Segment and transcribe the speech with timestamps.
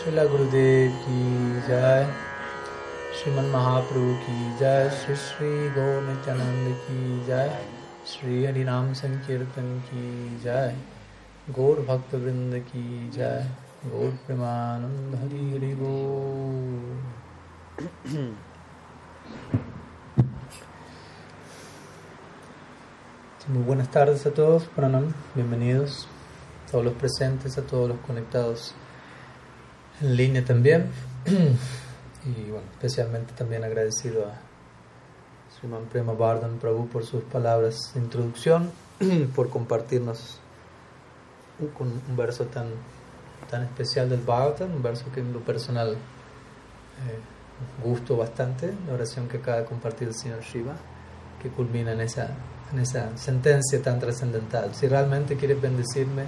[0.00, 1.16] Srila Gurudev ki
[1.68, 2.04] jai
[3.16, 7.50] Sriman Mahaprabhu ki jai Sri Sri Gaur Nityananda ki jai
[8.12, 10.04] Sri Hari Ram Sankirtan ki
[10.44, 10.72] jai
[11.52, 13.44] Gaur Bhakta Vrinda ki jai
[13.90, 16.80] Gaur Premanand Hari Hari Gaur
[23.48, 26.06] Muy buenas tardes a todos, Pranam, bienvenidos.
[26.68, 28.74] A todos los presentes, a todos los conectados
[30.00, 30.86] en línea también.
[31.26, 34.34] y bueno, especialmente también agradecido a
[35.56, 38.70] Sriman Prema Bardhan Prabhu por sus palabras de introducción,
[39.34, 40.38] por compartirnos
[41.58, 42.68] un, un, verso tan,
[43.50, 49.28] tan especial del Bhagavatam, un verso que en lo personal eh, gusto bastante, la oración
[49.28, 50.74] que acaba de compartir el señor Shiva,
[51.42, 52.30] que culmina en esa
[52.72, 54.74] en esa sentencia tan trascendental.
[54.74, 56.24] Si realmente quieres bendecirme,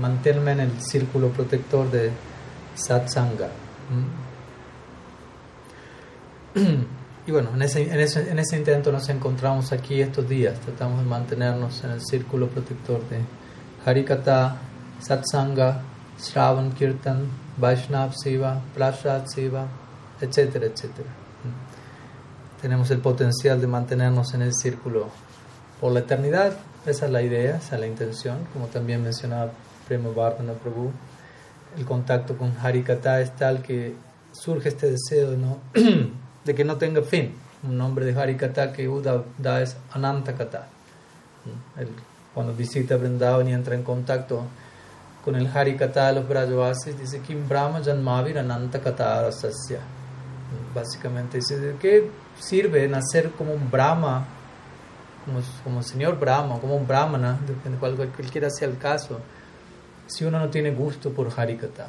[0.00, 2.10] manténme en el círculo protector de
[2.74, 3.48] satsanga.
[7.28, 10.60] Y bueno, en ese, en, ese, en ese intento nos encontramos aquí estos días.
[10.60, 13.18] Tratamos de mantenernos en el círculo protector de
[13.84, 14.58] Harikata,
[15.00, 15.82] Satsanga,
[16.20, 19.66] Shravan Kirtan, Vaishnav Siva, Prasad Siva,
[20.20, 21.08] etcétera, etcétera
[22.60, 25.08] tenemos el potencial de mantenernos en el círculo
[25.80, 26.56] por la eternidad.
[26.86, 29.52] Esa es la idea, esa es la intención, como también mencionaba
[29.86, 30.90] Prema Bardana Prabhu.
[31.76, 33.94] El contacto con Harikata es tal que
[34.32, 35.58] surge este deseo de, no,
[36.44, 37.34] de que no tenga fin.
[37.62, 40.68] Un nombre de Harikata que Uda da es Anantakata.
[42.34, 44.44] cuando visita Vrindavan y entra en contacto
[45.24, 49.80] con el Harikata de los Brajavasis, dice Kim Brahma Janmavir Anantakata Rasasya.
[50.74, 54.24] Básicamente dice que sirve nacer como un Brahma,
[55.24, 59.18] como, como señor Brahma, como un Brahmana, depende cual, cualquiera sea el caso,
[60.06, 61.88] si uno no tiene gusto por Harikata.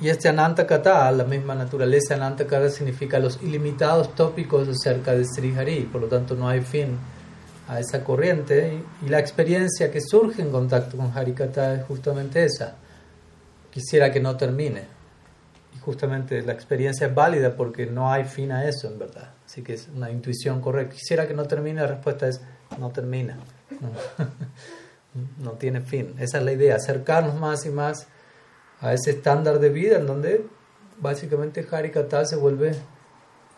[0.00, 5.24] Y este Ananta Kata, la misma naturaleza Ananta Kata significa los ilimitados tópicos acerca de
[5.24, 6.98] Sri Hari, por lo tanto no hay fin
[7.68, 12.76] a esa corriente y, la experiencia que surge en contacto con Harikata es justamente esa.
[13.70, 14.94] Quisiera que no termine
[15.84, 19.30] justamente la experiencia es válida porque no hay fin a eso, en verdad.
[19.44, 20.94] Así que es una intuición correcta.
[20.94, 22.40] Quisiera que no termine, la respuesta es
[22.78, 23.36] no termina.
[25.38, 26.14] No, tiene fin.
[26.18, 28.08] Esa es la idea, acercarnos más y más
[28.80, 30.44] a ese estándar de vida en donde
[31.00, 32.74] básicamente Harikata se vuelve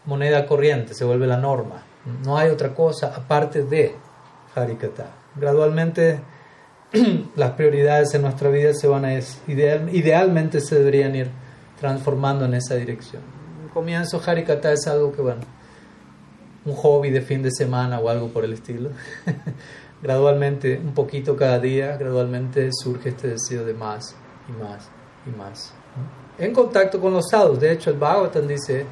[0.05, 1.83] moneda corriente, se vuelve la norma.
[2.25, 3.95] No hay otra cosa aparte de
[4.55, 5.11] Harikata.
[5.35, 6.21] Gradualmente
[7.37, 9.15] las prioridades en nuestra vida se van a
[9.47, 11.31] ideal, idealmente se deberían ir
[11.81, 13.23] transformando en esa dirección.
[13.63, 15.41] Un comienzo Harikata es algo que, bueno,
[16.65, 18.91] un hobby de fin de semana o algo por el estilo.
[20.07, 24.15] gradualmente, un poquito cada día, gradualmente surge este deseo de más
[24.49, 24.89] y más
[25.27, 25.73] y más.
[26.39, 28.87] En contacto con los sadhus, de hecho el Bhagavatam dice,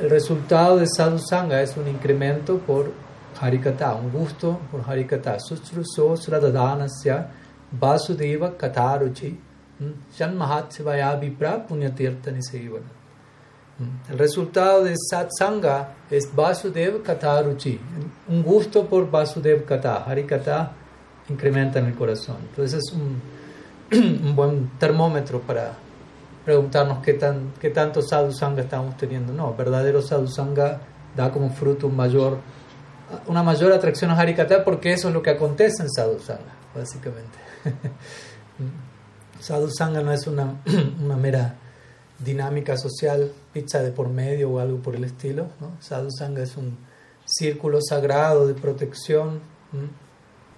[0.00, 2.92] el resultado de sadhu sangha es un incremento por
[3.38, 5.38] Harikata, un gusto por Harikata.
[5.38, 7.28] Sustruso sradadhanasya
[7.78, 9.38] vasudeva kataruchi
[10.16, 10.38] Shan
[14.10, 17.80] El resultado de satsanga es Vasudev Kataruchi,
[18.28, 20.04] un gusto por Vasudev Kata.
[20.04, 20.72] Harikata
[21.28, 22.36] incrementa en el corazón.
[22.50, 23.20] Entonces es un,
[24.26, 25.72] un buen termómetro para
[26.44, 29.32] preguntarnos qué, tan, qué tanto sadhusanga estamos teniendo.
[29.32, 30.80] No, verdadero sadhusanga
[31.16, 32.38] da como fruto un mayor,
[33.26, 37.38] una mayor atracción a Harikata porque eso es lo que acontece en sadhusanga, básicamente.
[39.40, 40.54] Sadhu Sangha no es una,
[41.04, 41.54] una, mera
[42.18, 45.48] dinámica social, pizza de por medio o algo por el estilo.
[45.60, 45.72] ¿no?
[45.80, 46.76] Sadhu Sangha es un
[47.24, 49.40] círculo sagrado de protección,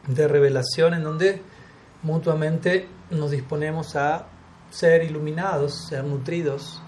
[0.07, 1.43] de revelación, en donde
[2.03, 4.27] mutuamente nos disponemos a
[4.71, 6.81] ser iluminados, ser nutridos,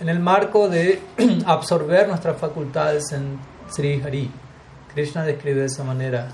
[0.00, 1.00] en el marco de
[1.46, 3.38] absorber nuestras facultades en
[3.70, 4.30] Sri Hari.
[4.94, 6.28] Krishna describe de esa manera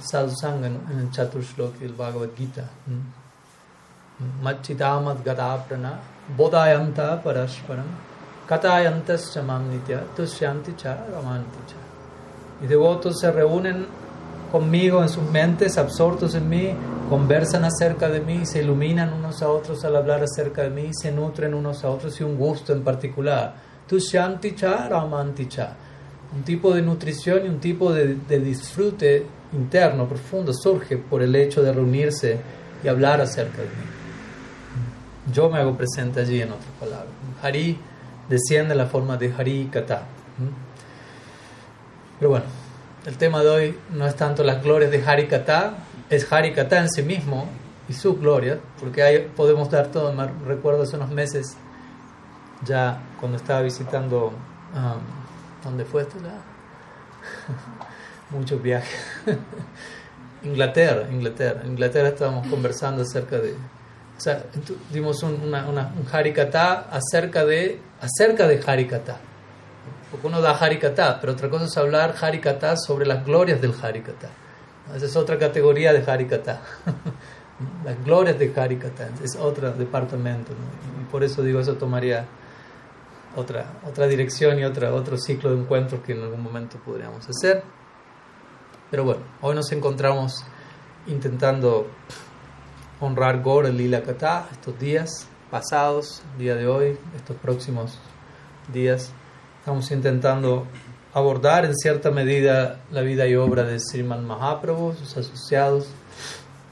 [0.00, 2.68] Sadhu Sangha en el Chaturshloki del Bhagavad Gita.
[4.42, 7.84] Machitamat Gataprana Bodhayanta Parasparam
[8.46, 11.74] Katayantas Chamamnitya Tusyanti Cha Ramanti.
[12.60, 13.86] Mis devotos se reúnen
[14.52, 16.70] conmigo en sus mentes, absortos en mí,
[17.08, 21.10] conversan acerca de mí, se iluminan unos a otros al hablar acerca de mí, se
[21.10, 23.54] nutren unos a otros y un gusto en particular.
[23.88, 25.74] Tusyanti Cha Ramanti Cha.
[26.36, 31.34] Un tipo de nutrición y un tipo de, de disfrute interno, profundo, surge por el
[31.34, 32.38] hecho de reunirse
[32.84, 34.01] y hablar acerca de mí.
[35.30, 37.10] Yo me hago presente allí, en otras palabras.
[37.42, 37.78] Hari
[38.28, 40.02] desciende en la forma de Hari Kata.
[42.18, 42.46] Pero bueno,
[43.06, 45.74] el tema de hoy no es tanto las glorias de Hari Kata,
[46.10, 47.48] es Hari Kata en sí mismo,
[47.88, 50.12] y su gloria, porque ahí podemos dar todo.
[50.12, 51.56] Me recuerdo hace unos meses,
[52.64, 54.32] ya cuando estaba visitando,
[54.74, 56.16] um, ¿dónde fue esto?
[58.30, 58.98] Muchos viajes.
[60.42, 61.62] Inglaterra, Inglaterra.
[61.64, 63.54] Inglaterra estábamos conversando acerca de,
[64.22, 64.44] o sea,
[64.92, 69.16] dimos un, una, un harikata acerca de, acerca de harikata.
[70.12, 74.28] Porque uno da harikata, pero otra cosa es hablar harikata sobre las glorias del harikata.
[74.94, 76.60] Esa es otra categoría de harikata.
[77.84, 80.52] las glorias de harikata es otro departamento.
[81.02, 82.24] Y por eso digo, eso tomaría
[83.34, 87.64] otra, otra dirección y otra, otro ciclo de encuentros que en algún momento podríamos hacer.
[88.88, 90.44] Pero bueno, hoy nos encontramos
[91.08, 91.88] intentando
[93.02, 97.98] honrar Gor el Lila Kata estos días pasados, día de hoy, estos próximos
[98.72, 99.10] días.
[99.58, 100.66] Estamos intentando
[101.12, 105.88] abordar en cierta medida la vida y obra de Sriman Mahaprabhu, sus asociados,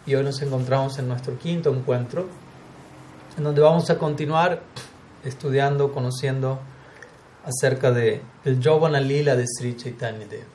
[0.07, 2.27] y hoy nos encontramos en nuestro quinto encuentro,
[3.37, 4.63] en donde vamos a continuar
[5.25, 6.61] estudiando, conociendo
[7.45, 10.47] acerca de el Jovana Lila de Sri Chaitanya Dev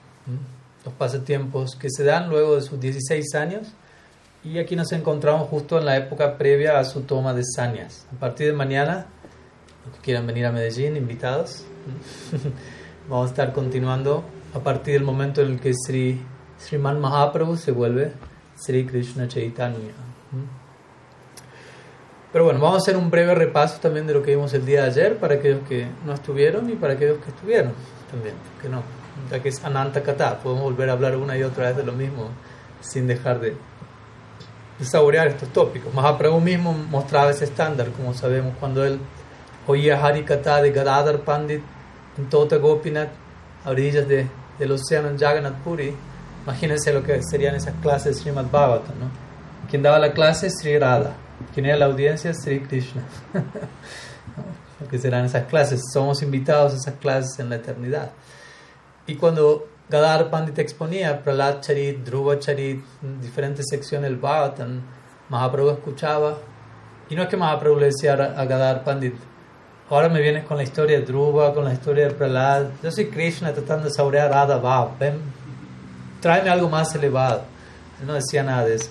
[0.86, 3.68] los pasatiempos que se dan luego de sus 16 años.
[4.46, 8.06] Y aquí nos encontramos justo en la época previa a su toma de sanias.
[8.16, 9.08] A partir de mañana,
[9.84, 11.64] los que quieran venir a Medellín, invitados,
[13.10, 16.22] vamos a estar continuando a partir del momento en el que Sri
[16.60, 18.12] Sriman Mahaprabhu se vuelve
[18.56, 19.80] Sri Krishna Chaitanya.
[22.32, 24.84] Pero bueno, vamos a hacer un breve repaso también de lo que vimos el día
[24.84, 27.74] de ayer para aquellos que no estuvieron y para aquellos que estuvieron
[28.12, 28.84] también, que no
[29.32, 31.94] ya que es Ananta Kata, podemos volver a hablar una y otra vez de lo
[31.94, 32.30] mismo
[32.82, 33.56] sin dejar de,
[34.84, 35.94] saborear estos tópicos.
[35.94, 39.00] Mahaprabhu mismo mostraba ese estándar, como sabemos, cuando él
[39.68, 41.62] oía Harikata de Gadadhar Pandit
[42.18, 43.10] en Tota Gopinath,
[43.64, 44.28] a orillas de,
[44.60, 45.96] del océano en Jagannath Puri.
[46.44, 49.10] Imagínense lo que serían esas clases de Srimad Bhagavatam, ¿no?
[49.70, 51.14] Quien daba la clase Sri Radha,
[51.54, 53.02] quien era la audiencia Sri Krishna.
[54.80, 58.12] lo que serán esas clases, somos invitados a esas clases en la eternidad.
[59.08, 62.84] Y cuando Gadar Pandit exponía Pralat Charit, Dhruva Charit,
[63.22, 64.82] diferentes secciones del Bhagavatam,
[65.30, 66.38] Mahaprabhu escuchaba.
[67.08, 69.14] Y no es que Mahaprabhu le decía a Gadar Pandit,
[69.88, 72.82] ahora me vienes con la historia de Dhruva, con la historia de Pralat.
[72.82, 74.98] Yo soy Krishna tratando de saborear Radha Bhav.
[74.98, 75.22] Ven,
[76.20, 77.44] tráeme algo más elevado.
[78.02, 78.90] Él no decía nada de eso.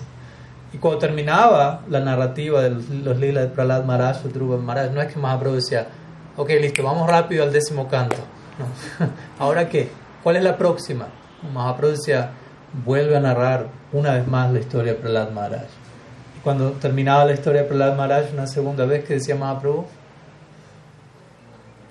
[0.71, 5.01] Y cuando terminaba la narrativa de los lilas de Pralat Maharaj o Dhruva Maharaj, no
[5.01, 5.87] es que Mahaprabhu decía,
[6.37, 8.15] ok, listo, vamos rápido al décimo canto.
[8.57, 9.07] No.
[9.39, 10.04] ¿Ahora qué?
[10.25, 11.07] ¿Cuál es la próxima?
[11.53, 12.31] Mahaprabhu decía,
[12.83, 15.67] vuelve a narrar una vez más la historia de Prahlad Maharaj.
[16.43, 19.85] Cuando terminaba la historia de Prahlad Maharaj, una segunda vez que decía Mahaprabhu,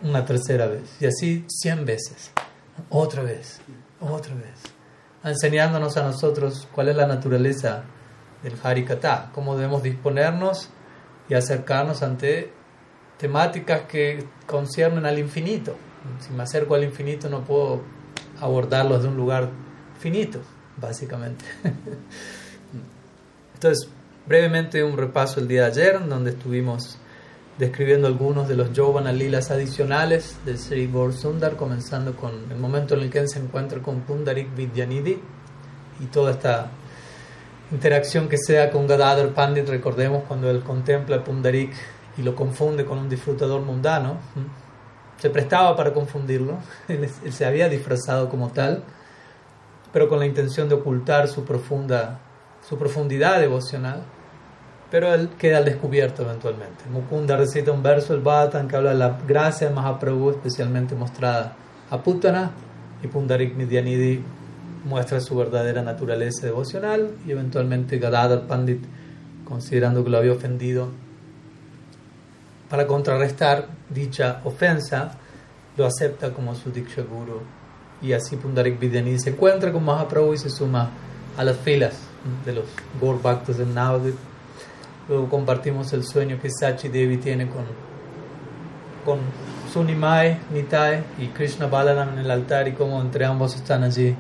[0.03, 0.97] una tercera vez.
[1.01, 2.33] Y así cien veces.
[2.91, 3.61] Otra vez,
[4.01, 4.61] otra vez.
[5.23, 7.85] Enseñándonos a nosotros cuál es la naturaleza
[8.43, 10.71] del Harikata, cómo debemos disponernos
[11.29, 12.53] y acercarnos ante
[13.17, 15.77] temáticas que conciernen al infinito.
[16.19, 17.94] Si me acerco al infinito no puedo
[18.41, 19.51] abordarlos de un lugar
[19.99, 20.41] finito,
[20.77, 21.45] básicamente.
[23.55, 23.89] Entonces,
[24.27, 26.99] brevemente un repaso el día de ayer, donde estuvimos
[27.59, 32.95] describiendo algunos de los Jovana Lilas adicionales de Sri Gaur Sundar, comenzando con el momento
[32.95, 35.19] en el que él se encuentra con Pundarik Vidyanidhi
[36.01, 36.71] y toda esta
[37.71, 41.73] interacción que sea con Gadadhar Pandit, recordemos cuando él contempla a Pundarik
[42.17, 44.19] y lo confunde con un disfrutador mundano
[45.19, 48.83] se prestaba para confundirlo, él, se había disfrazado como tal,
[49.93, 52.19] pero con la intención de ocultar su, profunda,
[52.67, 54.03] su profundidad devocional,
[54.91, 56.85] pero él queda al descubierto eventualmente.
[56.91, 61.57] Mukunda recita un verso del Bhattan que habla de la gracia de Mahaprabhu especialmente mostrada
[61.91, 62.53] a Putana
[63.03, 64.23] y Pundarik Midyanidhi
[64.85, 68.83] muestra su verdadera naturaleza devocional y eventualmente Gadadhar Pandit,
[69.45, 70.89] considerando que lo había ofendido,
[72.69, 75.19] para contrarrestar dicha ofensa,
[75.77, 77.43] lo acepta como su Diksha Guru.
[78.03, 80.91] Y así Pundarik Vidyani se encuentra con Mahaprabhu y se suma
[81.37, 81.95] a las filas
[82.45, 82.65] de los
[83.01, 84.17] Gaur Bhaktas de Navadvip.
[85.09, 87.65] Luego compartimos el sueño que Sachi Devi tiene con,
[89.05, 89.19] con
[89.73, 94.17] Sunimai, Nitai y Krishna Balaram en el altar y cómo entre ambos están allí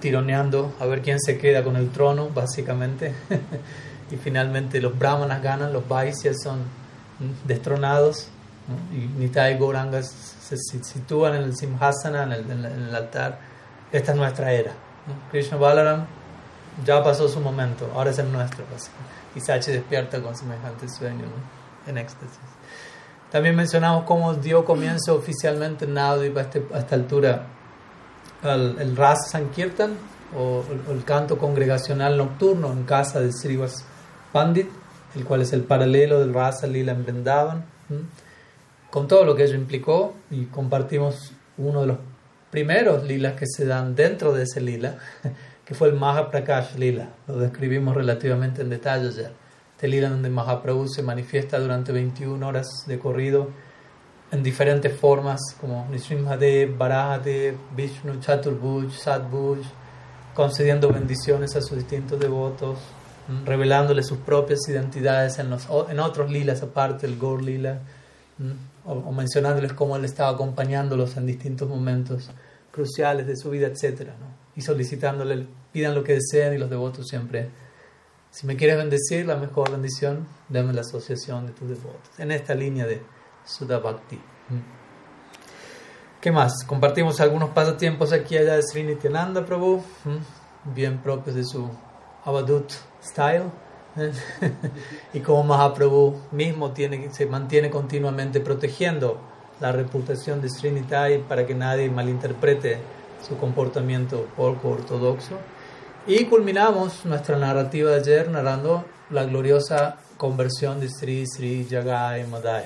[0.00, 3.14] tironeando a ver quién se queda con el trono, básicamente.
[4.10, 6.83] y finalmente los brahmanas ganan, los Vaisyas son
[7.44, 8.28] destronados
[8.92, 13.38] y Nitai y Gauranga se sitúan en el Simhasana, en el, en el altar.
[13.92, 14.72] Esta es nuestra era.
[15.30, 16.06] Krishna Balaram
[16.84, 18.64] ya pasó su momento, ahora es el nuestro.
[19.34, 21.24] Y Sachi despierta con semejante sueño,
[21.86, 22.38] en éxtasis.
[23.30, 27.46] También mencionamos cómo dio comienzo oficialmente en Navadvip a, este, a esta altura
[28.42, 29.96] el, el Ras Sankirtan
[30.36, 33.84] o el, canto congregacional nocturno en casa de Srivas
[34.32, 34.68] Pandit,
[35.14, 37.64] el cual es el paralelo del Rasa Lila en Vrindavan,
[38.90, 41.98] con todo lo que ello implicó, y compartimos uno de los
[42.50, 44.98] primeros lilas que se dan dentro de ese lila,
[45.64, 47.08] que fue el Mahaprakash Lila.
[47.26, 49.32] Lo describimos relativamente en detalle ayer.
[49.72, 53.48] Este lila donde Mahaprabhu se manifiesta durante 21 horas de corrido
[54.30, 59.58] en diferentes formas, como Nishrimhadev, Barahadev, Vishnu, Chaturbuj, Sadbuj,
[60.34, 62.78] concediendo bendiciones a sus distintos devotos,
[63.44, 67.80] revelándole sus propias identidades en, los, en otros lilas aparte, el Gaur Lila,
[68.84, 72.30] o, mencionándoles cómo él estaba acompañándolos en distintos momentos
[72.70, 74.10] cruciales de su vida, etc.
[74.56, 77.48] Y solicitándole, pidan lo que deseen y los devotos siempre,
[78.30, 82.18] si me quieres bendecir, la mejor bendición, dame la asociación de tus devotos.
[82.18, 83.00] En esta línea de
[83.44, 84.18] Sudha Bhakti.
[86.20, 86.64] ¿Qué más?
[86.64, 89.82] Compartimos algunos pasatiempos aquí allá de Sri Nityananda Prabhu,
[90.74, 91.70] bien propios de su
[92.24, 92.72] Avadut
[93.04, 93.44] style.
[95.14, 99.20] y como Mahaprabhu mismo tiene, se mantiene continuamente protegiendo
[99.60, 102.78] la reputación de Srinitai para que nadie malinterprete
[103.26, 105.38] su comportamiento poco ortodoxo.
[106.06, 112.64] Y culminamos nuestra narrativa de ayer narrando la gloriosa conversión de Sri Sri Jagai Madai.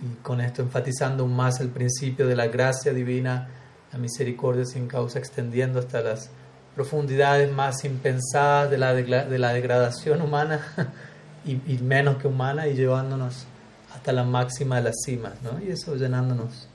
[0.00, 3.48] Y con esto enfatizando más el principio de la gracia divina,
[3.92, 6.30] la misericordia sin causa, extendiendo hasta las
[6.78, 10.60] profundidades más impensadas de la, de la degradación humana
[11.44, 13.46] y, menos que humana y llevándonos
[13.92, 15.60] hasta la máxima de las cimas, ¿no?
[15.60, 16.68] Y eso llenándonos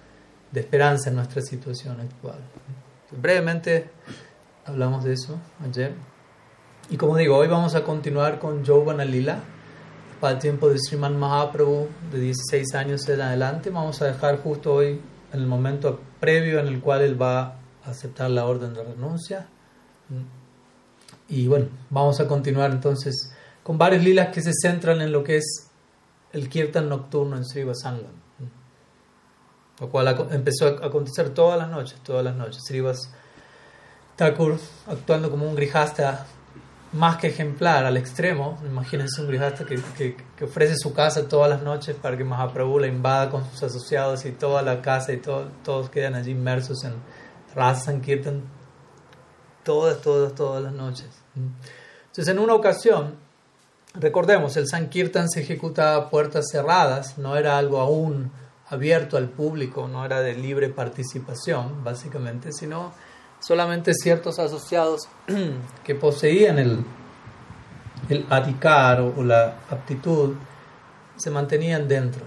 [0.52, 2.36] de esperanza en nuestra situación actual.
[3.12, 3.92] brevemente
[4.66, 5.94] hablamos de eso ayer.
[6.90, 9.40] Y como digo, hoy vamos a continuar con Jovana Lila
[10.20, 13.70] para el tiempo de Sriman Mahaprabhu de 16 años en adelante.
[13.70, 15.00] Vamos a dejar justo hoy
[15.32, 17.56] en el momento previo en el cual él va
[17.86, 19.48] a aceptar la orden de renuncia.
[21.30, 23.34] Y bueno, vamos a continuar entonces
[23.64, 25.70] con varios lilas que se centran en lo que es
[26.32, 28.24] el kirtan nocturno en Sri Sangam.
[29.80, 32.62] Lo cual empezó a acontecer todas las noches, todas las noches.
[32.66, 33.10] Srivas
[34.16, 36.26] Thakur actuando como un grijasta
[36.92, 38.60] más que ejemplar, al extremo.
[38.66, 43.30] Imagínense un grijasta que, ofrece su casa todas las noches para que Mahaprabhu la invada
[43.30, 46.94] con sus asociados y toda la casa y todo, todos quedan allí inmersos en
[47.56, 48.44] Rasa Sankirtan
[49.63, 51.08] todas, todas, todas las noches.
[51.36, 53.15] Entonces, en una ocasión,
[53.93, 58.32] recordemos, el Sankirtan se ejecutaba a puertas cerradas, no era algo aún
[58.70, 62.93] abierto al público, no era de libre participación, básicamente, sino
[63.39, 65.08] solamente ciertos asociados
[65.84, 66.86] que poseían el,
[68.10, 70.36] el o, la aptitud
[71.15, 72.25] se mantenían dentro.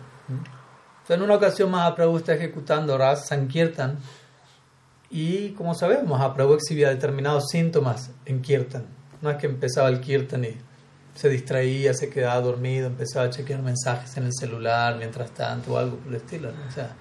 [1.09, 3.99] en una ocasión Mahaprabhu está ejecutando Ras Sankirtan
[5.11, 8.85] y como sabemos Mahaprabhu exhibía determinados síntomas en Kirtan.
[9.23, 10.57] No es que empezaba el Kirtan y
[11.15, 15.79] se distraía, se quedaba dormido, empezaba a chequear mensajes en el celular mientras tanto o
[15.79, 16.51] algo por el estilo.
[16.69, 16.95] O sea,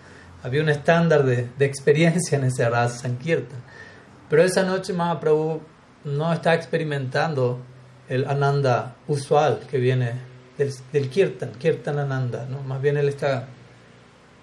[0.43, 3.59] había un estándar de, de experiencia en ese Ras Sankirtan.
[4.29, 5.61] Pero esa noche Mahaprabhu
[6.05, 7.59] no está experimentando
[8.07, 10.13] el Ananda usual que viene
[10.57, 12.61] del, del Kirtan, Kirtan Ananda, ¿no?
[12.61, 13.47] Más bien él está...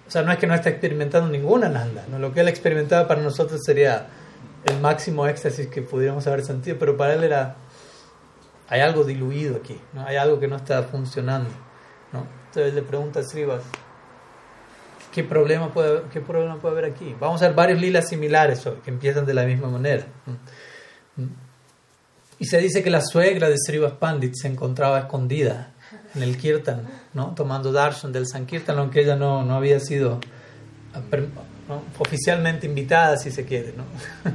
[0.07, 2.19] O sea, no es que no está experimentando ningún Ananda, ¿no?
[2.19, 4.07] Lo que él experimentaba para nosotros sería
[4.65, 7.55] el máximo éxtasis que pudiéramos haber sentido, pero para él era...
[8.69, 10.05] Hay algo diluido aquí, ¿no?
[10.05, 11.49] Hay algo que no está funcionando,
[12.11, 12.25] ¿no?
[12.47, 13.61] Entonces le pregunta a Srivas,
[15.13, 17.15] ¿Qué problema, puede, ¿Qué problema puede haber aquí?
[17.19, 20.07] Vamos a ver varios lilas similares que empiezan de la misma manera.
[22.39, 25.72] Y se dice que la suegra de Srivas Pandit se encontraba escondida
[26.15, 27.33] en el Kirtan, ¿no?
[27.35, 30.19] tomando darshan del Sankirtan, aunque ella no, no había sido
[31.99, 33.73] oficialmente invitada, si se quiere.
[33.75, 33.83] ¿no?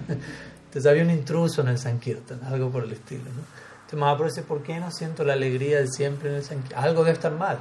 [0.67, 3.25] Entonces había un intruso en el Sankirtan, algo por el estilo.
[3.25, 3.43] ¿no?
[3.75, 6.83] Entonces Mahaprabhu dice, ¿por qué no siento la alegría de siempre en el Sankirtan?
[6.83, 7.59] Algo debe estar mal,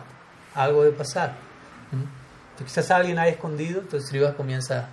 [0.56, 1.48] algo debe pasar
[2.64, 4.90] quizás alguien haya escondido, entonces Srivas comienza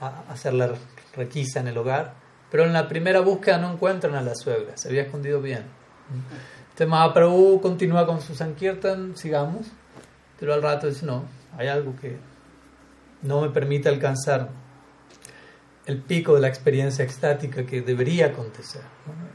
[0.00, 0.74] a hacer la
[1.14, 2.14] requisa en el hogar,
[2.50, 5.64] pero en la primera búsqueda no encuentran a la suegra, se había escondido bien.
[6.76, 9.68] Entonces Mahaprabhu continúa con su Sankirtan, sigamos,
[10.38, 11.24] pero al rato dice, no,
[11.56, 12.18] hay algo que
[13.22, 14.50] no me permite alcanzar
[15.86, 18.82] el pico de la experiencia extática que debería acontecer.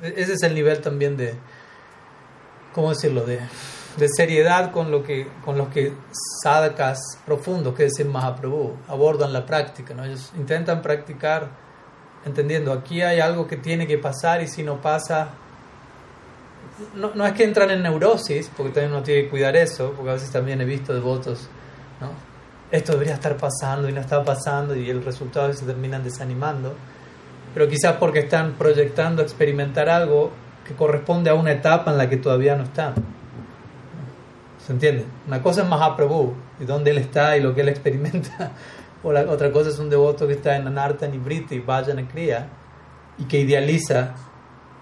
[0.04, 1.34] E-, ese es el nivel también de,
[2.74, 3.40] ¿cómo decirlo?, de
[3.98, 5.94] de seriedad con lo que con los que
[6.44, 9.94] sadhakas profundos, que decir Mahaprabhu, abordan la práctica.
[9.94, 10.06] ¿no?
[10.06, 11.50] Ellos intentan practicar
[12.26, 15.30] entendiendo, aquí hay algo que tiene que pasar y si no pasa,
[16.96, 20.12] no, no es que entran en neurosis, porque también uno tiene que cuidar eso, porque
[20.12, 21.48] a veces también he visto devotos,
[22.00, 22.32] ¿no?
[22.72, 26.04] esto debería estar pasando y no está pasando y el resultado es que se terminan
[26.04, 26.74] desanimando,
[27.54, 30.32] pero quizás porque están proyectando experimentar algo
[30.66, 32.94] que corresponde a una etapa en la que todavía no están.
[34.66, 35.06] ¿Se entiende?
[35.28, 38.52] Una cosa es Mahaprabhu y dónde él está y lo que él experimenta.
[39.04, 42.50] O la, otra cosa es un devoto que está en Anarta, Nibriti, Vajana Kriya
[43.18, 44.14] y que idealiza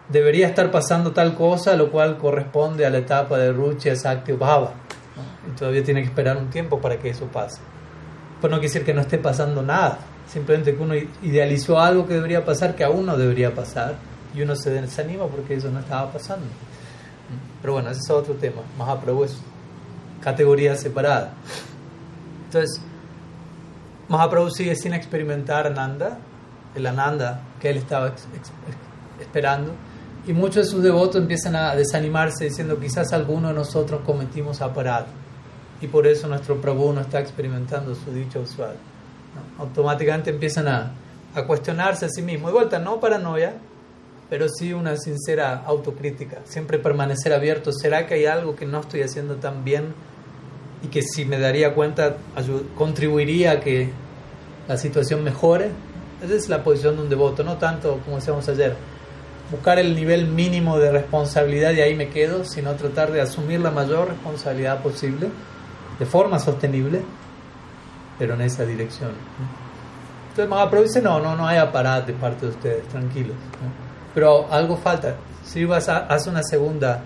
[0.10, 4.38] debería estar pasando tal cosa, lo cual corresponde a la etapa de Ruchi, Sakti o
[4.38, 4.74] Bhava.
[5.48, 7.60] Y todavía tiene que esperar un tiempo para que eso pase.
[8.42, 10.00] Pues no quiere decir que no esté pasando nada,
[10.32, 13.96] simplemente que uno idealizó algo que debería pasar, que aún no debería pasar,
[14.34, 16.46] y uno se desanima porque eso no estaba pasando.
[17.62, 18.62] Pero bueno, ese es otro tema.
[18.78, 19.38] Mahaprabhu es
[20.22, 21.34] categoría separada.
[22.46, 22.82] Entonces,
[24.08, 26.18] Mahaprabhu sigue sin experimentar Ananda,
[26.76, 28.14] el Ananda que él estaba
[29.20, 29.74] esperando,
[30.30, 35.10] y muchos de sus devotos empiezan a desanimarse diciendo quizás alguno de nosotros cometimos aparato
[35.82, 38.76] y por eso nuestro Prabhu no está experimentando su dicha usual.
[39.58, 40.92] Automáticamente empiezan a,
[41.34, 42.52] a cuestionarse a sí mismos.
[42.52, 43.54] De vuelta, no paranoia,
[44.30, 46.42] pero sí una sincera autocrítica.
[46.44, 47.72] Siempre permanecer abierto.
[47.72, 49.96] ¿Será que hay algo que no estoy haciendo tan bien
[50.84, 52.18] y que si me daría cuenta
[52.78, 53.90] contribuiría a que
[54.68, 55.72] la situación mejore?
[56.24, 58.76] Esa es la posición de un devoto, no tanto como decíamos ayer
[59.50, 63.72] buscar el nivel mínimo de responsabilidad y ahí me quedo, sino tratar de asumir la
[63.72, 65.30] mayor responsabilidad posible
[65.98, 67.02] de forma sostenible,
[68.18, 69.12] pero en esa dirección.
[70.30, 73.36] Entonces Mahaprabhu dice, no, no, no hay aparato de parte de ustedes, tranquilos.
[74.14, 75.16] Pero algo falta.
[75.44, 77.02] Si vas a, hace una segunda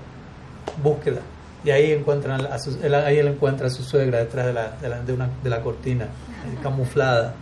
[0.81, 1.21] búsqueda
[1.63, 2.57] y ahí encuentran a
[3.05, 6.07] ahí él encuentra a su suegra detrás de de la, de una, de la cortina,
[6.62, 7.33] camuflada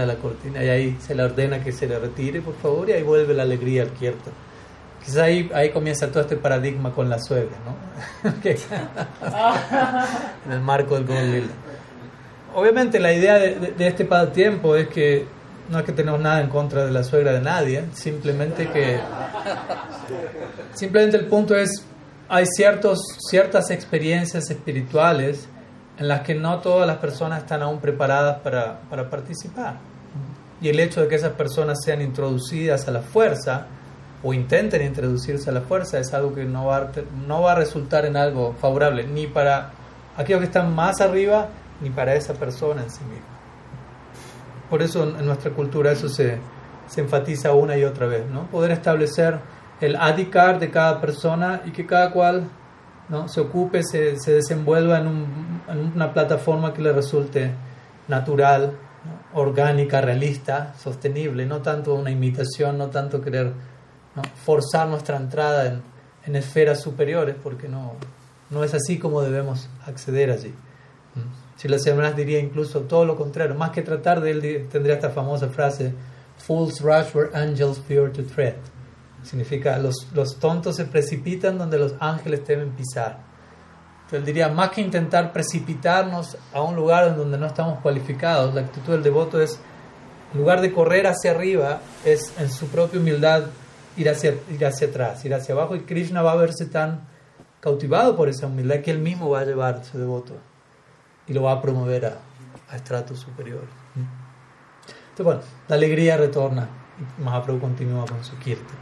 [0.00, 2.92] de la cortina y ahí se le ordena que se le retire, por favor, y
[2.92, 4.30] ahí vuelve la alegría al quieto.
[5.04, 8.30] Quizás ahí, ahí comienza todo este paradigma con la suegra, ¿no?
[10.46, 11.50] en el marco del Gold
[12.54, 15.26] Obviamente la idea de, de, este pasatiempo es que
[15.68, 18.98] no es que tenemos nada en contra de la suegra de nadie, simplemente que
[20.74, 21.84] simplemente el punto es
[22.28, 25.48] hay ciertos ciertas experiencias espirituales
[25.98, 29.76] en las que no todas las personas están aún preparadas para, para participar.
[30.60, 33.66] Y el hecho de que esas personas sean introducidas a la fuerza
[34.22, 36.90] o intenten introducirse a la fuerza es algo que no va a,
[37.26, 39.70] no va a resultar en algo favorable, ni para
[40.16, 41.48] aquellos que están más arriba,
[41.80, 43.26] ni para esa persona en sí misma.
[44.70, 46.38] Por eso en nuestra cultura eso se,
[46.86, 48.46] se enfatiza una y otra vez, ¿no?
[48.46, 49.38] Poder establecer
[49.80, 52.44] el adhikar de cada persona y que cada cual
[53.08, 53.28] ¿no?
[53.28, 57.52] se ocupe, se, se desenvuelva en, un, en, una plataforma que le resulte
[58.08, 58.76] natural,
[59.34, 63.52] orgánica, realista, sostenible, no tanto una imitación, no tanto querer
[64.44, 65.80] forzar nuestra entrada
[66.24, 67.92] en, esferas superiores, porque no,
[68.48, 70.54] no es así como debemos acceder allí.
[71.56, 75.10] Si las semanas diría incluso todo lo contrario, más que tratar de él, tendría esta
[75.10, 75.92] famosa frase,
[76.38, 78.56] Fools rush where angels fear to tread.
[79.24, 83.18] Significa, los, los tontos se precipitan donde los ángeles deben pisar.
[84.04, 88.60] Entonces diría, más que intentar precipitarnos a un lugar en donde no estamos cualificados, la
[88.60, 89.58] actitud del devoto es,
[90.32, 93.44] en lugar de correr hacia arriba, es en su propia humildad
[93.96, 97.08] ir hacia, ir hacia atrás, ir hacia abajo, y Krishna va a verse tan
[97.60, 100.34] cautivado por esa humildad que él mismo va a llevar a su devoto
[101.26, 102.18] y lo va a promover a,
[102.68, 103.70] a estratos superiores.
[103.96, 106.68] Entonces, bueno, la alegría retorna
[107.18, 108.76] Mahaprabhu continúa con su kirtan.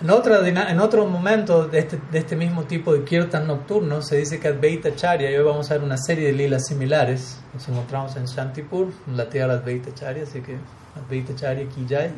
[0.00, 4.16] En, otra, en otro momento de este, de este mismo tipo de kirtan nocturno se
[4.16, 7.68] dice que Advaita Charya, y hoy vamos a ver una serie de lilas similares, nos
[7.68, 10.56] encontramos en Shantipur, en la tierra de Advaita Charya, así que
[10.96, 12.12] Advaita Charya Kijay.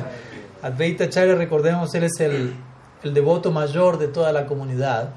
[0.62, 2.54] Advaita Charya, recordemos, él es el,
[3.02, 5.10] el devoto mayor de toda la comunidad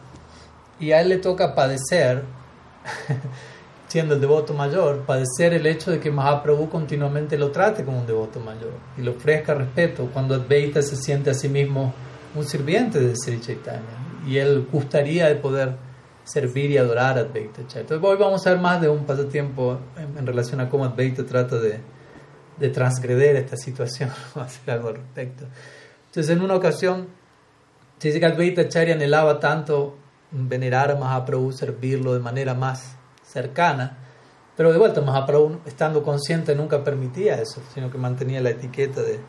[0.79, 2.23] y a él le toca padecer
[3.88, 8.06] siendo el devoto mayor, padecer el hecho de que Mahaprabhu continuamente lo trate como un
[8.06, 11.93] devoto mayor y le ofrezca respeto cuando Advaita se siente a sí mismo
[12.36, 13.82] un sirviente de Sri Chaitanya
[14.28, 15.76] y él gustaría de poder
[16.26, 20.28] servir y adorar a Advaita Entonces hoy vamos a ver más de un pasatiempo en,
[20.28, 21.80] relación a cómo Advaita trata de,
[22.58, 25.45] de transgreder esta situación, o hacer algo al respecto.
[26.08, 27.08] Entonces en una ocasión
[28.00, 29.95] se dice que Advaita Charya anhelaba tanto
[30.32, 32.96] venerar a Mahaprabhu, servirlo de manera más
[33.27, 33.97] cercana.
[34.55, 39.19] Pero de vuelta, Mahaprabhu, estando consciente, nunca permitía eso, sino que mantenía la etiqueta de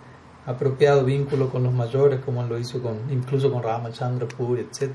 [0.46, 4.92] apropiado vínculo con los mayores, como lo hizo con, incluso con Ramachandra Puri, etc.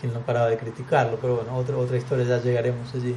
[0.00, 3.16] Quien no paraba de criticarlo, pero bueno, otra, otra historia, ya llegaremos allí.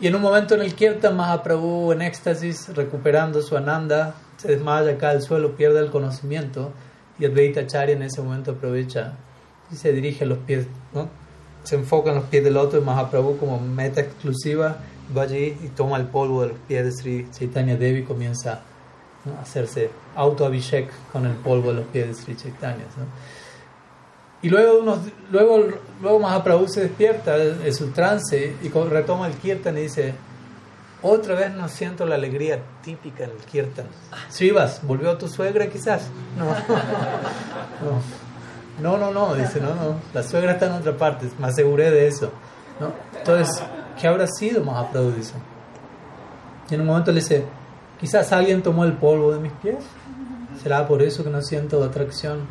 [0.00, 4.96] Y en un momento en el Kirtan, Mahaprabhu, en éxtasis, recuperando su ananda, se desmaya,
[4.98, 6.72] cae al suelo, pierde el conocimiento,
[7.18, 9.14] y Advaita Acharya en ese momento aprovecha
[9.70, 11.08] y se dirige a los pies, ¿no?
[11.62, 14.78] Se enfoca en los pies del otro y Mahaprabhu como meta exclusiva
[15.16, 18.60] va allí y toma el polvo de los pies de Sri Chaitanya Devi y comienza
[19.40, 22.84] hacerse auto-abhishek con el polvo de los pies de Sri Chaitanya.
[24.42, 25.66] Y luego, unos, luego,
[26.00, 30.14] luego Mahaprabhu se despierta de su trance y retoma el kirtan y dice,
[31.02, 33.86] otra vez no siento la alegría típica en el kirtan.
[34.30, 36.02] Srivas, ¿volvió tu suegra quizás?
[36.38, 36.44] No.
[37.84, 38.29] no.
[38.80, 42.32] No, no, dice, no, no, la suegra está en otra parte, me aseguré de eso.
[42.80, 42.92] ¿no?
[43.16, 43.62] Entonces,
[44.00, 45.12] ¿qué habrá sido Mahaprabhu?
[45.12, 45.34] Dice.
[46.70, 47.44] Y en un momento le dice,
[48.00, 49.84] quizás alguien tomó el polvo de mis pies.
[50.62, 52.46] ¿Será por eso que no siento atracción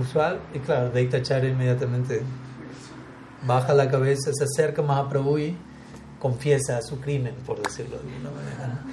[0.00, 0.40] usual?
[0.54, 2.22] Y claro, Deitacharya inmediatamente
[3.46, 5.56] baja la cabeza, se acerca a Mahaprabhu y
[6.18, 8.84] confiesa su crimen, por decirlo de alguna manera.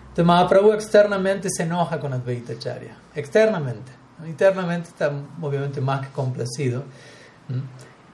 [0.00, 3.92] Entonces Mahaprabhu externamente se enoja con Advaita Acharya, externamente.
[4.24, 6.84] Internamente está obviamente más que complacido.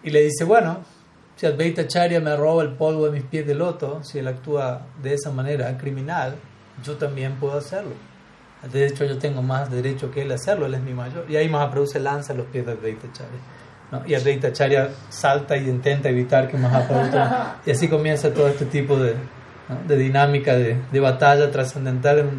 [0.02, 0.78] Y le dice, bueno,
[1.36, 4.86] si Advaita Acharya me roba el polvo de mis pies de loto, si él actúa
[5.02, 6.34] de esa manera criminal,
[6.84, 7.92] yo también puedo hacerlo.
[8.72, 11.24] De hecho, yo tengo más derecho que él a hacerlo, él es mi mayor.
[11.28, 14.06] Y ahí Mahaprabhu se lanza a los pies de Advaita Acharya.
[14.06, 17.10] Y Advaita Acharya salta y intenta evitar que Mahaprabhu...
[17.66, 19.14] y así comienza todo este tipo de,
[19.88, 22.30] de dinámica de, de batalla trascendental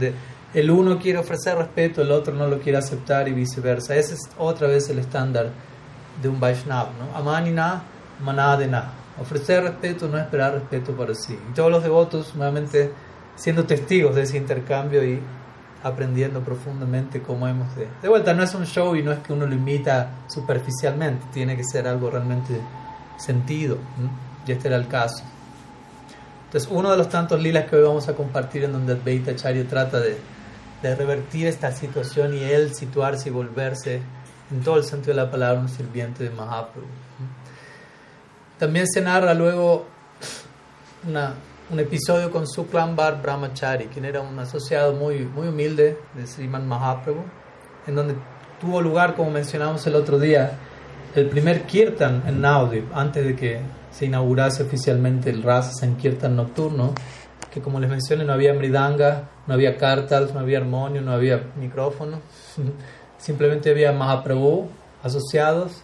[0.54, 3.96] el uno quiere ofrecer respeto, el otro no lo quiere aceptar y viceversa.
[3.96, 5.50] Ese es otra vez el estándar
[6.22, 6.92] de un Vaishnava.
[7.00, 7.18] ¿no?
[7.18, 7.84] Amanina,
[8.22, 8.92] manadena.
[9.20, 11.38] Ofrecer respeto, no esperar respeto para sí.
[11.50, 12.92] Y todos los devotos, nuevamente,
[13.36, 15.20] siendo testigos de ese intercambio y
[15.84, 17.88] aprendiendo profundamente cómo hemos de...
[18.02, 21.58] De vuelta, no es un show y no es que uno lo imita superficialmente, tiene
[21.58, 22.60] que ser algo realmente
[23.18, 23.78] sentido.
[24.48, 25.24] Y este era el caso.
[26.46, 29.68] Entonces, uno de los tantos lilas que hoy vamos a compartir en donde Advaita Acharya
[29.68, 30.18] trata de,
[30.84, 34.02] de revertir esta situación y él situarse y volverse,
[34.52, 36.88] en todo el sentido de la palabra, un sirviente de Mahaprabhu.
[38.60, 39.86] También se narra luego
[41.08, 41.34] una,
[41.72, 47.24] un episodio con Suklambar Brahmachari, quien era un asociado muy, muy humilde de Sriman Mahaprabhu,
[47.88, 48.16] en donde
[48.60, 50.60] tuvo lugar, como mencionamos el otro día,
[51.16, 56.94] el primer kirtan en Naudip, antes de que se inaugurase oficialmente el Rasa Sankirtan nocturno,
[57.54, 61.52] que como les mencioné no había mridanga, no había kartals, no había armonio, no había
[61.56, 62.20] micrófono,
[63.20, 64.70] simplemente había Mahaprabhu
[65.04, 65.84] asociados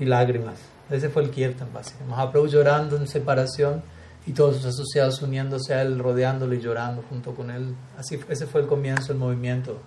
[0.00, 0.56] y lágrimas.
[0.90, 2.10] Ese fue el kirtan básicamente.
[2.10, 3.82] Mahaprabhu llorando en separación
[4.26, 7.74] y todos sus asociados uniéndose a él, rodeándolo y llorando junto con él.
[7.96, 9.78] Así, ese fue el comienzo del movimiento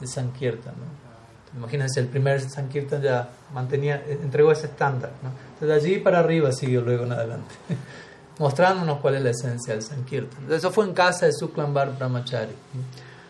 [0.00, 0.74] de Sankirtan.
[0.74, 1.58] ¿no?
[1.58, 5.10] Imagínense, el primer Sankirtan ya mantenía, entregó ese estándar.
[5.22, 5.30] ¿no?
[5.54, 7.54] Entonces, allí para arriba siguió luego en adelante,
[8.40, 10.50] mostrándonos cuál es la esencia del Sankirtan.
[10.50, 12.54] Eso fue en casa de Suklambar Brahmachari.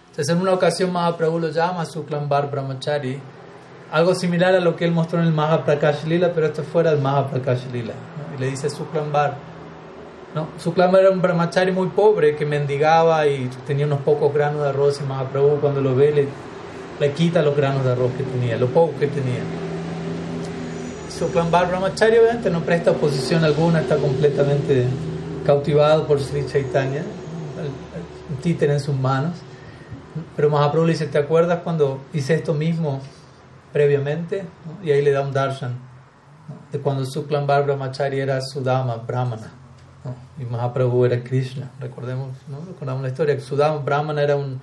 [0.09, 3.19] Entonces, en una ocasión Mahaprabhu lo llama Suklambar Brahmachari,
[3.91, 7.01] algo similar a lo que él mostró en el Mahaprakash Lila, pero esto fuera del
[7.01, 7.93] Mahaprakash Lila.
[7.93, 8.37] ¿no?
[8.37, 9.35] Y le dice Suklambar,
[10.33, 10.47] ¿no?
[10.59, 15.01] Suklambar era un brahmachari muy pobre que mendigaba y tenía unos pocos granos de arroz
[15.01, 16.29] y Mahaprabhu cuando lo ve le,
[17.01, 19.41] le quita los granos de arroz que tenía, lo poco que tenía.
[21.11, 24.87] Suklambar brahmachari obviamente no presta oposición alguna, está completamente
[25.45, 29.35] cautivado por Sri Chaitanya, el, el títere en sus manos.
[30.37, 33.01] Pero Mahaprabhu le dice, ¿te acuerdas cuando hice esto mismo
[33.73, 34.45] previamente?
[34.65, 34.85] ¿no?
[34.87, 35.73] Y ahí le da un darshan
[36.49, 36.55] ¿no?
[36.73, 39.53] de cuando Suklambar brahmachari era Sudama, brahmana.
[40.05, 40.15] ¿no?
[40.43, 41.71] y Mahaprabhu era Krishna.
[41.81, 42.31] Recordemos,
[42.67, 44.61] recordamos la historia, que Sudama Brahmana era un,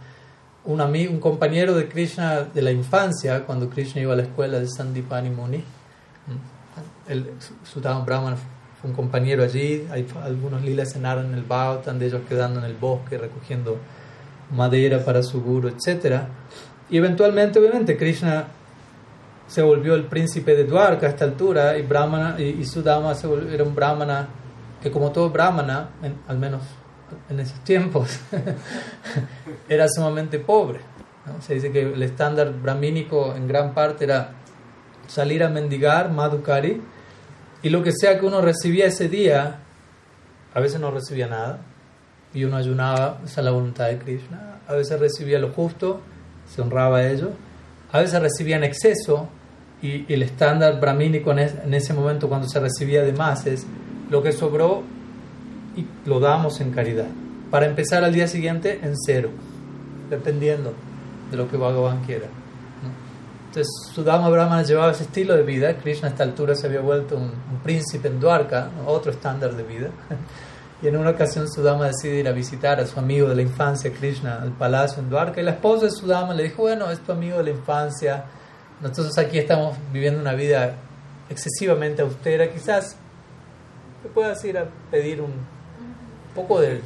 [0.66, 4.60] un, amigo, un compañero de Krishna de la infancia, cuando Krishna iba a la escuela
[4.60, 5.64] de Sandipani Muni.
[7.08, 7.32] El,
[7.64, 8.38] Sudama Brahmana
[8.80, 12.60] fue un compañero allí, hay algunos lilas se narran en el Bhagavatam, de ellos quedando
[12.60, 13.78] en el bosque, recogiendo
[14.52, 16.24] madera para su guru, etc.
[16.90, 18.48] Y eventualmente, obviamente, Krishna
[19.48, 23.52] se volvió el príncipe de Dwarka a esta altura y, Brahmana, y, Sudama se volvió,
[23.52, 24.28] era un Brahmana
[24.82, 25.90] que como todo brahmana,
[26.28, 26.62] al menos
[27.30, 28.20] en esos tiempos,
[29.70, 30.82] era sumamente pobre.
[31.42, 34.32] Se dice que el estándar brahmínico en gran parte era
[35.08, 36.82] salir a mendigar, madhukari,
[37.64, 39.60] y lo que sea que uno recibía ese día,
[40.54, 41.60] a veces no recibía nada,
[42.34, 46.02] y uno ayunaba, esa es la voluntad de Krishna, a veces recibía lo justo,
[46.48, 47.32] se honraba a ello,
[47.92, 49.30] a veces recibía en exceso,
[49.82, 53.66] y, el estándar brahmínico en, en ese momento cuando se recibía de más es
[54.10, 54.84] lo que sobró
[55.76, 57.08] y lo damos en caridad.
[57.52, 59.30] Para empezar al día siguiente en cero,
[60.10, 60.74] dependiendo
[61.32, 62.28] de lo que Bhagavan quiera.
[63.58, 65.76] Entonces, Sudama Brahmana llevaba ese estilo de vida.
[65.78, 67.32] Krishna a esta altura se había vuelto un,
[67.64, 69.90] príncipe en Dwarka, otro estándar de vida.
[70.80, 73.92] Y en una ocasión Sudama decide ir a visitar a su amigo de la infancia,
[73.92, 75.42] Krishna, al palacio en Dwarka.
[75.42, 78.26] Y la esposa de Sudama le dijo, bueno, es tu amigo de la infancia.
[78.80, 80.76] Nosotros aquí estamos viviendo una vida
[81.32, 82.48] excesivamente austera.
[82.54, 82.96] Quizás
[84.04, 85.34] te puedas ir a pedir un
[86.36, 86.80] poco de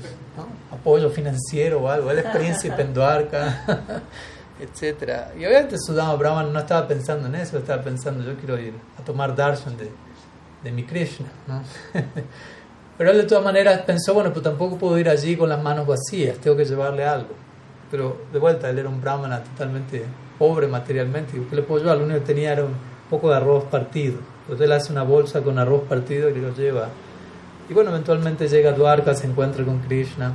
[0.71, 2.11] apoyo financiero o algo.
[2.11, 2.93] Él es príncipe en
[4.61, 5.33] etc.
[5.37, 9.03] Y obviamente Sudama Brahman no estaba pensando en eso, estaba pensando, yo quiero ir a
[9.03, 9.89] tomar darshan de,
[10.63, 11.27] de mi Krishna.
[11.47, 11.63] ¿no?
[12.97, 15.87] Pero él de todas maneras pensó, bueno, pues tampoco puedo ir allí con las manos
[15.87, 17.29] vacías, tengo que llevarle algo.
[17.89, 20.03] Pero de vuelta, él era un brahmana totalmente
[20.37, 21.33] pobre materialmente.
[21.49, 21.97] ¿Qué le puedo llevar?
[21.97, 22.75] Lo único que tenía era un
[23.09, 24.19] poco de arroz partido.
[24.41, 26.89] Entonces él hace una bolsa con arroz partido y lo lleva.
[27.69, 30.33] Y bueno, eventualmente llega a Dwarka, se encuentra con Krishna.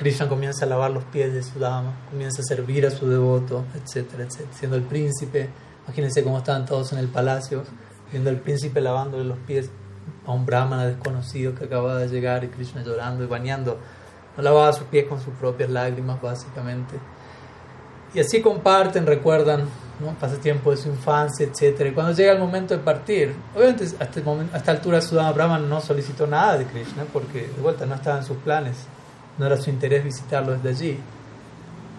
[0.00, 3.66] Krishna comienza a lavar los pies de su dama, comienza a servir a su devoto,
[3.74, 4.50] etcétera, etcétera.
[4.54, 5.50] Siendo el príncipe,
[5.84, 7.64] imagínense cómo estaban todos en el palacio,
[8.10, 9.68] viendo al príncipe lavándole los pies
[10.24, 13.76] a un brahmana desconocido que acababa de llegar y Krishna llorando y bañando.
[14.38, 16.94] No lavaba sus pies con sus propias lágrimas, básicamente.
[18.14, 19.64] Y así comparten, recuerdan
[20.00, 20.14] ¿no?
[20.18, 21.88] pasatiempo de su infancia, etc.
[21.90, 25.68] Y cuando llega el momento de partir, obviamente hasta, el momento, hasta altura Sudama Brahman
[25.68, 28.86] no solicitó nada de Krishna porque de vuelta no estaba en sus planes,
[29.40, 30.98] no era su interés visitarlo desde allí.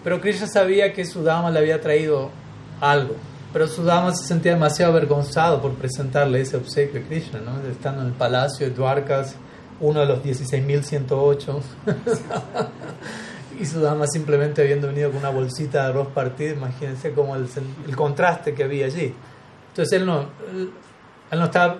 [0.04, 2.30] Pero Krishna sabía que Sudama le había traído
[2.80, 3.16] algo,
[3.52, 7.60] pero Sudama se sentía demasiado avergonzado por presentarle ese obsequio a Krishna, ¿no?
[7.68, 9.34] estando en el palacio de Dwarkas,
[9.80, 11.60] uno de los 16.108.
[13.60, 17.48] y Sudama simplemente habiendo venido con una bolsita de arroz partido, imagínense como el,
[17.88, 19.12] el, contraste que había allí.
[19.70, 20.70] Entonces él no, él,
[21.32, 21.78] no estaba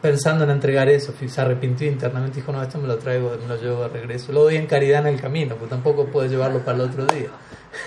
[0.00, 3.60] pensando en entregar eso, se arrepintió internamente, dijo, no, esto me lo traigo, me lo
[3.60, 4.32] llevo de regreso.
[4.32, 7.28] Lo doy en caridad en el camino, pues tampoco puede llevarlo para el otro día.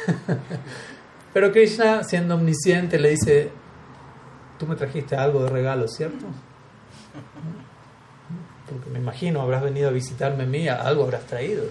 [1.34, 3.50] Pero Krishna, siendo omnisciente, le dice,
[4.60, 6.26] tú me trajiste algo de regalo, ¿cierto?
[8.69, 11.63] Porque me imagino, habrás venido a visitarme a mí, algo habrás traído.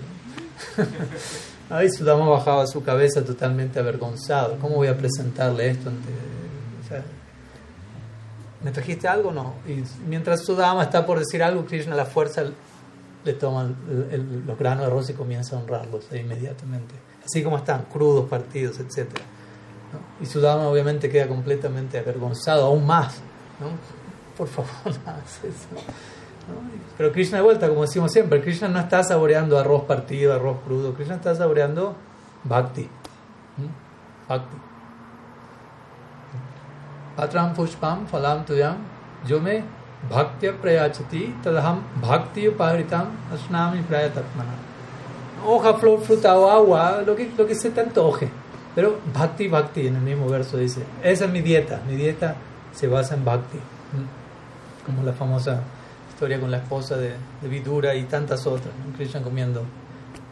[1.69, 4.59] Ahí Sudama bajaba su cabeza totalmente avergonzado.
[4.59, 5.91] ¿Cómo voy a presentarle esto?
[8.63, 9.33] ¿Me trajiste algo?
[9.33, 9.55] No.
[9.67, 12.45] Y mientras Sudama está por decir algo, Krishna a la fuerza
[13.25, 13.71] le toma
[14.47, 16.95] los granos de arroz y comienza a honrarlos inmediatamente.
[17.25, 19.09] Así como están, crudos, partidos, etc.
[20.21, 23.17] Y Sudama obviamente queda completamente avergonzado, aún más.
[23.61, 23.69] ¿no?
[24.37, 25.69] Por favor, no hagas eso.
[26.97, 30.95] Pero Krishna de vuelta, como decimos siempre, Krishna no está saboreando arroz partido, arroz crudo,
[30.95, 31.95] Krishna está saboreando
[32.45, 32.89] bhakti.
[34.29, 34.57] Bhakti.
[37.17, 38.77] Patram pushpam phalam tuyam
[39.27, 39.63] yo me
[40.09, 44.55] bhaktya prayachati tadaham bhakti upahritam asnami prayatatmana.
[45.43, 48.29] Hoja, flor, fruta o agua, lo que, lo que se te antoje.
[48.75, 52.37] Pero bhakti, bhakti, en el mismo verso dice, esa es mi dieta, mi dieta
[52.73, 53.59] se basa en bhakti.
[54.85, 55.63] Como la famosa
[56.11, 58.95] historia con la esposa de, de Vidura y tantas otras, ¿no?
[58.97, 59.65] Krishna comiendo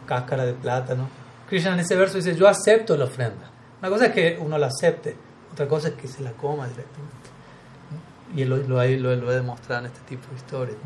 [0.05, 1.09] cáscara de plátano.
[1.47, 3.49] Krishna en ese verso dice, yo acepto la ofrenda.
[3.81, 5.15] Una cosa es que uno la acepte,
[5.59, 7.29] otra cosa es que se la coma directamente.
[8.33, 10.77] Y lo, lo, lo, lo, he demostrado en este tipo de historias.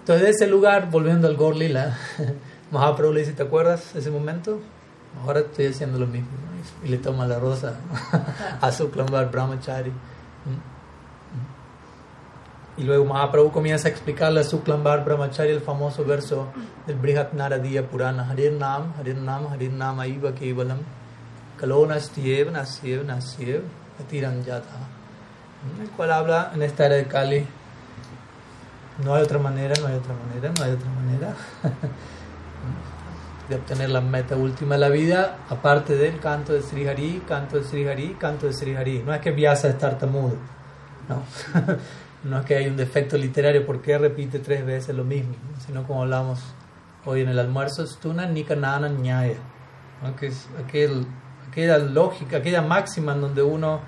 [0.00, 1.96] Entonces, de ese lugar, volviendo al Gorlila,
[2.72, 4.58] Mahaprabhu le dice, ¿te acuerdas ese momento?
[5.22, 6.28] Ahora estoy haciendo lo mismo.
[6.84, 7.76] Y le toma la rosa
[8.60, 9.92] a su Klambar Brahmachari.
[12.76, 16.48] Y luego Mahaprabhu comienza a explicarle a Suklambar Brahmachari el famoso verso
[16.88, 20.78] del Brihat Naradiya Purana, Harir Nam, Harir Nam, Harir Nam Aiva Kevalam,
[21.56, 23.62] Kalonastiev, Nasiev, Nasiev,
[24.00, 24.70] Atiranjata.
[25.80, 27.46] El cual habla en esta era de Kali,
[29.02, 31.34] no hay otra manera, no hay otra manera, no hay otra manera
[33.48, 37.56] de obtener la meta última de la vida, aparte del canto de Sri Hari, canto
[37.56, 39.02] de Sri Hari, canto de Sri Hari.
[39.04, 40.36] No es que Vyasa es tartamudo,
[41.08, 41.22] no.
[42.24, 45.34] no es que hay un defecto literario porque repite tres veces lo mismo,
[45.66, 46.40] sino como hablamos
[47.04, 49.38] hoy en el almuerzo, stuna nikanana nyaya,
[50.02, 50.16] ¿no?
[50.16, 51.06] que es aquel,
[51.54, 53.78] aquella lógica, aquella máxima en donde uno,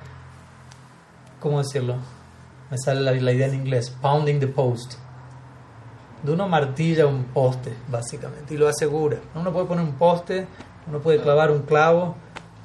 [1.40, 1.96] ¿cómo decirlo?
[2.70, 4.94] Me sale la, la idea en inglés, pounding the post.
[6.22, 9.18] De uno martilla un poste, básicamente, y lo asegura.
[9.34, 10.46] Uno puede poner un poste,
[10.86, 12.14] uno puede clavar un clavo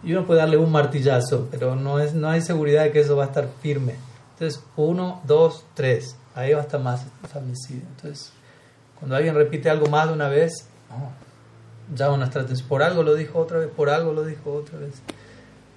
[0.03, 3.15] y uno puede darle un martillazo, pero no, es, no hay seguridad de que eso
[3.15, 3.95] va a estar firme.
[4.33, 6.15] Entonces, uno, dos, tres.
[6.35, 7.81] Ahí va a estar más establecido.
[7.95, 8.31] Entonces,
[8.99, 11.09] cuando alguien repite algo más de una vez, oh,
[11.93, 12.65] ya una estrategia.
[12.67, 15.01] Por algo lo dijo otra vez, por algo lo dijo otra vez.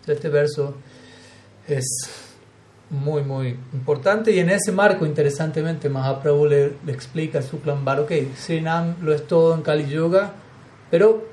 [0.06, 0.74] Este verso
[1.66, 1.84] es
[2.90, 4.30] muy, muy importante.
[4.32, 9.26] Y en ese marco, interesantemente, Mahaprabhu le, le explica a Suklambar, ok, Srinam lo es
[9.26, 10.32] todo en Kali Yoga,
[10.90, 11.24] pero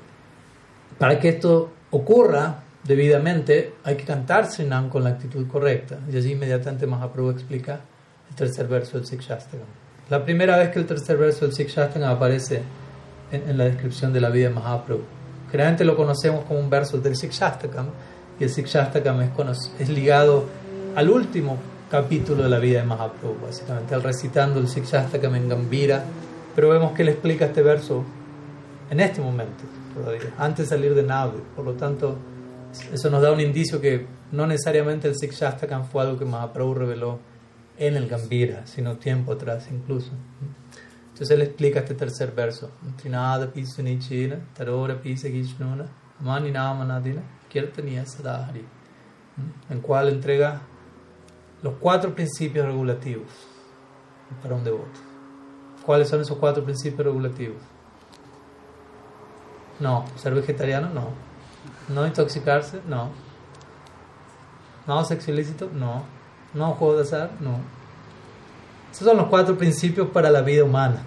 [0.98, 5.98] para que esto ocurra, debidamente, hay que cantar Srinam con la actitud correcta.
[6.10, 7.80] Y allí inmediatamente Mahaprabhu explica
[8.30, 9.60] el tercer verso del Sikshastakam.
[10.10, 12.62] La primera vez que el tercer verso del Sikshastakam aparece
[13.32, 15.02] en, en, la descripción de la vida de Mahaprabhu.
[15.50, 17.86] Generalmente lo conocemos como un verso del Sikshastakam
[18.38, 20.46] y el Sikshastakam es, es ligado
[20.94, 21.58] al último
[21.90, 26.04] capítulo de la vida de Mahaprabhu, básicamente, al recitando el Sikshastakam en Gambira.
[26.54, 28.04] Pero vemos que él explica este verso
[28.90, 29.64] en este momento
[29.94, 31.40] todavía, antes de salir de Navdi.
[31.54, 32.16] Por lo tanto,
[32.92, 37.18] eso nos da un indicio que no necesariamente el Sikshastakam fue algo que Mahaprabhu reveló
[37.78, 40.12] en el Gambira, sino tiempo atrás incluso.
[41.12, 42.70] Entonces él explica este tercer verso.
[42.96, 45.86] Trinada pisunichina, tarora pisagishnuna,
[46.20, 48.64] maninamanadina, kirtaniya sadahari.
[49.68, 50.62] En cual entrega
[51.62, 53.28] los cuatro principios regulativos
[54.42, 55.00] para un devoto.
[55.84, 57.60] ¿Cuáles son esos cuatro principios regulativos?
[59.80, 60.04] No.
[60.16, 60.88] ¿Ser vegetariano?
[60.88, 61.08] No.
[61.88, 62.80] ¿No intoxicarse?
[62.88, 63.10] No.
[64.86, 65.68] ¿No sexo ilícito?
[65.72, 66.04] No.
[66.54, 67.32] ¿No juego de azar?
[67.40, 67.58] No.
[68.92, 71.02] Esos son los cuatro principios para la vida humana.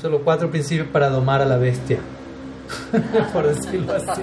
[0.00, 1.98] Son los cuatro principios para domar a la bestia.
[3.32, 4.22] Por decirlo así.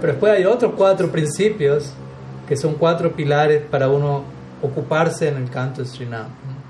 [0.00, 1.92] Pero después hay otros cuatro principios
[2.48, 4.24] que son cuatro pilares para uno
[4.60, 6.26] ocuparse en el canto de Srinam.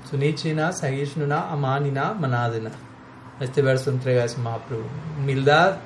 [0.07, 2.69] Sunichina, Sahishnuna, Amanina, Manadina.
[3.39, 4.83] Este verso entrega ese Mahaprabhu.
[5.19, 5.77] Humildad,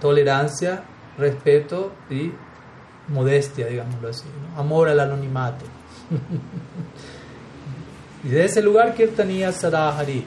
[0.00, 0.84] tolerancia,
[1.18, 2.32] respeto y
[3.08, 4.24] modestia, digámoslo así.
[4.56, 5.66] Amor al anonimato.
[8.24, 10.24] y de ese lugar Kirtaniya Sadahari.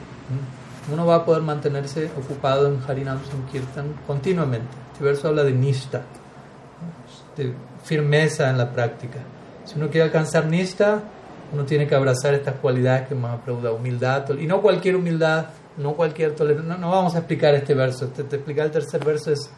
[0.92, 4.68] Uno va a poder mantenerse ocupado en Harinam Sankirtan continuamente.
[4.92, 6.02] Este verso habla de Nishta,
[7.36, 9.20] de firmeza en la práctica.
[9.64, 11.02] Si uno quiere alcanzar Nishta,
[11.52, 15.46] uno tiene que abrazar estas cualidades que Mahaprabhu da, humildad, y no cualquier humildad,
[15.78, 16.76] no cualquier tolerancia.
[16.76, 18.08] No, vamos a explicar este verso.
[18.08, 19.50] Te, te explicar el tercer verso es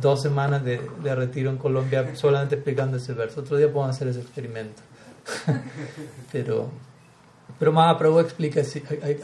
[0.00, 3.40] dos semanas de, de, retiro en Colombia solamente explicando ese verso.
[3.40, 4.82] Otro día podemos hacer ese experimento.
[6.32, 6.70] pero,
[7.58, 8.60] pero Mahaprabhu explica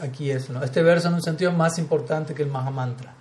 [0.01, 0.53] aquí eso.
[0.53, 0.63] ¿no?
[0.63, 3.13] Este verso en un sentido más importante que el Mahamantra.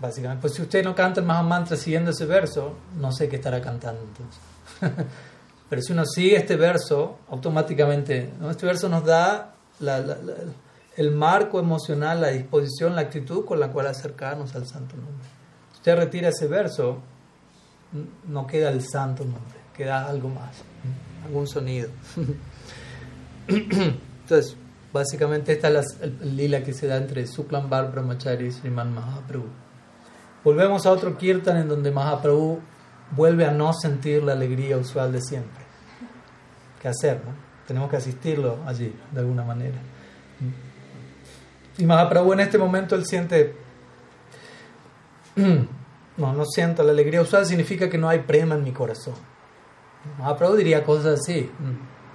[0.00, 3.60] Básicamente, pues si usted no canta el Mahamantra siguiendo ese verso, no sé qué estará
[3.60, 4.40] cantando entonces.
[5.68, 8.50] Pero si uno sigue este verso, automáticamente, ¿no?
[8.50, 10.16] este verso nos da la, la,
[10.96, 15.28] el marco emocional, la disposición, la actitud con la cual acercarnos al santo nombre.
[15.72, 16.98] Si usted retira ese verso,
[18.26, 20.56] no queda el santo nombre, queda algo más,
[21.24, 21.88] algún sonido.
[23.48, 24.56] Entonces,
[24.92, 28.92] básicamente esta es la, el, lila que se da entre Suklam Bar Brahmachari y Sriman
[28.92, 29.48] Mahaprabhu.
[30.44, 32.60] Volvemos a otro kirtan en donde Mahaprabhu
[33.10, 35.64] vuelve a no sentir la alegría usual de siempre.
[36.80, 37.20] ¿Qué hacer?
[37.24, 37.32] No?
[37.66, 39.78] Tenemos que asistirlo allí, de alguna manera.
[41.76, 43.54] Y Mahaprabhu en este momento él siente,
[45.36, 49.14] no, no siento la alegría usual, significa que no hay prema en mi corazón.
[50.18, 51.50] Mahaprabhu diría cosas así.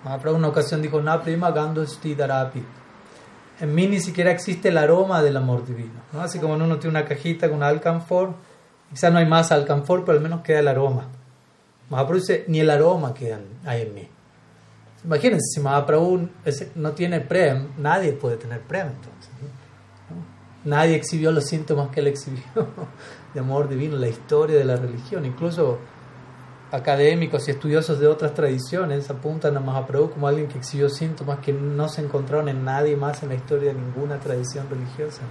[0.03, 1.85] Mahaprabhu en una ocasión dijo, na prima gando
[2.17, 2.63] darapi.
[3.59, 6.01] En mí ni siquiera existe el aroma del amor divino.
[6.11, 6.21] ¿no?
[6.21, 8.33] Así como uno tiene una cajita con alcanfor,
[8.89, 11.07] quizás no hay más alcanfor, pero al menos queda el aroma.
[11.89, 14.09] Mahaprabhu dice, ni el aroma queda hay en mí.
[15.05, 16.29] Imagínense, si Mahaprabhu
[16.75, 19.29] no tiene prem, nadie puede tener prem entonces.
[20.63, 22.43] Nadie exhibió los síntomas que él exhibió
[23.33, 25.25] de amor divino, la historia de la religión.
[25.25, 25.79] Incluso
[26.73, 31.53] académicos y estudiosos de otras tradiciones apuntan a Mahaprabhu como alguien que exhibió síntomas que
[31.53, 35.21] no se encontraron en nadie más en la historia de ninguna tradición religiosa.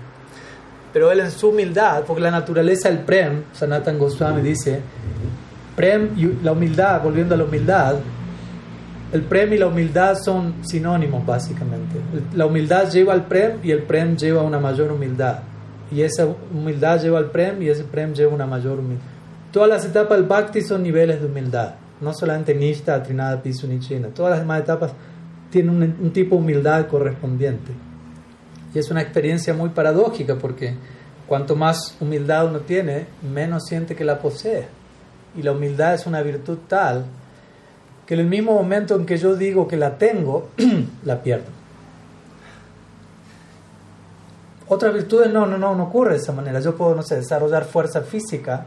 [0.93, 4.83] Pero él en su humildad, porque la naturaleza del prem, Sanatan Goswami dice,
[5.75, 7.97] prem y la humildad, volviendo a la humildad,
[9.13, 11.99] el prem y la humildad son sinónimos básicamente.
[12.35, 15.41] La humildad lleva al prem y el prem lleva a una mayor humildad.
[15.91, 16.25] Y esa
[16.55, 19.12] humildad lleva al prem y ese prem lleva a una mayor humildad.
[19.53, 21.75] Todas las etapas del bhakti son niveles de humildad.
[22.01, 24.09] No solamente nishta, trinada, piso, nichina.
[24.09, 24.93] Todas las demás etapas
[25.51, 27.71] tienen un, un tipo de humildad correspondiente.
[28.75, 30.75] Y es una experiencia muy paradójica porque
[31.27, 34.67] cuanto más humildad uno tiene, menos siente que la posee.
[35.37, 37.05] Y la humildad es una virtud tal
[38.07, 40.49] que en el mismo momento en que yo digo que la tengo,
[41.05, 41.47] la pierdo.
[44.69, 46.61] Otras virtudes no, no, no, no ocurre de esa manera.
[46.61, 48.65] Yo puedo, no sé, desarrollar fuerza física,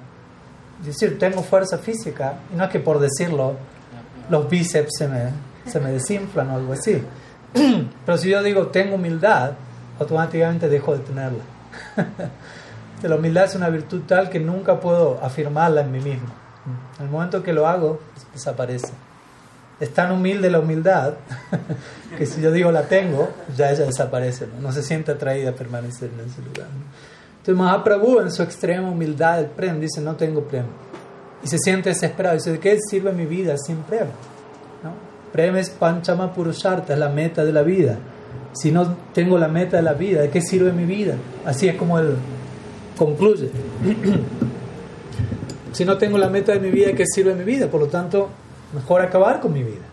[0.83, 3.55] decir, tengo fuerza física, y no es que por decirlo
[4.29, 5.29] los bíceps se me,
[5.65, 7.01] se me desinflan o algo así.
[8.05, 9.53] Pero si yo digo tengo humildad,
[9.99, 11.43] automáticamente dejo de tenerla.
[13.03, 16.29] la humildad es una virtud tal que nunca puedo afirmarla en mí mismo.
[16.97, 17.99] En el momento que lo hago,
[18.33, 18.91] desaparece
[19.79, 21.15] es tan humilde la humildad
[22.17, 26.11] que si yo digo la tengo, ya ella desaparece, no, se siente atraída a permanecer
[26.13, 26.67] en ese lugar.
[27.45, 30.65] Entonces Mahaprabhu en su extrema humildad, el prem, dice, no tengo prem.
[31.43, 34.07] Y se siente desesperado, dice, ¿de qué sirve mi vida sin prem?
[34.83, 34.93] ¿No?
[35.31, 37.99] Prem es panchama purusharta, es la meta de la vida.
[38.53, 41.17] Si no tengo la meta de la vida, ¿de qué sirve mi vida?
[41.45, 42.15] Así es como él
[42.97, 43.51] concluye.
[45.71, 47.67] si no tengo la meta de mi vida, ¿de qué sirve mi vida?
[47.67, 48.27] Por lo tanto,
[48.73, 49.85] mejor acabar con mi vida.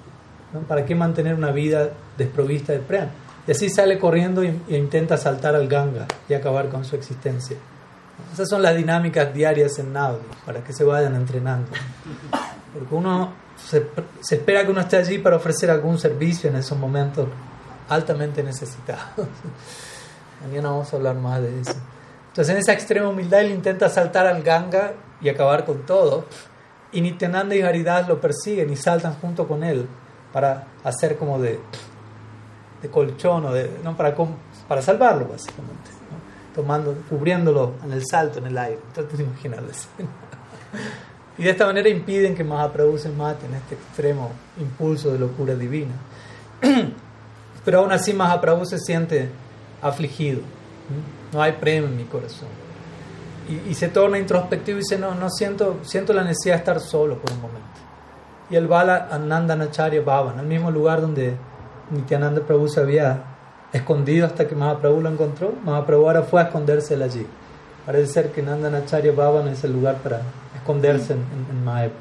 [0.66, 3.08] ¿Para qué mantener una vida desprovista de prem?
[3.46, 7.56] Y así sale corriendo e intenta saltar al Ganga y acabar con su existencia.
[8.32, 11.70] Esas son las dinámicas diarias en Navdi, para que se vayan entrenando.
[12.72, 13.86] Porque uno se,
[14.20, 17.28] se, espera que uno esté allí para ofrecer algún servicio en esos momentos
[17.88, 19.26] altamente necesitados.
[20.46, 21.74] Mañana vamos a hablar más de eso.
[22.28, 26.24] Entonces en esa extrema humildad él intenta saltar al Ganga y acabar con todo.
[26.92, 29.86] Y Nityananda y Haridas lo persiguen y saltan junto con él
[30.32, 31.60] para hacer como de,
[32.82, 33.96] de colchón o de, ¿no?
[33.96, 34.14] para,
[34.68, 35.90] para salvarlo básicamente,
[36.54, 38.80] tomando, cubriéndolo en el salto, en el aire.
[38.88, 39.88] Entonces imaginarles.
[41.38, 45.54] y de esta manera impiden que Mahaprabhu se mate en este extremo impulso de locura
[45.54, 45.94] divina.
[47.64, 49.30] Pero aún así Mahaprabhu se siente
[49.80, 50.40] afligido.
[51.32, 52.48] No hay premio en mi corazón.
[53.68, 57.18] Y, se torna introspectivo y dice, no, no siento, siento la necesidad de estar solo
[57.18, 57.66] por un momento.
[58.50, 61.36] Y él va a Nandanacharya Bhavan, al mismo lugar donde
[61.92, 63.22] Nityananda Prabhu se había
[63.72, 65.52] escondido hasta que Mahaprabhu lo encontró.
[65.64, 67.26] Mahaprabhu ahora fue a esconderse allí.
[67.86, 70.20] Parece ser que Nandanacharya Bhavan es el lugar para
[70.54, 71.92] esconderse en, en,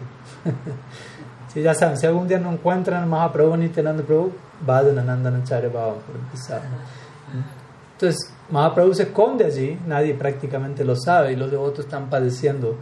[1.52, 4.32] si ya saben, si algún día no encuentran a Mahaprabhu ni Nityananda Prabhu,
[4.66, 6.62] vayan a Nandanacharya Bhavan por empezar.
[7.94, 12.76] Entonces, Mahaprabhu se esconde allí, nadie prácticamente lo sabe y los devotos están padeciendo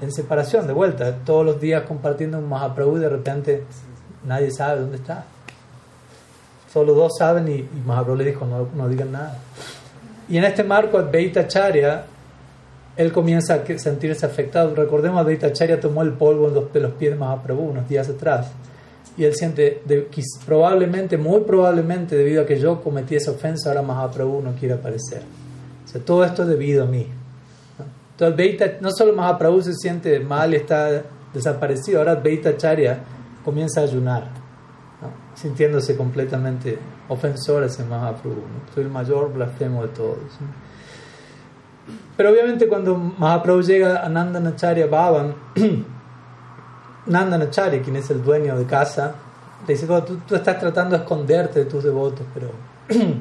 [0.00, 3.64] en separación, de vuelta, todos los días compartiendo un Mahaprabhu de repente
[4.24, 5.24] nadie sabe dónde está.
[6.72, 9.38] Solo dos saben y, Mahaprabhu le dijo, no, no, digan nada.
[10.28, 12.04] Y en este marco, Advaita Charya,
[12.96, 14.74] él comienza a sentirse afectado.
[14.74, 18.48] Recordemos, Advaita Charya tomó el polvo de los pies de Mahaprabhu unos días atrás
[19.18, 20.08] y él siente, de,
[20.46, 25.22] probablemente, muy probablemente, debido a que yo cometí esa ofensa, ahora Mahaprabhu no quiere aparecer.
[25.84, 27.08] O sea, todo esto es debido a mí.
[28.12, 31.02] Entonces, no solo Mahaprabhu se siente mal y está
[31.34, 33.00] desaparecido, ahora Beita Charya
[33.44, 34.28] comienza a ayunar,
[35.34, 36.78] sintiéndose completamente
[37.08, 38.42] ofensor hacia Mahaprabhu.
[38.74, 40.18] Soy el mayor blasfemo de todos.
[42.16, 45.34] Pero obviamente cuando Mahaprabhu llega a Nandanacharya Bhavan,
[47.06, 49.14] Nandanacharya, quien es el dueño de casa,
[49.66, 52.50] le dice, tú, estás tratando de esconderte de tus devotos, pero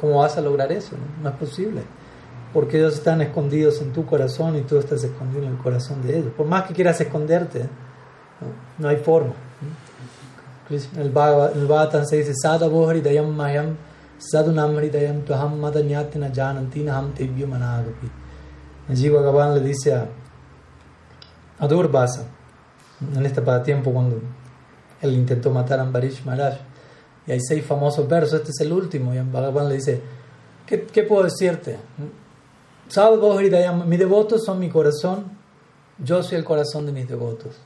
[0.00, 0.96] ¿cómo vas a lograr eso?
[1.22, 1.82] No, es posible.
[2.52, 6.18] Porque ellos están escondidos en tu corazón y tú estás escondido en el corazón de
[6.18, 6.32] ellos.
[6.36, 7.68] Por más que quieras esconderte,
[8.78, 9.32] no, hay forma.
[10.72, 13.76] En el Bhagavatam se dice, Sada dayam mayam
[14.18, 18.10] sadunam dayam tuham madanyatina janantina ham tevyo managapi.
[18.88, 20.08] Allí Bhagavan le dice a,
[21.58, 21.68] a
[23.16, 24.20] en este pasatiempo cuando
[25.00, 26.58] él intentó matar a Ambarish Maharaj.
[27.26, 30.00] Y hay seis famosos versos, este es el último, y Bhagavan le dice,
[30.66, 31.78] ¿qué, qué puedo decirte?
[33.86, 35.24] mis devotos son mi corazón,
[35.98, 37.56] yo soy el corazón de mis devotos.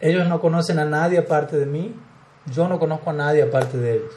[0.00, 1.94] Ellos no conocen a nadie aparte de mí,
[2.52, 4.12] yo no conozco a nadie aparte de ellos.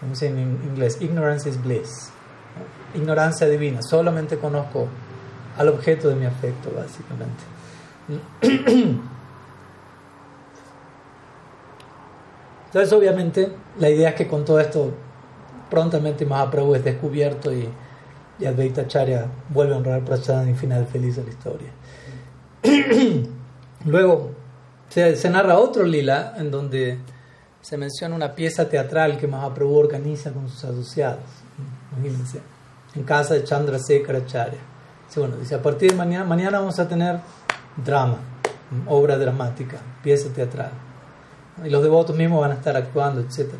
[0.00, 2.10] Como dice en inglés, ignorance is bliss.
[2.94, 4.86] Ignorancia divina, solamente conozco
[5.56, 7.44] al objeto de mi afecto, básicamente.
[12.66, 14.92] Entonces, obviamente, la idea es que con todo esto,
[15.70, 17.68] prontamente Mahaprabhu es descubierto y,
[18.38, 21.70] y Advaita Charya vuelve a honrar Prasadana y final feliz de la historia.
[23.84, 24.32] Luego,
[24.88, 26.98] se, narra otro lila en donde
[27.60, 31.24] se menciona una pieza teatral que Mahaprabhu organiza con sus asociados.
[31.92, 32.40] Imagínense,
[32.94, 34.58] en casa de Chandra Charya.
[35.16, 37.20] bueno, dice, a partir de mañana, mañana vamos a tener
[37.76, 38.18] drama,
[38.86, 40.70] obra dramática, pieza teatral.
[41.64, 43.52] Y los devotos mismos van a estar actuando, etc.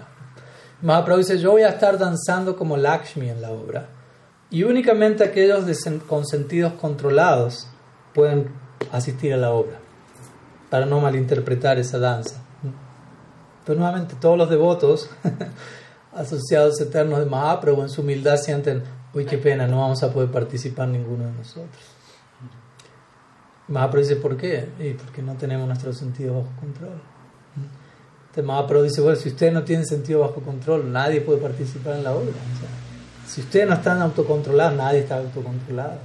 [0.83, 3.89] Mahaprabhu dice, yo voy a estar danzando como Lakshmi en la obra.
[4.51, 5.65] Y únicamente aquellos
[6.07, 7.69] con sentidos controlados
[8.15, 8.51] pueden
[8.93, 9.79] asistir a la obra,
[10.71, 12.43] para no malinterpretar esa danza.
[13.65, 15.11] Pero nuevamente todos los devotos
[16.15, 18.83] asociados eternos de Mahaprabhu en su humildad sienten,
[19.15, 21.83] uy, qué pena, no vamos a poder participar ninguno de nosotros.
[23.69, 24.71] Mahaprabhu dice, ¿por qué?
[24.81, 27.01] Y porque no tenemos nuestro sentido bajo control.
[28.21, 32.05] Entonces Mahaprabhu dice, bueno, si ustedes no tienen sentido bajo control, nadie puede participar en
[32.05, 32.33] la obra.
[33.27, 35.99] si ustedes no están autocontrolados, nadie está autocontrolado.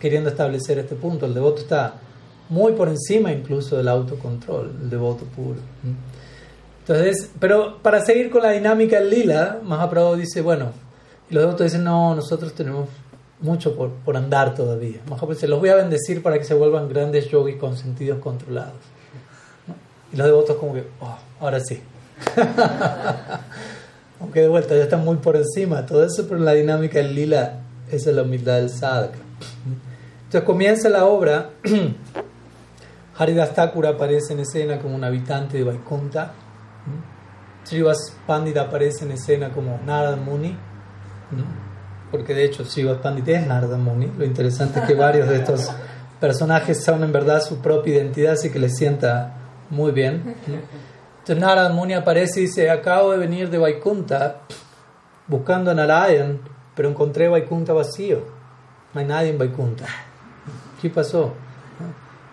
[0.00, 1.94] Queriendo establecer este punto, el devoto está
[2.50, 5.58] muy por encima incluso del autocontrol, el devoto puro.
[6.80, 10.72] Entonces, pero para seguir con la dinámica del lila, Mahaprabhu dice, bueno,
[11.30, 12.88] y los devotos dicen, no, nosotros tenemos
[13.40, 14.98] mucho por, por andar todavía.
[15.08, 18.74] Mejor se los voy a bendecir para que se vuelvan grandes yogis con sentidos controlados.
[20.12, 21.80] Y los devotos como que, oh, ahora sí.
[24.20, 27.60] Aunque de vuelta ya están muy por encima todo eso, pero la dinámica del lila
[27.90, 29.18] es la humildad del sadhaka.
[30.24, 31.50] Entonces comienza la obra,
[33.20, 36.32] Haridas Thakura aparece en escena como un habitante de Vaikunta,
[37.64, 40.56] Srivas Pandit aparece en escena como Narada Muni,
[42.10, 44.10] porque de hecho Srivas Pandit es Narada Muni.
[44.16, 45.70] Lo interesante es que varios de estos
[46.20, 49.34] personajes son en verdad su propia identidad, así que les sienta
[49.68, 50.36] muy bien.
[51.18, 54.38] Entonces Narada Muni aparece y dice, acabo de venir de Vaikunta
[55.26, 56.40] buscando a Narayan,
[56.74, 58.22] pero encontré Vaikunta vacío.
[58.94, 59.84] No hay nadie en Vaikunta.
[60.80, 61.34] ¿Qué pasó?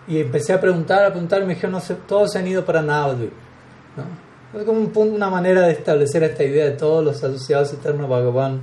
[0.08, 2.64] Y empecé a preguntar, a preguntar, y me dijeron, no sé, todos se han ido
[2.64, 3.32] para Navadvip.
[3.96, 4.28] ¿no?
[4.58, 8.62] Es como una manera de establecer esta idea de todos los asociados eternos Bhagavan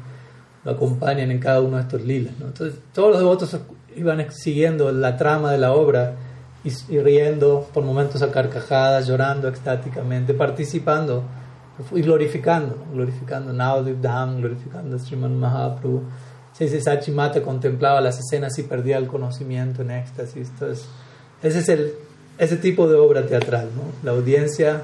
[0.63, 2.33] lo acompañan en cada uno de estos lilas.
[2.39, 2.47] ¿no?
[2.47, 3.55] Entonces, todos los devotos
[3.95, 6.15] iban siguiendo la trama de la obra
[6.63, 11.23] y, riendo, por momentos a carcajadas, llorando extáticamente, participando
[11.93, 16.01] y glorificando, glorificando Navadvip Dham, glorificando Sriman Mahaprabhu.
[16.53, 20.49] Si Sachimata contemplaba las escenas y perdía el conocimiento en éxtasis.
[20.49, 20.87] Entonces,
[21.47, 21.93] ese es el,
[22.37, 23.83] ese tipo de obra teatral, ¿no?
[24.03, 24.83] La audiencia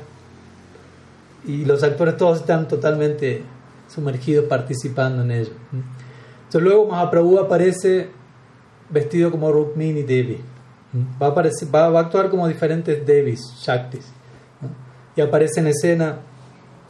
[1.45, 3.43] y los actores todos están totalmente
[3.87, 5.51] sumergidos participando en ello.
[5.71, 8.09] Entonces luego Mahaprabhu aparece
[8.89, 10.39] vestido como Rukmini Devi.
[11.21, 14.05] Va a, aparecer, va, a actuar como diferentes Devis, Shaktis.
[15.15, 16.17] Y aparece en escena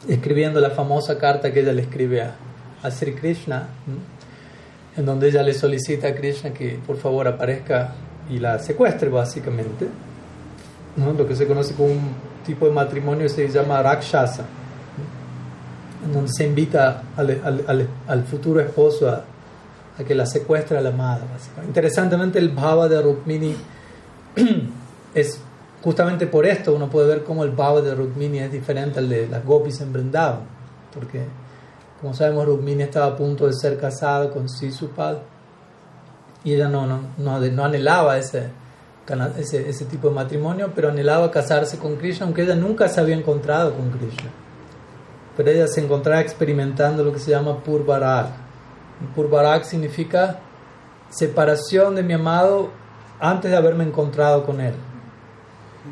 [0.08, 2.34] escribiendo la famosa carta que ella le escribe a,
[2.82, 3.68] a Sri Krishna,
[4.96, 7.94] en donde ella le solicita a Krishna que por favor aparezca
[8.30, 9.88] y la secuestre básicamente,
[10.96, 11.12] ¿no?
[11.12, 12.14] lo que se conoce como un
[12.44, 14.44] tipo de matrimonio se llama Rakshasa,
[16.12, 19.24] donde se invita al, al, al, futuro esposo a,
[19.98, 21.22] a, que la secuestre a la amada.
[21.64, 23.54] Interesantemente el bhava de Rukmini
[25.14, 25.40] es
[25.82, 29.28] justamente por esto uno puede ver cómo el bhava de Rukmini es diferente al de
[29.28, 30.40] las gopis en Vrindavan,
[30.92, 31.24] porque
[32.00, 35.18] como sabemos Rukmini estaba a punto de ser casada con Sisupad
[36.44, 38.48] y ella no, no, no, no anhelaba ese,
[39.38, 43.14] ese, ese, tipo de matrimonio, pero anhelaba casarse con Krishna, aunque ella nunca se había
[43.14, 44.30] encontrado con Krishna.
[45.36, 48.28] Pero ella se encontraba experimentando lo que se llama Purvarak.
[49.14, 50.38] Purvarak significa
[51.10, 52.70] separación de mi amado
[53.20, 54.74] antes de haberme encontrado con él.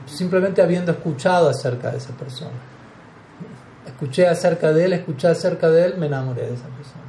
[0.06, 2.50] Simplemente habiendo escuchado acerca de esa persona.
[3.86, 7.04] Escuché acerca de él, escuché acerca de él, me enamoré de esa persona.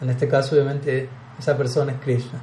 [0.00, 1.08] En este caso, obviamente,
[1.42, 2.40] esa persona es Krishna.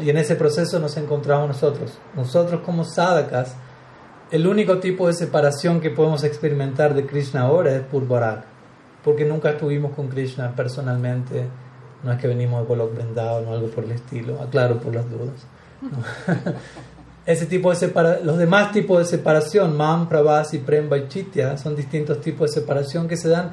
[0.00, 1.98] Y en ese proceso nos encontramos nosotros.
[2.16, 3.54] Nosotros como sadhakas,
[4.30, 8.44] el único tipo de separación que podemos experimentar de Krishna ahora es Purvarak,
[9.04, 11.46] porque nunca estuvimos con Krishna personalmente,
[12.02, 15.04] no es que venimos de Golok Vrindavan o algo por el estilo, aclaro por las
[15.10, 15.46] dudas.
[17.26, 21.76] Ese tipo de separación, los demás tipos de separación, Mam, Pravas y Prem Chitya, son
[21.76, 23.50] distintos tipos de separación que se dan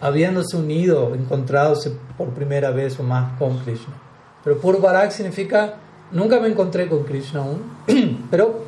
[0.00, 4.07] habiéndose unido, encontrándose por primera vez o más con Krishna.
[4.44, 5.74] Pero Purvarak significa,
[6.12, 8.64] nunca me encontré con Krishna aún, pero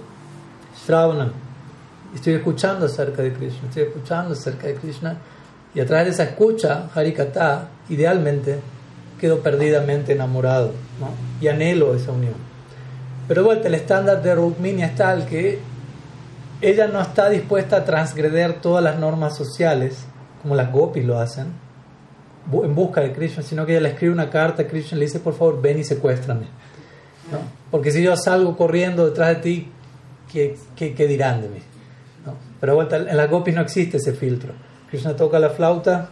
[0.85, 1.33] Shravana,
[2.15, 5.17] estoy escuchando acerca de Krishna, estoy escuchando acerca de Krishna,
[5.75, 8.61] y a través de esa escucha, Harikata, idealmente,
[9.21, 11.11] quedo perdidamente enamorado, ¿no?
[11.41, 12.35] y anhelo esa unión.
[13.29, 15.61] Pero vuelta, el estándar de Rukmini es tal que
[16.61, 20.05] ella no está dispuesta a transgreder todas las normas sociales,
[20.43, 21.53] como las gopis lo hacen,
[22.53, 25.07] en busca de Krishna, sino que ella le escribe una carta a Krishna y le
[25.07, 26.47] dice, por favor, ven y secuéstrame.
[27.31, 27.39] ¿no?
[27.71, 29.69] Porque si yo salgo corriendo detrás de ti,
[30.33, 31.61] ¿qué, qué, qué dirán de mí?
[32.27, 32.35] ¿no?
[32.61, 34.53] Pero vuelta, en las gopis no existe ese filtro.
[34.89, 36.09] Krishna toca la flauta,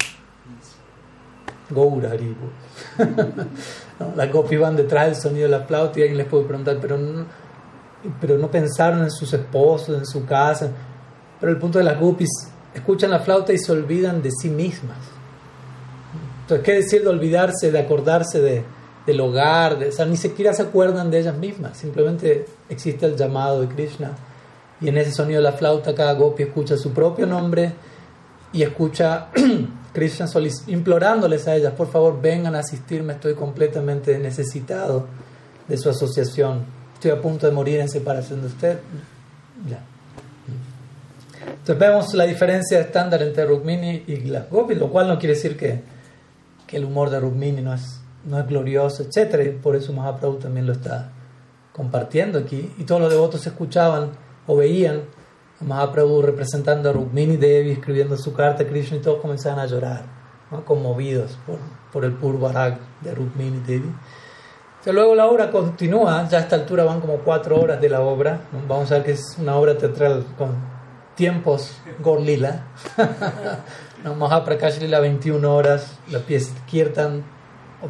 [1.71, 2.11] Goura
[4.01, 4.13] ¿no?
[4.17, 6.97] Las gopis van detrás del sonido de la flauta y alguien les puede preguntar, pero
[6.97, 7.27] no,
[8.21, 10.71] pero no pensaron en sus esposos, en su casa.
[11.41, 12.31] Pero el punto de las gopis,
[12.75, 15.18] escuchan la flauta y se olvidan de sí mismas
[16.49, 18.65] entonces, ¿qué decir de olvidarse, de acordarse de,
[19.05, 19.77] del hogar?
[20.09, 24.13] Ni siquiera se acuerdan de ellas mismas, simplemente existe el llamado de Krishna.
[24.81, 27.75] Y en ese sonido de la flauta, cada gopi escucha su propio nombre
[28.51, 29.27] y escucha
[29.93, 30.25] Krishna
[30.69, 35.05] implorándoles a ellas, por favor, vengan a asistirme, estoy completamente necesitado
[35.69, 36.65] de su asociación.
[36.95, 38.79] Estoy a punto de morir en separación de usted.
[39.69, 39.81] Ya.
[41.47, 45.55] Entonces vemos la diferencia estándar entre Rukmini y las gopis, lo cual no quiere decir
[45.55, 45.98] que
[46.69, 49.41] que el humor de Rukmini no es, no es glorioso, etc.
[49.47, 51.11] Y por eso Mahaprabhu también lo está
[51.73, 52.73] compartiendo aquí.
[52.79, 54.11] Y todos los devotos escuchaban
[54.47, 55.01] o veían
[55.61, 59.67] a Mahaprabhu representando a Rukmini Devi, escribiendo su carta a Krishna y todos comenzaban a
[59.67, 60.03] llorar,
[60.65, 61.59] conmovidos por,
[61.93, 63.91] por el Purvarag de Rukmini Devi.
[64.87, 68.41] luego la obra continúa, ya a esta altura van como cuatro horas de la obra.
[68.69, 70.55] Vamos a ver que es una obra teatral con
[71.15, 72.65] tiempos Gorlila.
[74.05, 77.25] Mahaprakash Lila 21 horas, la pieza Kirtan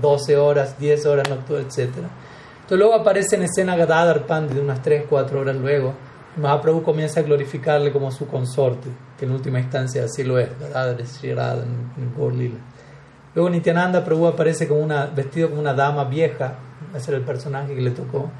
[0.00, 1.88] 12 horas, 10 horas nocturnas, etc.
[1.96, 5.94] Entonces luego aparece en escena Gadadhar Pandit unas 3, 4 horas luego,
[6.36, 8.88] Mahaprabhu comienza a glorificarle como su consorte,
[9.18, 12.58] que en última instancia así lo es, en, en
[13.34, 16.54] Luego Nityananda Prabhu aparece como una, vestido como una dama vieja,
[16.94, 18.30] ese era el personaje que le tocó.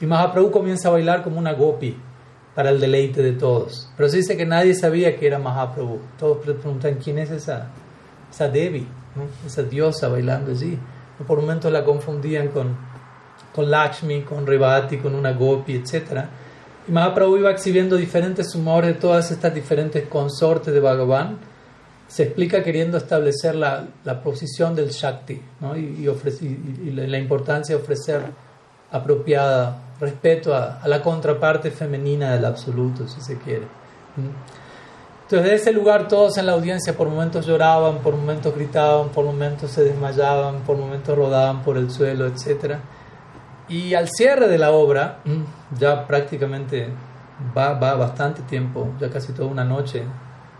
[0.00, 1.96] Y Mahaprabhu comienza a bailar como una gopi
[2.54, 3.88] para el deleite de todos.
[3.96, 6.00] Pero se dice que nadie sabía que era Mahaprabhu.
[6.18, 7.68] Todos preguntan quién es esa,
[8.30, 8.86] esa Devi,
[9.44, 10.78] esa diosa bailando allí.
[11.26, 12.76] Por momentos la confundían con,
[13.54, 16.24] con Lakshmi, con Revati, con una gopi, etc.
[16.86, 21.38] Y Mahaprabhu iba exhibiendo diferentes humores de todas estas diferentes consortes de Bhagavan.
[22.06, 25.76] Se explica queriendo establecer la, la posición del Shakti ¿no?
[25.76, 28.22] y, y, la importancia de ofrecer
[28.92, 33.66] apropiada respeto a, la contraparte femenina del absoluto, si se quiere.
[35.22, 39.24] Entonces, de ese lugar, todos en la audiencia por momentos lloraban, por momentos gritaban, por
[39.24, 42.76] momentos se desmayaban, por momentos rodaban por el suelo, etc.
[43.68, 45.18] Y al cierre de la obra,
[45.78, 46.88] ya prácticamente
[47.56, 50.04] va, va bastante tiempo, ya casi toda una noche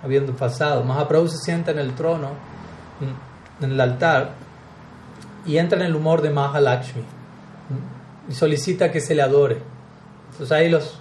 [0.03, 2.29] habiendo pasado, Mahaprabhu se sienta en el trono,
[3.61, 4.33] en el altar,
[5.47, 7.05] y entra en el humor de Mahalakshmi
[8.29, 9.59] y solicita que se le adore.
[10.31, 11.01] Entonces ahí los,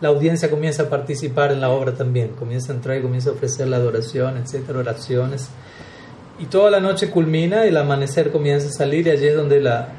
[0.00, 3.32] la audiencia comienza a participar en la obra también, comienza a entrar y comienza a
[3.32, 5.50] ofrecer la adoración, etcétera, oraciones.
[6.38, 9.60] Y toda la noche culmina y el amanecer comienza a salir y allí es donde
[9.60, 9.92] la,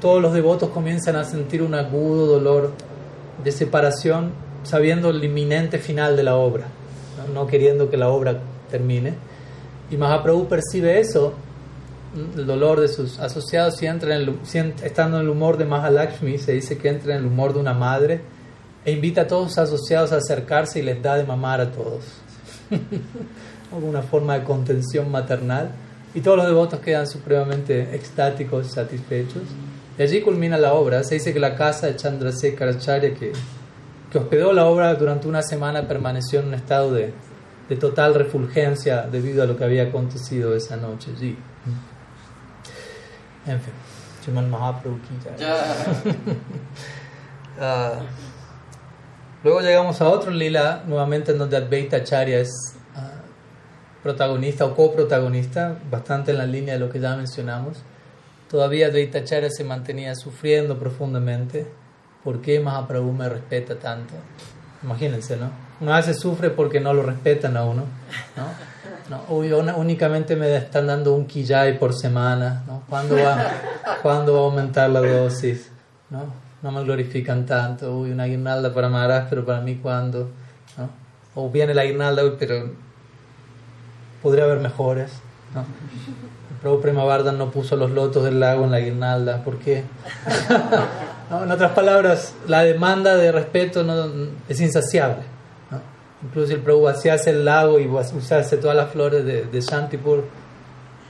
[0.00, 2.72] todos los devotos comienzan a sentir un agudo dolor
[3.42, 4.32] de separación,
[4.64, 6.66] sabiendo el inminente final de la obra,
[7.32, 8.38] no, queriendo que la obra
[8.70, 9.14] termine.
[9.90, 11.32] Y Mahaprabhu percibe eso
[12.14, 16.38] el dolor de sus asociados y entra en el, estando en el humor de Mahalakshmi,
[16.38, 18.20] se dice que entra en el humor de una madre
[18.84, 22.04] e invita a todos sus asociados a acercarse y les da de mamar a todos.
[23.72, 25.72] Alguna forma de contención maternal.
[26.14, 29.42] Y todos los devotos quedan supremamente extáticos y satisfechos.
[29.98, 31.04] Y allí culmina la obra.
[31.04, 33.32] Se dice que la casa de Chandrasekharacharya, que,
[34.10, 37.12] que hospedó la obra durante una semana, permaneció en un estado de,
[37.68, 41.36] de total refulgencia debido a lo que había acontecido esa noche allí.
[43.48, 43.72] En fin,
[44.22, 44.98] Chiman Mahaprabhu
[47.58, 48.02] uh,
[49.42, 52.50] luego llegamos a otro lila, nuevamente en donde Advaita Acharya es
[52.94, 57.78] uh, protagonista o coprotagonista, bastante en la línea de lo que ya mencionamos.
[58.50, 61.66] Todavía Advaita Acharya se mantenía sufriendo profundamente.
[62.22, 64.12] ¿Por qué Mahaprabhu me respeta tanto?
[64.82, 65.50] Imagínense, ¿no?
[65.80, 67.84] Una vez se sufre porque no lo respetan a uno,
[68.36, 68.44] ¿no?
[69.08, 72.62] No, únicamente me están dando un quillay por semana.
[72.66, 72.82] ¿no?
[72.88, 73.50] ¿Cuándo, va,
[74.02, 75.70] ¿Cuándo va a aumentar la dosis?
[76.10, 76.24] ¿no?
[76.62, 77.96] no me glorifican tanto.
[77.96, 80.28] Uy, una guirnalda para Maharaj, pero para mí, ¿cuándo?
[80.76, 80.90] ¿no?
[81.34, 82.70] O viene la guirnalda, uy, pero
[84.22, 85.10] podría haber mejores.
[85.54, 85.60] ¿no?
[85.60, 89.44] El Prabhu Prema no puso los lotos del lago en la guirnalda.
[89.44, 89.84] ¿Por qué?
[91.30, 91.44] ¿No?
[91.44, 94.06] En otras palabras, la demanda de respeto no,
[94.48, 95.37] es insaciable.
[96.22, 100.24] Incluso el Prabhu hace el lago y usarse todas las flores de, de Shantipur,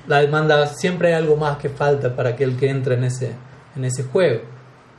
[0.07, 3.33] la demanda siempre hay algo más que falta para aquel que entra en ese,
[3.77, 4.41] en ese juego.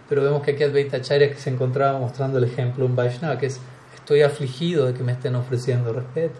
[0.07, 3.47] Pero vemos que aquí Advaita Acharya que se encontraba mostrando el ejemplo en Vaishnava, que
[3.47, 3.60] es
[3.93, 6.39] estoy afligido de que me estén ofreciendo respeto.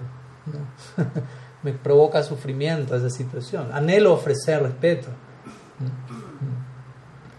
[1.64, 3.70] me provoca sufrimiento esa situación.
[3.72, 5.10] Anhelo ofrecer respeto.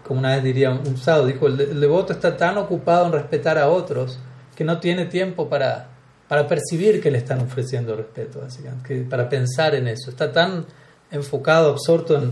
[0.07, 3.69] Como una vez diría un sábado, dijo, el devoto está tan ocupado en respetar a
[3.69, 4.19] otros
[4.55, 5.90] que no tiene tiempo para
[6.31, 10.09] para percibir que le están ofreciendo respeto, básicamente, para pensar en eso.
[10.09, 10.65] Está tan
[11.11, 12.31] enfocado, absorto en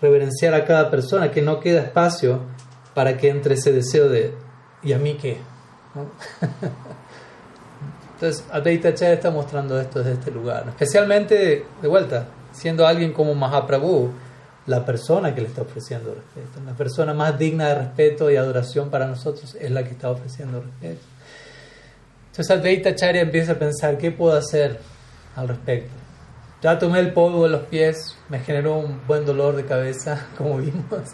[0.00, 2.42] reverenciar a cada persona que no queda espacio
[2.94, 4.32] para que entre ese deseo de
[4.84, 5.38] ¿y a mí qué?
[8.14, 13.34] Entonces, Advaita Chaya está mostrando esto desde este lugar, especialmente, de vuelta, siendo alguien como
[13.34, 14.12] Mahaprabhu,
[14.68, 18.90] la persona que le está ofreciendo respeto, la persona más digna de respeto y adoración
[18.90, 21.13] para nosotros es la que está ofreciendo respeto.
[22.34, 24.80] Entonces Advaita Charya empieza a pensar, ¿qué puedo hacer
[25.36, 25.92] al respecto?
[26.60, 30.58] Ya tomé el polvo de los pies, me generó un buen dolor de cabeza, como
[30.58, 31.12] vimos.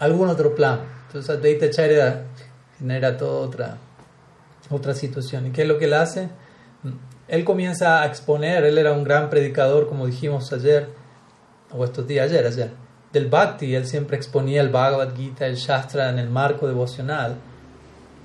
[0.00, 0.80] Algún otro plan.
[1.06, 2.24] Entonces Advaita Charya
[2.76, 3.76] genera toda otra,
[4.68, 5.46] otra situación.
[5.46, 6.28] ¿Y qué es lo que él hace?
[7.28, 10.88] Él comienza a exponer, él era un gran predicador, como dijimos ayer,
[11.70, 12.70] o estos días, ayer, ayer,
[13.12, 13.76] del Bhakti.
[13.76, 17.36] Él siempre exponía el Bhagavad Gita, el Shastra en el marco devocional.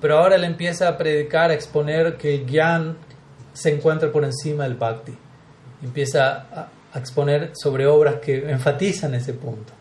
[0.02, 2.98] Pero ahora él empieza a predicar, a exponer que el Gyan
[3.54, 5.18] se encuentra por encima del Bhakti.
[5.84, 9.74] Empieza a, exponer sobre obras que enfatizan ese punto.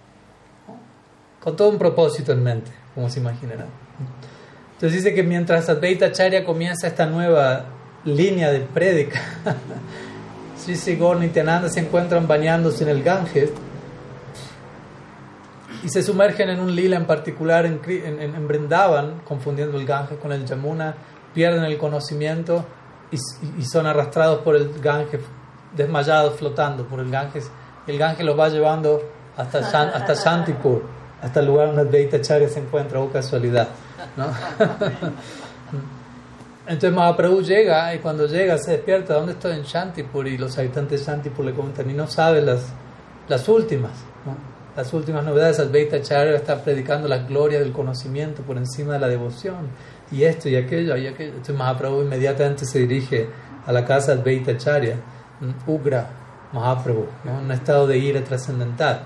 [1.41, 3.69] Con todo un propósito en mente, como se imaginarán.
[4.75, 7.65] Entonces dice que mientras Advaita Charya comienza esta nueva
[8.05, 9.21] línea de prédica,
[10.59, 13.51] Sri Sri y Tenanda se encuentran bañándose en el Ganges
[15.87, 20.33] y se sumergen en un lila en particular en, en, Brindavan, confundiendo el Ganges con
[20.33, 20.97] el Yamuna,
[21.33, 22.65] pierden el conocimiento
[23.13, 23.19] y,
[23.63, 25.21] son arrastrados por el Ganges,
[25.77, 27.49] desmayados, flotando por el Ganges.
[27.87, 29.01] El Ganges los va llevando
[29.37, 30.83] hasta, hasta Shantipur,
[31.23, 33.69] hasta el lugar donde Advaita Acharya se encuentra, o oh casualidad.
[34.17, 34.27] ¿no?
[36.67, 39.53] Entonces Mahaprabhu llega y cuando llega se despierta, ¿dónde estoy?
[39.53, 42.73] En Shantipur y los habitantes de Shantipur le comentan y no sabe las,
[43.29, 43.93] las últimas,
[44.77, 45.59] las últimas novedades.
[45.59, 49.69] Advaita Acharya está predicando la gloria del conocimiento por encima de la devoción
[50.13, 51.31] y esto y aquello y aquello.
[51.31, 53.29] Entonces Mahaprabhu inmediatamente se dirige
[53.67, 54.97] a la casa de Advaita Acharya,
[55.67, 56.09] Ugra
[56.53, 59.03] Mahaprabhu, en un estado de ira trascendental.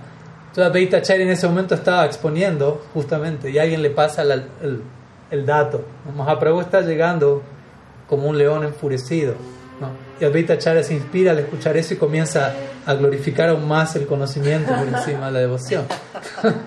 [0.48, 4.82] Entonces Advaita Acharya en ese momento estaba exponiendo justamente y alguien le pasa el,
[5.30, 5.84] el dato.
[6.16, 7.42] Mahaprabhu está llegando
[8.08, 9.34] como un león enfurecido.
[10.20, 10.20] ¿No?
[10.20, 12.54] Y Advaita Acharya se inspira al escuchar eso y comienza
[12.86, 15.84] a glorificar aún más el conocimiento por encima de la devoción.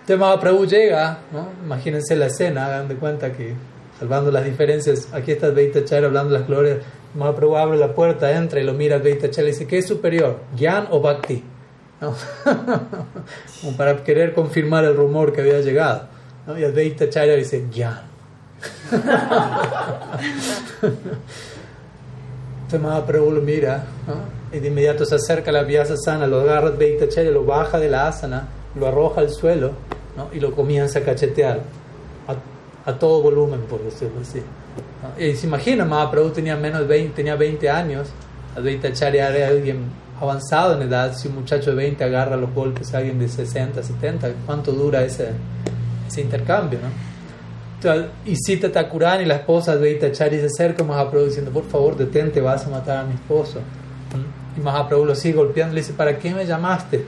[0.00, 1.50] Entonces Mahaprabhu llega, ¿no?
[1.64, 3.54] imagínense la escena, hagan de cuenta que,
[3.98, 6.78] salvando las diferencias, aquí está Advaita Acharya hablando de las glorias,
[7.14, 10.40] Mahaprabhu abre la puerta, entra y lo mira Advaita Acharya y dice, ¿qué es superior?
[10.56, 11.42] ¿Gyan o Bhakti?
[13.60, 16.08] Como para querer confirmar el rumor que había llegado.
[16.46, 16.58] ¿no?
[16.58, 18.02] Y Advaita Acharya dice, Gyan.
[22.66, 23.84] Entonces Mahaprabhu lo mira
[24.52, 27.78] y de inmediato se acerca a la Vyasa Sana, lo agarra Advaita Acharya, lo baja
[27.78, 29.70] de la asana, lo arroja al suelo
[30.32, 31.60] y lo comienza a cachetear
[32.84, 34.42] a, todo volumen, por decirlo así.
[35.16, 38.08] Y se imagina, Mahaprabhu tenía menos de 20, tenía 20 años,
[38.56, 39.84] Advaita Acharya era alguien
[40.20, 43.80] avanzado en edad, si un muchacho de 20 agarra los golpes a alguien de 60,
[43.80, 45.28] 70, ¿cuánto dura ese,
[46.08, 46.80] ese intercambio?
[46.82, 47.15] ¿no?
[48.24, 52.40] Y cita Takurani, la esposa de Chari se acerca a Mahaprabhu diciendo, por favor, detente,
[52.40, 53.60] vas a matar a mi esposo.
[54.56, 57.04] Y Mahaprabhu lo sigue golpeando y le dice, ¿para qué me llamaste?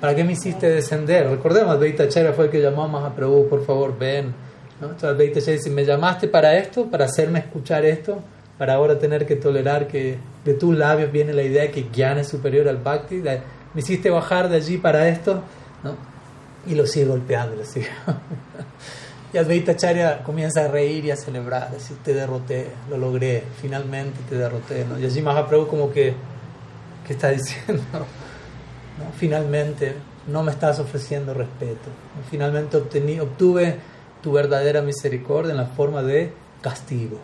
[0.00, 1.28] ¿Para qué me hiciste descender?
[1.28, 4.32] Recordemos, Advaita Chari fue el que llamó a Mahaprabhu, por favor, ven.
[4.80, 4.86] ¿no?
[4.86, 6.86] Entonces Advaita Chari dice, ¿me llamaste para esto?
[6.86, 8.22] ¿Para hacerme escuchar esto?
[8.56, 12.18] ¿Para ahora tener que tolerar que de tus labios viene la idea de que Gyan
[12.18, 13.16] es superior al Bhakti?
[13.16, 15.42] ¿Me hiciste bajar de allí para esto?
[15.82, 15.96] ¿no?
[16.66, 17.88] Y lo sigue golpeando, lo sigue.
[19.32, 24.18] Y Advaita Charya comienza a reír y a celebrar, decir, te derroté, lo logré, finalmente
[24.28, 24.84] te derroté.
[24.84, 24.98] ¿no?
[24.98, 26.14] Y allí Mahaprabhu como que,
[27.06, 27.84] ¿qué está diciendo?
[29.16, 29.94] Finalmente
[30.26, 31.88] no me estás ofreciendo respeto.
[32.28, 33.76] Finalmente obtuve
[34.20, 37.18] tu verdadera misericordia en la forma de castigo.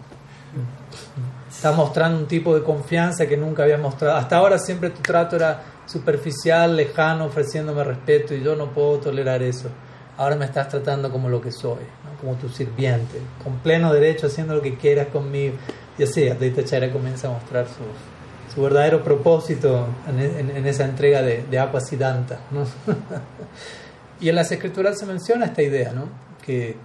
[1.50, 4.16] Estás mostrando un tipo de confianza que nunca habías mostrado.
[4.16, 9.42] Hasta ahora siempre tu trato era superficial, lejano, ofreciéndome respeto y yo no puedo tolerar
[9.42, 9.70] eso
[10.16, 11.84] ahora me estás tratando como lo que soy,
[12.20, 15.54] como tu sirviente, con pleno derecho haciendo lo que quieras conmigo.
[15.98, 21.42] Y así, Advaita Chara comienza a mostrar su, verdadero propósito en, en, esa entrega de,
[21.42, 21.58] de
[24.20, 26.08] y en las escrituras se menciona esta idea, ¿no?
[26.42, 26.76] que,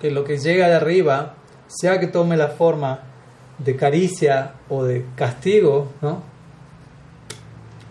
[0.00, 1.34] que lo que llega de arriba,
[1.66, 3.00] sea que tome la forma
[3.58, 6.22] de caricia o de castigo, ¿no?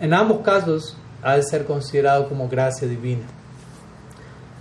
[0.00, 3.26] en ambos casos ha de ser considerado como gracia divina.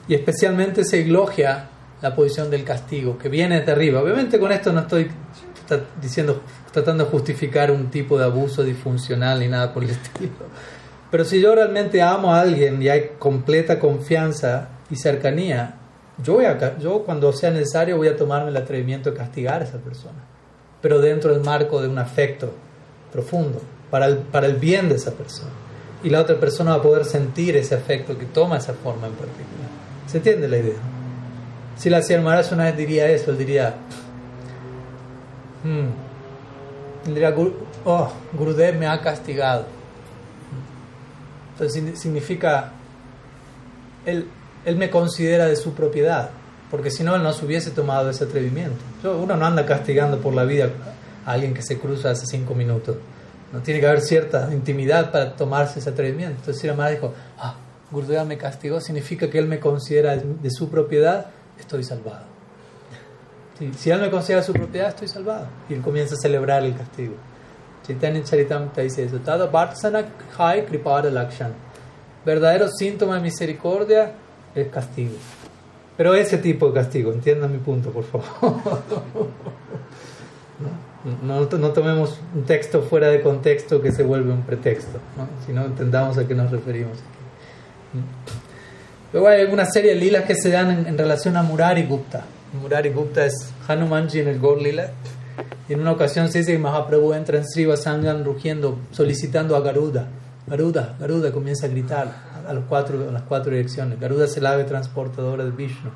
[0.10, 1.70] Y especialmente se elogia
[2.02, 4.02] la posición del castigo, que viene de arriba.
[4.02, 5.10] Obviamente con esto no estoy
[6.02, 6.42] diciendo,
[6.72, 10.32] tratando de justificar un tipo de abuso disfuncional ni nada por el estilo.
[11.12, 15.76] Pero si yo realmente amo a alguien y hay completa confianza y cercanía,
[16.24, 19.66] yo, voy a, yo cuando sea necesario voy a tomarme el atrevimiento de castigar a
[19.66, 20.24] esa persona,
[20.82, 22.52] pero dentro del marco de un afecto
[23.12, 25.52] profundo, para el, para el bien de esa persona.
[26.04, 29.14] Y la otra persona va a poder sentir ese afecto que toma esa forma en
[29.14, 29.69] particular.
[30.10, 30.78] ¿Se entiende la idea?
[31.78, 33.76] Si la Maharaj una vez diría eso, él diría,
[35.64, 37.36] hmm", diría,
[37.86, 39.66] oh, Gurudev me ha castigado.
[41.52, 42.72] Entonces significa,
[44.04, 44.28] él,
[44.66, 46.32] él me considera de su propiedad,
[46.72, 48.80] porque si no, él no se hubiese tomado ese atrevimiento.
[49.04, 50.70] Uno no anda castigando por la vida
[51.24, 52.98] a alguien que se cruza hace cinco minutos.
[53.54, 56.38] No tiene que haber cierta intimidad para tomarse ese atrevimiento.
[56.40, 57.56] Entonces Sierra Maharaj dijo, ah,
[57.92, 61.28] Gurudeva me castigó, significa que él me considera de su propiedad,
[61.60, 62.26] estoy salvado.
[63.78, 65.48] Si él me considera su propiedad, estoy salvado.
[65.68, 67.16] Y él comienza a celebrar el castigo.
[67.86, 69.18] Chaitanya Charitamrita dice eso.
[69.18, 69.50] Tada
[70.38, 71.54] Hai Kripada Lakshan.
[72.26, 74.14] Verdadero síntoma de misericordia
[74.56, 75.16] es castigo.
[75.98, 78.62] Pero ese tipo de castigo, entiendan mi punto, por favor.
[81.24, 85.00] No, tomemos un texto fuera de contexto que se vuelve un pretexto,
[85.48, 86.98] no entendamos a qué nos referimos.
[89.12, 92.24] Luego hay una serie de lilas que se dan en, relación a Murari Gupta.
[92.62, 94.92] Murari Gupta es Hanumanji en el Gaur Lila.
[95.68, 99.62] Y en una ocasión se dice que Mahaprabhu entra en Sri Vasangan rugiendo, solicitando a
[99.62, 100.08] Garuda.
[100.46, 102.14] Garuda, Garuda comienza a gritar
[102.48, 104.00] a, los cuatro, a las cuatro direcciones.
[104.00, 105.90] Garuda es el ave transportadora de Vishnu.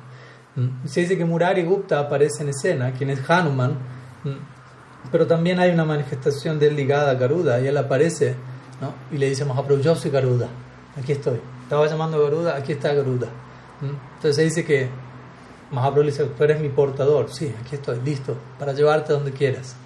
[0.86, 3.76] Se dice que Murari Gupta aparece en escena, quien es Hanuman,
[5.10, 8.34] pero también hay una manifestación de él ligada a Garuda y él aparece
[8.80, 8.94] ¿no?
[9.10, 10.48] y le dice Mahaprabhu, yo soy Garuda,
[10.96, 11.40] aquí estoy.
[11.64, 13.28] Estaba llamando a Garuda, aquí está Garuda.
[13.82, 14.88] Entonces se dice que
[15.70, 19.76] Mahaprabhu le dice, tú eres mi portador, sí, aquí estoy, listo, para llevarte donde quieras.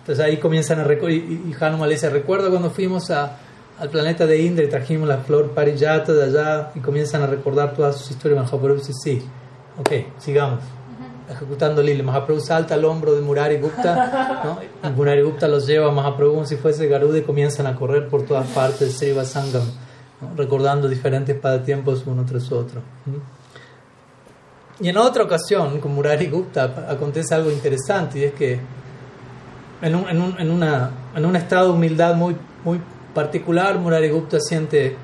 [0.00, 3.38] Entonces ahí comienzan a recordar, y, Hanuman le dice, recuerda cuando fuimos a,
[3.78, 7.74] al planeta de Indra y trajimos la flor parijata de allá y comienzan a recordar
[7.74, 8.44] todas sus historias.
[8.44, 9.22] Mahaprabhu dice, sí,
[9.78, 10.60] ok, sigamos.
[11.28, 14.42] Ejecutando Lili, Mahaprabhu salta al hombro de Murari Gupta,
[14.82, 14.90] ¿no?
[14.90, 18.24] Murari Gupta los lleva a Mahaprabhu como si fuese Garuda y comienzan a correr por
[18.24, 19.24] todas partes de Sriva
[20.36, 22.82] Recordando diferentes padatiempos uno tras otro.
[24.80, 28.60] Y en otra ocasión, con Murari Gupta, acontece algo interesante y es que
[29.82, 32.80] en un, en un, en una, en un estado de humildad muy, muy
[33.14, 34.96] particular, Murari Gupta siente,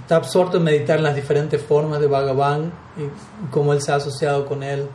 [0.00, 3.96] está absorto en meditar en las diferentes formas de Bhagavan y cómo él se ha
[3.96, 4.86] asociado con él,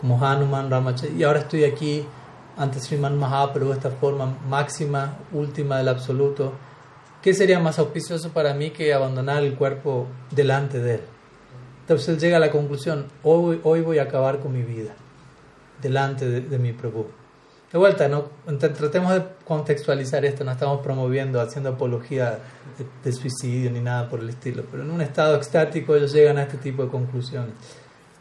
[0.00, 2.04] como Hanuman, Ramachandra, y ahora estoy aquí
[2.56, 6.52] ante Sriman Mahaprabhu, esta forma máxima, última del absoluto.
[7.22, 11.00] ¿Qué sería más auspicioso para mí que abandonar el cuerpo delante de él?
[11.82, 14.94] Entonces él llega a la conclusión, hoy, hoy voy a acabar con mi vida
[15.80, 17.06] delante de, de mi Prabhu.
[17.72, 18.24] De vuelta, ¿no?
[18.58, 22.38] tratemos de contextualizar esto, no estamos promoviendo, haciendo apología
[23.02, 26.42] de, suicidio ni nada por el estilo, pero en un estado extático ellos llegan a
[26.42, 27.54] este tipo de conclusiones.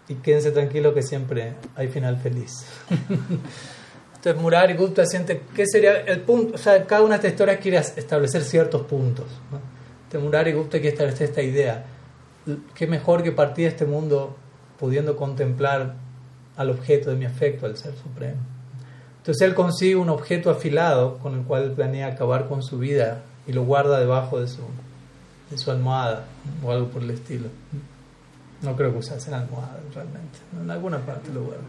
[0.07, 2.65] Y quédense tranquilos que siempre hay final feliz.
[4.21, 6.53] Entonces Murari Gupta siente, ¿qué sería el punto?
[6.53, 9.25] O sea, cada una de estas historias quiere establecer ciertos puntos.
[9.49, 9.59] ¿no?
[10.03, 11.83] Entonces Murari Gupta quiere establecer esta idea.
[12.75, 14.35] ¿Qué mejor que partir de este mundo
[14.79, 15.95] pudiendo contemplar
[16.55, 18.39] al objeto de mi afecto, al Ser Supremo?
[19.17, 23.53] Entonces él consigue un objeto afilado con el cual planea acabar con su vida y
[23.53, 26.25] lo guarda debajo de su, almohada
[26.63, 27.47] o algo por el estilo.
[28.61, 31.63] No creo que usase la almohada realmente, en alguna parte lo guarda.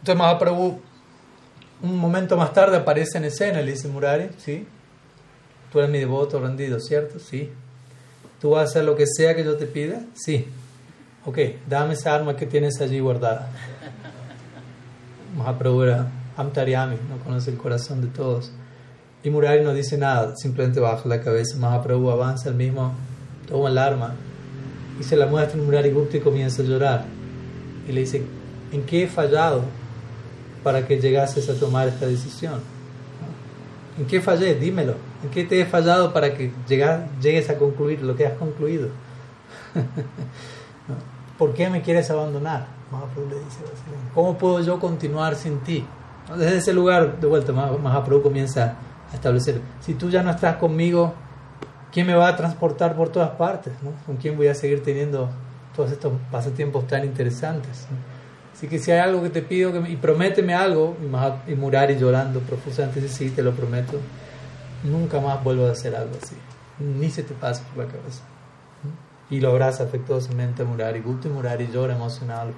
[0.00, 0.80] Entonces Mahaprabhu
[1.82, 4.66] un momento más tarde aparece en escena le dice, Murari, ¿sí?
[5.70, 7.18] Tú eres mi devoto rendido, ¿cierto?
[7.18, 7.50] Sí.
[8.40, 10.00] ¿Tú vas a hacer lo que sea que yo te pida?
[10.14, 10.46] Sí.
[11.24, 11.38] Ok,
[11.68, 13.50] dame esa arma que tienes allí guardada.
[15.36, 18.50] Mahaprabhu era Amtaryami, no conoce el corazón de todos.
[19.22, 21.56] Y Murari no dice nada, simplemente baja la cabeza.
[21.58, 22.92] Mahaprabhu avanza el mismo,
[23.46, 24.14] toma el arma
[24.98, 27.04] y se la muestra a Murari Gupta y comienza a llorar.
[27.86, 28.22] Y le dice,
[28.72, 29.62] ¿en qué he fallado
[30.62, 32.60] para que llegases a tomar esta decisión?
[33.98, 34.54] ¿En qué fallé?
[34.54, 34.94] Dímelo.
[35.24, 38.88] ¿En qué te he fallado para que llegues a concluir lo que has concluido?
[41.38, 42.66] ¿Por qué me quieres abandonar?
[42.90, 43.60] Mahaprabhu le dice,
[44.14, 45.84] ¿cómo puedo yo continuar sin ti?
[46.36, 48.76] Desde ese lugar, de vuelta, Mahaprabhu comienza
[49.10, 51.14] a establecer, si tú ya no estás conmigo,
[51.92, 53.72] ¿quién me va a transportar por todas partes?
[54.06, 55.28] ¿Con quién voy a seguir teniendo
[55.74, 57.86] todos estos pasatiempos tan interesantes?
[58.58, 62.40] Así que si hay algo que te pido, y prométeme algo, y, y Murari llorando
[62.40, 64.00] profusamente dice, sí, te lo prometo,
[64.82, 66.34] nunca más vuelvo a hacer algo así,
[66.80, 68.22] ni se te pase por la cabeza
[69.30, 71.00] y lo abraza afectuosamente a Murari.
[71.00, 72.50] Gupta y llora emocionado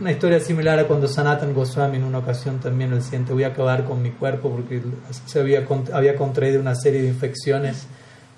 [0.00, 3.48] Una historia similar a cuando Sanatan Goswami en una ocasión también él siente voy a
[3.48, 4.82] acabar con mi cuerpo porque
[5.26, 7.86] se había, había contraído una serie de infecciones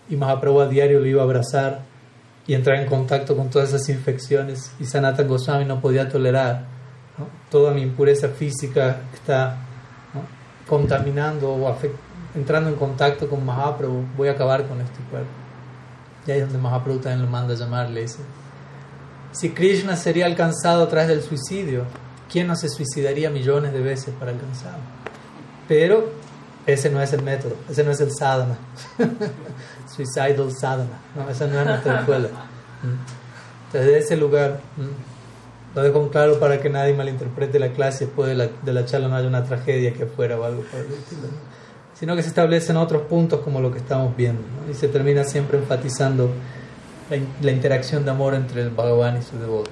[0.09, 1.81] y Mahaprabhu a diario lo iba a abrazar
[2.47, 4.73] y entrar en contacto con todas esas infecciones.
[4.79, 6.75] Y Sanatan Goswami no podía tolerar
[7.51, 9.57] toda mi impureza física está
[10.69, 11.77] contaminando o
[12.35, 14.05] entrando en contacto con Mahaprabhu.
[14.17, 15.31] Voy a acabar con este cuerpo.
[16.27, 18.21] Y ahí es donde Mahaprabhu también lo manda a llamar, le dice,
[19.33, 21.85] si Krishna sería alcanzado a través del suicidio,
[22.31, 24.79] ¿quién no se suicidaría millones de veces para alcanzarlo?
[25.69, 26.13] Pero
[26.67, 28.57] ese no es el método, ese no es el sadhana.
[29.95, 32.29] Suicidal sadhana, no, esa no es nuestra escuela.
[33.73, 34.03] Desde mm.
[34.03, 38.49] ese lugar, mm, lo dejo claro para que nadie malinterprete la clase después de la,
[38.63, 41.29] de la charla no haya una tragedia que fuera o algo por el estilo
[41.95, 44.43] sino que se establecen otros puntos como lo que estamos viendo.
[44.71, 46.31] Y se termina siempre enfatizando
[47.41, 49.71] la, interacción de amor entre el Bhagavan y su devoto.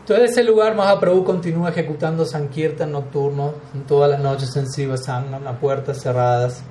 [0.00, 3.54] Entonces, ese lugar, Mahaprabhu continúa ejecutando Sankirtan nocturno
[3.88, 6.62] todas las noches en Sivasangam, a puertas cerradas.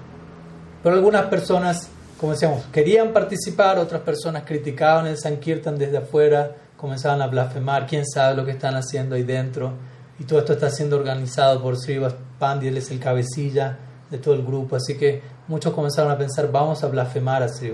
[0.82, 1.89] Pero algunas personas,
[2.20, 8.05] como decíamos, querían participar, otras personas criticaban el Sankirtan desde afuera, comenzaban a blasfemar, quién
[8.05, 9.74] sabe lo que están haciendo ahí dentro.
[10.20, 13.78] Y todo esto está siendo organizado por Srivas Pandya, él es el cabecilla
[14.09, 14.76] de todo el grupo.
[14.76, 17.74] Así que muchos comenzaron a pensar, vamos a blasfemar a Sri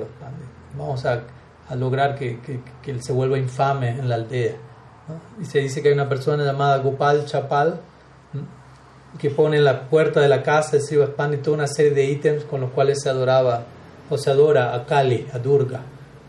[0.77, 1.23] vamos a,
[1.67, 4.55] a lograr que, que, él se vuelva infame en la aldea.
[5.41, 7.79] Y se dice que hay una persona llamada Gopal Chapal
[9.17, 10.97] que pone en la puerta de la casa de Sri
[11.41, 13.63] toda una serie de ítems con los cuales se adoraba
[14.09, 15.81] o se adora a Kali, a Durga,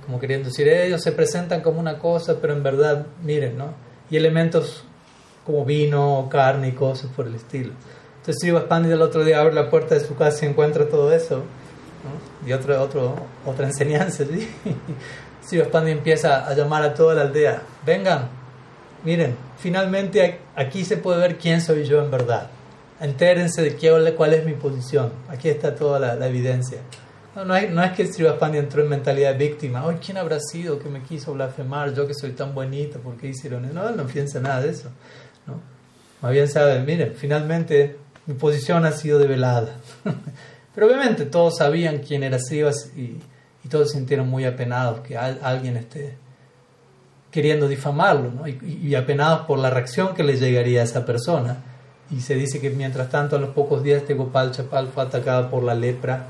[0.05, 3.75] como queriendo decir, ellos se presentan como una cosa, pero en verdad, miren, ¿no?
[4.11, 4.85] Y elementos
[5.47, 7.73] como vino, carne y cosas por el estilo.
[8.19, 11.13] Entonces Sri Pandit el otro día abre la puerta de su casa y encuentra todo
[11.13, 12.49] eso, ¿no?
[12.49, 13.15] y otro, otro,
[13.47, 14.49] otra enseñanza, ¿sí?
[15.45, 18.29] Sri Pandit empieza a llamar a toda la aldea, vengan,
[19.05, 22.49] miren, finalmente aquí se puede ver quién soy yo en verdad.
[23.01, 25.11] Entérense de qué, cuál es mi posición.
[25.29, 26.79] Aquí está toda la, evidencia.
[27.41, 29.87] No, no, es, no es que Srivastani entró en mentalidad víctima.
[29.87, 31.95] Hoy, ¿quién habrá sido que me quiso blasfemar?
[31.95, 33.73] Yo que soy tan bonita, ¿por qué hicieron eso?
[33.73, 34.91] No, él no piensa nada de eso.
[35.47, 35.59] ¿no?
[36.21, 39.75] Más bien sabe, miren, finalmente mi posición ha sido develada.
[40.75, 43.19] Pero obviamente todos sabían quién era Srivas y,
[43.71, 46.17] todos sintieron muy apenados que alguien esté
[47.31, 48.49] queriendo difamarlo ¿no?
[48.49, 51.57] y, apenados por la reacción que le llegaría a esa persona.
[52.11, 55.49] Y se dice que mientras tanto, a los pocos días, este Gopal Chapal fue atacada
[55.49, 56.27] por la lepra,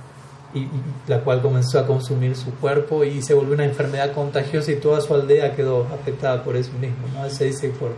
[0.55, 0.67] y,
[1.07, 5.01] la cual comenzó a consumir su cuerpo y se volvió una enfermedad contagiosa y toda
[5.01, 7.07] su aldea quedó afectada por eso mismo.
[7.15, 7.29] ¿no?
[7.31, 7.93] Se dice por,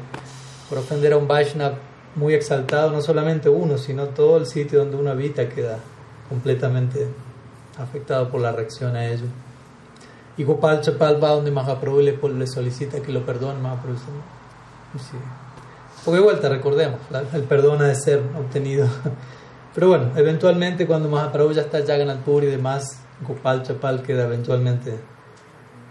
[0.69, 1.77] por ofender a un Vaishnava
[2.15, 5.79] muy exaltado, no solamente uno, sino todo el sitio donde uno habita queda
[6.29, 7.09] completamente
[7.79, 9.27] afectado por la reacción a ello.
[10.37, 13.61] Y Gopal Chapal va donde Mahaprabhu le, le solicita que lo perdone.
[13.61, 15.17] Mahaprabhu sí.
[16.05, 17.01] Porque vuelta, recordemos,
[17.33, 18.87] el perdón ha de ser obtenido.
[19.75, 24.99] Pero bueno, eventualmente cuando Mahaprabhu ya está Jagannath Puri y demás, Gopal Chapal queda eventualmente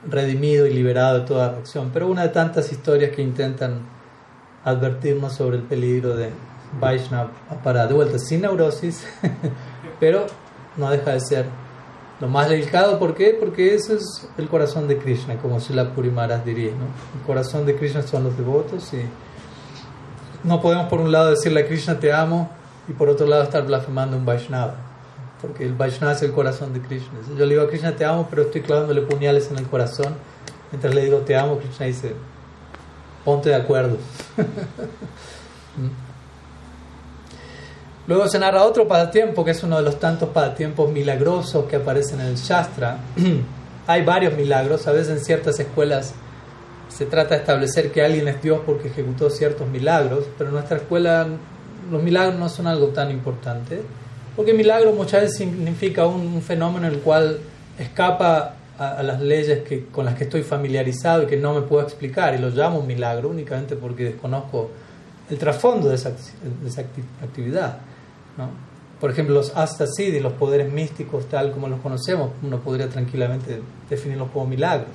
[0.08, 1.90] redimido y liberado de toda reacción.
[1.92, 3.82] Pero una de tantas historias que intentan
[4.64, 6.30] advertirnos sobre el peligro de
[6.80, 7.30] Vaishnav
[7.64, 9.06] para de vuelta sin neurosis,
[10.00, 10.28] pero
[10.78, 11.46] no deja de ser
[12.20, 13.36] lo más delicado, ¿por qué?
[13.38, 16.70] Porque ese es el corazón de Krishna, como Srila Purimaras diría.
[16.70, 16.86] ¿no?
[17.20, 19.02] El corazón de Krishna son los devotos y
[20.44, 23.66] no podemos por un lado decirle a Krishna te amo y por otro lado estar
[23.66, 24.76] blasfemando un Vaishnava.
[25.42, 27.20] Porque el Vaishnava es el corazón de Krishna.
[27.38, 30.16] Yo le digo a Krishna te amo, pero estoy clavándole puñales en el corazón.
[30.72, 32.14] Mientras le digo te amo, Krishna dice
[33.26, 33.98] ponte de acuerdo.
[35.78, 36.12] ¿Mm?
[38.08, 42.20] Luego se narra otro pasatiempo, que es uno de los tantos pasatiempos milagrosos que aparecen
[42.20, 42.98] en el Shastra.
[43.88, 46.14] Hay varios milagros, a veces en ciertas escuelas
[46.90, 50.78] se trata de establecer que alguien es Dios porque ejecutó ciertos milagros, pero en nuestra
[50.78, 51.26] escuela
[51.90, 53.82] los milagros no son algo tan importante,
[54.36, 57.40] porque milagro muchas veces significa un, fenómeno en el cual
[57.78, 61.84] escapa a, las leyes que, con las que estoy familiarizado y que no me puedo
[61.84, 64.70] explicar, y lo llamo un milagro únicamente porque desconozco
[65.30, 66.82] el trasfondo de esa, de esa
[67.24, 67.78] actividad.
[69.00, 69.54] Por ejemplo, los
[69.98, 74.92] y los poderes místicos tal como los conocemos, uno podría tranquilamente definirlos como milagros.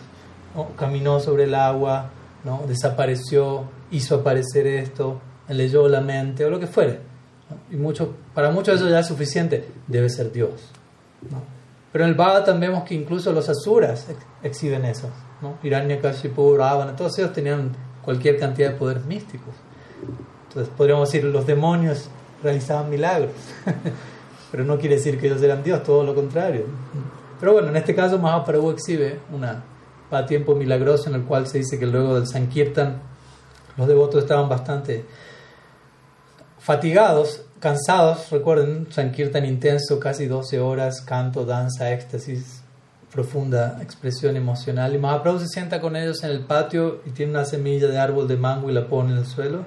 [0.79, 2.11] Caminó sobre el agua,
[2.45, 2.63] ¿no?
[2.69, 7.01] desapareció, hizo aparecer esto, leyó la mente o lo que fuere.
[7.71, 10.71] Y mucho, para muchos eso ya es suficiente, debe ser Dios.
[11.93, 14.07] Pero en el Bhagavatam vemos que incluso los asuras
[14.43, 15.09] exhiben eso.
[15.41, 15.59] ¿no?
[15.63, 17.73] Hiranyakashipu, Ravana, todos ellos tenían
[18.03, 19.55] cualquier cantidad de poderes místicos.
[20.49, 22.09] Entonces podríamos decir, los demonios
[22.43, 23.33] realizaban milagros.
[24.51, 26.65] Pero no quiere decir que ellos eran Dios, todo lo contrario.
[27.39, 29.63] Pero bueno, en este caso Mahaprabhu exhibe una
[30.27, 33.03] tiempo milagroso en el cual se dice que luego del Sankirtan
[33.77, 35.05] los devotos estaban bastante
[36.67, 38.29] fatigados, cansados.
[38.31, 42.63] Recuerden, Sankirtan intenso, casi 12 horas, canto, danza, éxtasis,
[43.13, 44.93] profunda expresión emocional.
[44.93, 48.27] Y Mahaprabhu se sienta con ellos en el patio y tiene una semilla de árbol
[48.27, 49.65] de mango y la pone en el suelo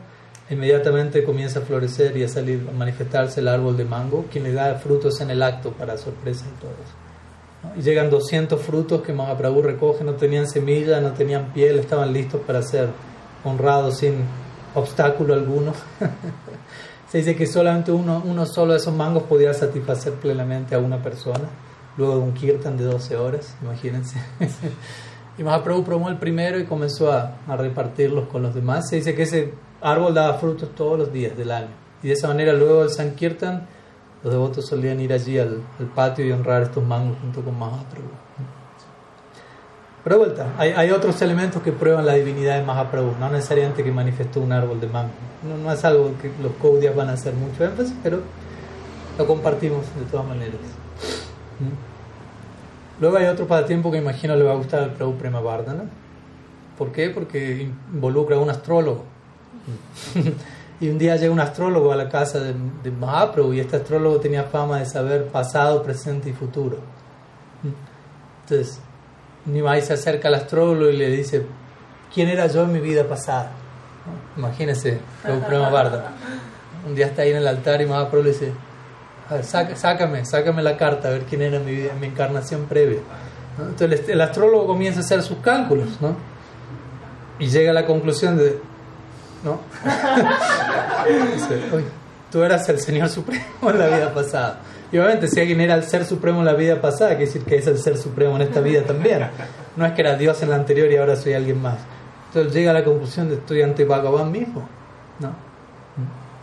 [0.50, 4.54] inmediatamente comienza a florecer y a salir, a manifestarse el árbol de mango, quien le
[4.54, 7.78] da frutos en el acto para sorpresa de todos.
[7.78, 12.41] Y llegan 200 frutos que Mahaprabhu recoge, no tenían semilla, no tenían piel, estaban listos
[12.47, 12.89] para ser
[13.43, 14.24] honrados sin
[14.74, 15.74] obstáculo alguno.
[17.10, 21.01] Se dice que solamente uno, uno solo de esos mangos podía satisfacer plenamente a una
[21.01, 21.49] persona,
[21.97, 24.22] luego de un kirtan de 12 horas, imagínense.
[25.38, 28.88] y Mahaprabhu probó el primero y comenzó a, a repartirlos con los demás.
[28.89, 31.70] Se dice que ese árbol daba frutos todos los días del año.
[32.03, 33.68] Y de esa manera luego del Sankirtan,
[34.24, 35.64] los devotos solían ir allí al,
[35.95, 38.10] patio y honrar estos mangos junto con Mahaprabhu.
[40.04, 43.84] Pero de vuelta, hay, hay, otros elementos que prueban la divinidad de Mahaprabhu, no necesariamente
[43.84, 45.12] que manifestó un árbol de mango.
[45.43, 48.22] No, no es algo que los Kaudias van a hacer mucho énfasis, pero
[49.18, 50.56] lo compartimos de todas maneras.
[51.60, 53.02] ¿Mm?
[53.02, 55.84] Luego hay otro pasatiempo que imagino le va a gustar al Prabhu Prema Vardhana.
[56.78, 57.10] ¿Por qué?
[57.10, 59.04] Porque involucra a un astrólogo
[60.80, 64.20] y un día llega un astrólogo a la casa de, de Mahaprabhu y este astrólogo
[64.22, 66.78] tenía fama de saber pasado, presente y futuro.
[68.43, 68.82] Entonces,
[69.46, 71.46] Nimai se acerca al astrólogo y le dice,
[72.14, 73.52] ¿quién era yo en mi vida pasada?
[74.38, 75.00] Imagínense,
[76.88, 78.54] Un día está ahí en el altar y Mahaprabhu le dice,
[79.76, 83.00] sácame, sácame la carta, a ver quién era mi vida, mi encarnación previa.
[83.58, 86.16] Entonces el, astrólogo comienza a hacer sus cálculos, ¿no?
[87.38, 88.60] Y llega a la conclusión de,
[89.44, 89.60] ¿no?
[91.34, 91.62] Dice,
[92.32, 94.62] tú eras el Señor Supremo en la vida pasada.
[94.92, 97.58] Y obviamente si alguien era el Ser Supremo en la vida pasada, quiere decir que
[97.58, 99.28] es el Ser Supremo en esta vida también.
[99.76, 101.78] No es que era Dios en la anterior y ahora soy alguien más.
[102.28, 104.68] Entonces llega a la conclusión de estoy ante Bhagavan mismo,
[105.20, 105.50] ¿no?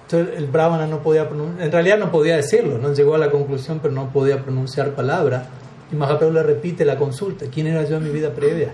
[0.05, 1.29] Entonces el Brahmana no podía
[1.59, 5.47] en realidad no podía decirlo, no llegó a la conclusión, pero no podía pronunciar palabra.
[5.91, 8.71] Y Mahaprabhu le repite la consulta, ¿quién era yo en mi vida previa?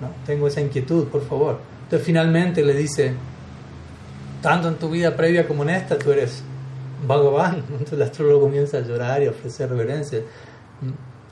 [0.00, 1.58] No, tengo esa inquietud, por favor.
[1.84, 3.14] Entonces finalmente le dice,
[4.44, 6.42] tanto en tu vida previa como en esta, tú eres
[7.08, 7.64] Bhagavan.
[7.70, 10.20] Entonces el astrólogo comienza a llorar y a ofrecer reverencia.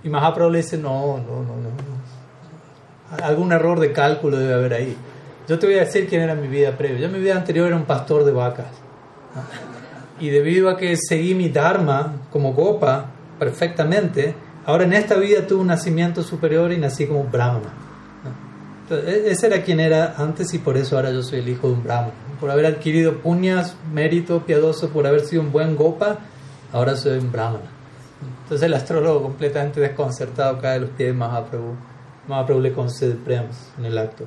[0.02, 3.22] Y Mahaprabhu le dice, no, no, no, no.
[3.22, 4.96] Algún error de cálculo debe haber ahí.
[5.46, 7.00] Yo te voy a decir quién era mi vida previa.
[7.00, 8.68] Yo mi vida anterior era un pastor de vacas.
[10.18, 14.34] Y debido a que seguí mi Dharma como Gopa perfectamente,
[14.64, 17.74] ahora en esta vida tuve un nacimiento superior y nací como Brahmana.
[18.90, 21.74] E-, ese era quien era antes y por eso ahora yo soy el hijo de
[21.74, 22.21] un Brahmana.
[22.42, 26.18] Por haber adquirido puñas, mérito piadoso, por haber sido un buen Gopa,
[26.72, 27.70] ahora soy un Brahmana.
[28.42, 31.76] Entonces el astrólogo completamente desconcertado cae de los pies de Mahaprabhu.
[32.26, 34.24] Mahaprabhu le concede premios en el acto.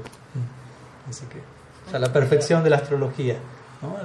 [1.10, 1.40] Así que,
[1.88, 3.36] o sea, la perfección de la astrología.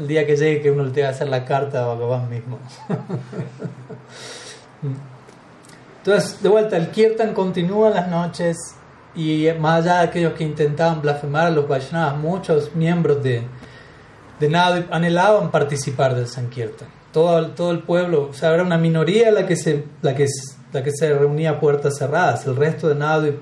[0.01, 2.59] El día que llegue que uno le tenga que hacer la carta a Bhagavan mismo.
[5.99, 8.57] Entonces, de vuelta, el Kirtan continúa en las noches
[9.15, 13.45] y más allá de aquellos que intentaban blasfemar a los Vaishnavas, muchos miembros de,
[14.41, 16.89] de Nadip anhelaban participar del Sankirtan.
[17.13, 20.27] Todo, todo el pueblo, o sea, era una minoría la que se, la que,
[20.73, 22.47] la que se reunía a puertas cerradas.
[22.47, 23.37] El resto de Nadip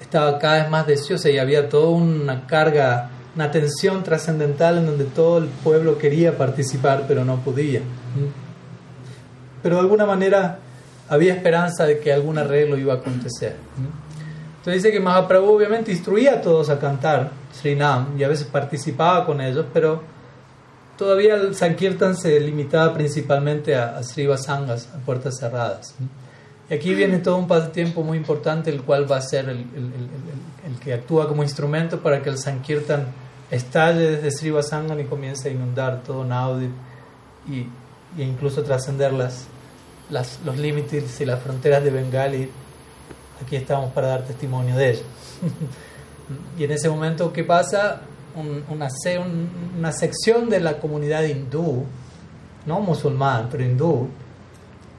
[0.00, 5.04] estaba cada vez más deseosa y había toda una carga una tensión trascendental en donde
[5.04, 7.80] todo el pueblo quería participar pero no podía.
[9.62, 10.58] Pero de alguna manera
[11.08, 13.56] había esperanza de que algún arreglo iba a acontecer.
[14.58, 19.26] Entonces dice que Mahaprabhu obviamente instruía a todos a cantar Srinam y a veces participaba
[19.26, 20.02] con ellos, pero
[20.96, 25.94] todavía el Sankirtan se limitaba principalmente a, a Srivasangas, a puertas cerradas.
[26.70, 29.84] Y aquí viene todo un pasatiempo muy importante, el cual va a ser el, el,
[29.84, 33.06] el, el que actúa como instrumento para que el Sankirtan
[33.50, 34.52] estalle desde Sri
[35.00, 36.72] y comienza a inundar todo Naudip
[37.48, 37.66] y,
[38.20, 39.46] y incluso trascender las,
[40.10, 42.50] las, los límites y las fronteras de Bengali.
[43.42, 45.02] Aquí estamos para dar testimonio de ello.
[46.58, 48.00] y en ese momento, ¿qué pasa?
[48.36, 48.88] Una,
[49.78, 51.84] una sección de la comunidad hindú,
[52.66, 54.08] no musulmán, pero hindú,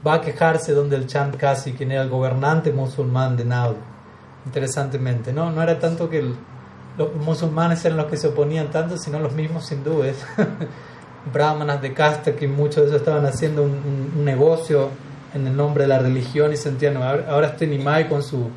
[0.06, 3.80] va a quejarse donde el Chand Kasi, quien era el gobernante musulmán de Naudip.
[4.46, 5.50] Interesantemente, ¿no?
[5.50, 6.22] No era tanto que
[6.96, 10.16] los musulmanes eran los que se oponían tanto, sino los mismos hindúes,
[11.32, 14.90] brahmanas de casta, que muchos de ellos estaban haciendo un, negocio
[15.34, 18.48] en el nombre de la religión y sentían, ahora este Nimai con su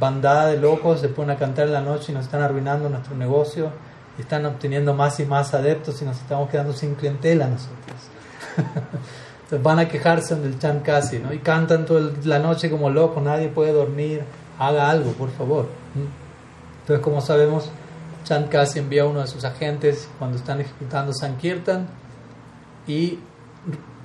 [0.00, 3.14] bandada de locos se ponen a cantar en la noche y nos están arruinando nuestro
[3.14, 3.70] negocio
[4.18, 7.96] y están obteniendo más y más adeptos y nos estamos quedando sin clientela nosotros.
[9.44, 11.32] Entonces van a quejarse del Chan casi, ¿no?
[11.32, 14.22] Y cantan toda la noche como locos, nadie puede dormir,
[14.58, 15.68] haga algo, por favor.
[16.80, 17.70] Entonces, como sabemos,
[18.24, 21.86] Chand Kasi envía a uno de sus agentes cuando están ejecutando Sankirtan
[22.86, 23.18] y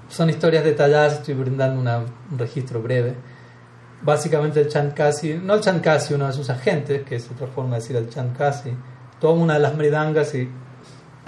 [0.10, 3.16] son historias detalladas, estoy brindando un registro breve.
[4.02, 7.48] Básicamente el Chand Kasi, no el Chand Kasi, uno de sus agentes, que es otra
[7.48, 8.74] forma de decir el Chand Kasi,
[9.20, 10.50] toma una de las mridangas y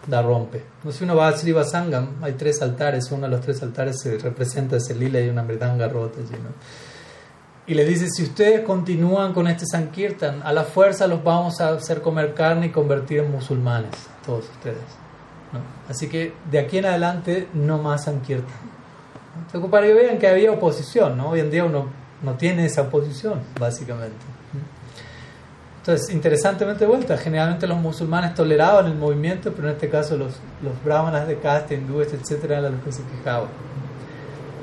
[0.07, 0.63] la rompe.
[0.83, 3.99] No si uno va a Sri Vasangam, hay tres altares, uno de los tres altares
[4.01, 6.49] se representa ese lila y una mridanga rota allí, ¿no?
[7.67, 11.69] y le dice, si ustedes continúan con este Sankirtan, a la fuerza los vamos a
[11.69, 13.91] hacer comer carne y convertir en musulmanes,
[14.25, 14.77] todos ustedes.
[15.87, 18.49] Así que de aquí en adelante no más Sankirtan.
[19.45, 21.29] Entonces, para que vean que había oposición, ¿no?
[21.29, 21.87] hoy en día uno
[22.23, 24.17] no tiene esa oposición, básicamente.
[25.81, 30.83] Entonces, interesantemente vuelta, generalmente los musulmanes toleraban el movimiento, pero en este caso los, los
[30.85, 33.49] brahmanas de caste, hindúes, etcétera, eran los que se quejaban.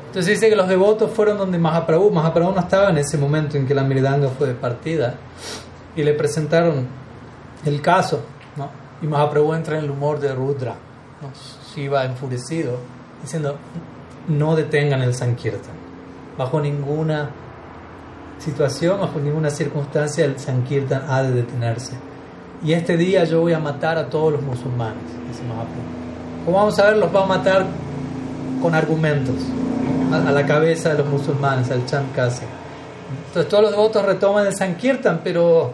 [0.06, 3.66] Entonces dice que los devotos fueron donde Mahaprabhu, Mahaprabhu no estaba en ese momento en
[3.66, 5.16] que la Miridanga fue partida,
[5.96, 6.86] y le presentaron
[7.64, 8.22] el caso,
[8.56, 8.70] ¿no?
[9.02, 10.76] Y Mahaprabhu entra en el humor de Rudra,
[11.20, 11.30] ¿no?
[11.74, 12.76] Shiva enfurecido,
[13.20, 13.56] diciendo,
[14.28, 15.74] no detengan el Sankirtan,
[16.38, 17.30] bajo ninguna
[18.38, 21.92] situación, bajo ninguna circunstancia el Sankirtan ha de detenerse.
[22.64, 26.44] Y este día yo voy a matar a todos los musulmanes, dice Mahaprabhu.
[26.44, 27.66] Como vamos a ver, los va a matar
[28.60, 29.36] con argumentos
[30.12, 32.44] a, la cabeza de los musulmanes, al Chankasi.
[33.28, 35.72] Entonces todos los devotos retoman el Sankirtan, pero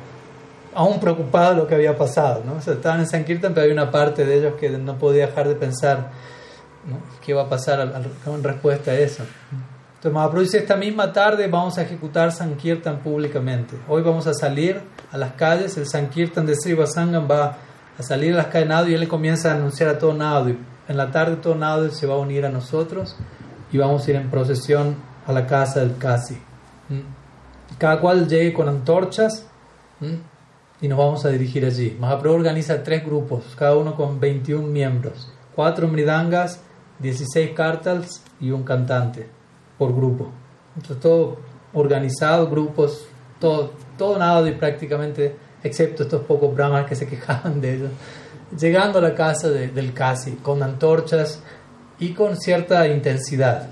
[0.74, 2.42] aún preocupados de lo que había pasado.
[2.44, 2.58] ¿no?
[2.58, 6.10] estaban en Sankirtan, pero hay una parte de ellos que no podía dejar de pensar
[7.24, 7.80] qué va a pasar
[8.26, 9.24] en respuesta a eso.
[10.04, 13.74] Entonces Mahaprabhu dice, esta misma tarde vamos a ejecutar Sankirtan públicamente.
[13.88, 17.56] Hoy vamos a salir a las calles, el Sankirtan de Sri Vasangam va
[17.98, 20.58] a salir a las calles Nadu y él le comienza a anunciar a todo Nadu.
[20.88, 23.16] En la tarde todo Nadu se va a unir a nosotros
[23.72, 24.94] y vamos a ir en procesión
[25.26, 26.34] a la casa del Kasi.
[26.90, 27.78] ¿Mm?
[27.78, 29.46] Cada cual llegue con antorchas
[30.00, 30.82] ¿Mm?
[30.82, 31.96] y nos vamos a dirigir allí.
[31.98, 36.60] Mahaprabhu organiza tres grupos, cada uno con 21 miembros, cuatro mridangas,
[36.98, 39.43] 16 kartals y un cantante
[39.78, 40.30] por grupo.
[40.76, 41.38] Entonces todo
[41.72, 43.06] organizado, grupos,
[43.40, 47.90] todo, todo nada y prácticamente, excepto estos pocos brahmas que se quejaban de ellos,
[48.58, 51.40] llegando a la casa del Kasi con antorchas
[51.98, 53.68] y con cierta intensidad.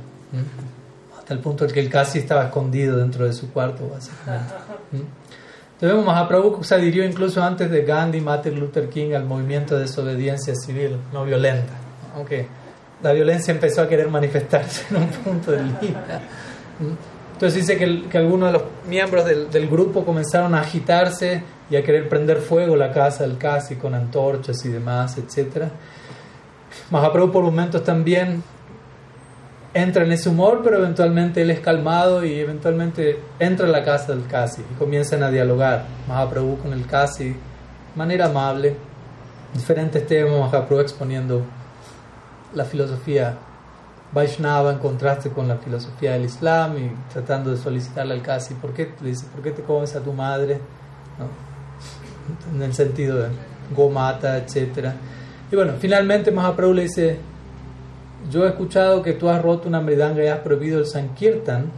[1.18, 4.54] Hasta el punto en que el Kasi estaba escondido dentro de su cuarto, básicamente.
[5.82, 9.82] Entonces vemos Mahaprabhu se adhirió incluso antes de Gandhi, Martin Luther King al movimiento de
[9.82, 11.72] desobediencia civil no violenta.
[12.14, 12.46] Aunque
[13.02, 16.02] la violencia empezó a querer manifestarse en un punto del día.
[17.32, 21.82] Entonces dice que, algunos de los miembros del, del, grupo comenzaron a agitarse y a
[21.82, 25.64] querer prender fuego la casa del casi con antorchas y demás, etc.
[26.90, 28.42] Mahaprabhu por momentos también
[29.74, 34.14] entra en ese humor, pero eventualmente él es calmado y eventualmente entra en la casa
[34.14, 37.36] del casi y comienzan a dialogar Mahaprabhu con el casi de
[37.96, 38.76] manera amable,
[39.54, 41.42] diferentes temas, Mahaprabhu exponiendo
[42.54, 43.36] la filosofía
[44.12, 48.72] Vaishnava en contraste con la filosofía del Islam y tratando de solicitarle al casi, ¿por
[48.72, 50.58] qué, le dice, ¿por qué te comes a tu madre?
[52.54, 53.28] En el sentido de
[53.74, 54.90] gomata, etc.
[55.50, 57.18] Y bueno, finalmente Mahaprabhu le dice,
[58.30, 61.70] yo he escuchado que tú has roto una mridanga y has prohibido el Sankirtan,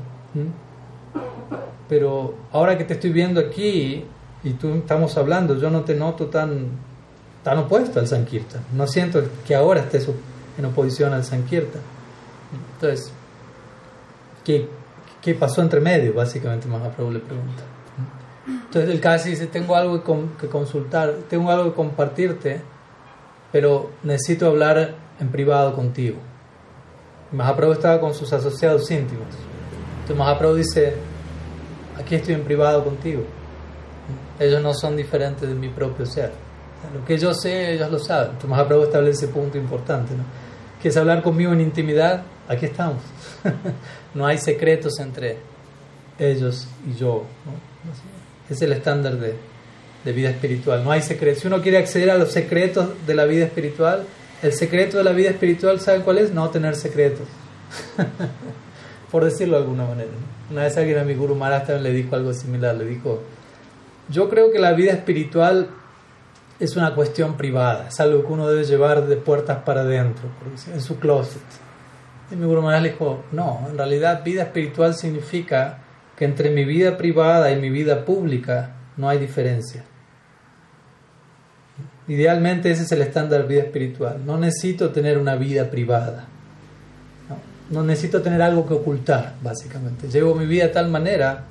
[1.89, 4.05] pero ahora que te estoy viendo aquí
[4.43, 6.67] y tú estamos hablando, yo no te noto tan,
[7.45, 8.63] tan opuesto al Sankirtan.
[8.75, 10.09] No siento que ahora estés
[10.59, 11.83] en oposición al Sankirtan.
[12.75, 13.13] Entonces,
[14.45, 14.69] ¿qué,
[15.23, 16.15] ¿qué, pasó entre medio?
[16.15, 17.63] Básicamente Mahaprabhu le pregunta.
[18.47, 20.03] Entonces el casi dice, tengo algo
[20.39, 22.61] que consultar, tengo algo que compartirte,
[23.51, 26.19] pero necesito hablar en privado contigo.
[27.33, 29.27] Mahaprabhu estaba con sus asociados íntimos.
[30.01, 30.95] Entonces Mahaprabhu dice,
[31.99, 33.23] aquí estoy en privado contigo.
[34.39, 36.33] Ellos no son diferentes de mi propio ser.
[36.93, 38.27] lo que yo sé, ellos lo saben.
[38.27, 40.15] Entonces Mahaprabhu establece punto importante.
[40.15, 40.44] ¿no?
[40.85, 42.25] ¿Quieres hablar conmigo en intimidad?
[42.47, 43.03] Aquí estamos.
[44.15, 45.39] no hay secretos entre
[46.19, 47.25] ellos y yo.
[48.51, 49.33] Es el estándar de,
[50.05, 50.85] de vida espiritual.
[50.85, 51.41] No hay secretos.
[51.41, 54.05] Si uno quiere acceder a los secretos de la vida espiritual,
[54.43, 56.33] el secreto de la vida espiritual, ¿saben cuál es?
[56.33, 57.29] No tener secretos.
[59.11, 60.11] Por decirlo de alguna manera.
[60.51, 62.75] Una vez alguien a mi Guru Maharaj le dijo algo similar.
[62.75, 63.23] Le dijo,
[64.11, 65.71] yo creo que la vida espiritual
[66.61, 67.89] es una cuestión privada.
[67.89, 70.29] Es algo que uno debe llevar de puertas para adentro,
[70.73, 71.43] en su closet.
[72.31, 75.79] Y mi Guru Maharaj le dijo, no, en realidad vida espiritual significa
[76.17, 79.85] que entre mi vida privada y mi vida pública no hay diferencia.
[82.07, 84.21] Idealmente ese es el estándar de vida espiritual.
[84.25, 86.27] No necesito tener una vida privada.
[87.71, 90.09] No, necesito tener algo que ocultar, básicamente.
[90.09, 91.45] Llevo mi vida de tal manera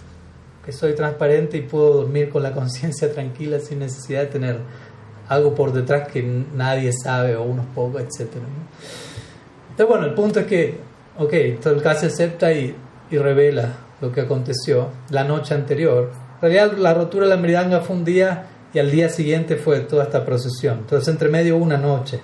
[0.63, 4.59] que soy transparente y puedo dormir con la conciencia tranquila sin necesidad de tener
[5.33, 8.29] algo por detrás que nadie sabe o unos pocos, etc.
[9.69, 10.77] Entonces, bueno, el punto es que,
[11.17, 12.75] ok, casi acepta y,
[13.11, 16.11] revela lo que aconteció la noche anterior.
[16.41, 19.81] En realidad, la rotura de la meridanga fue un día y al día siguiente fue
[19.81, 20.79] toda esta procesión.
[20.79, 22.19] Entonces entre medio una noche.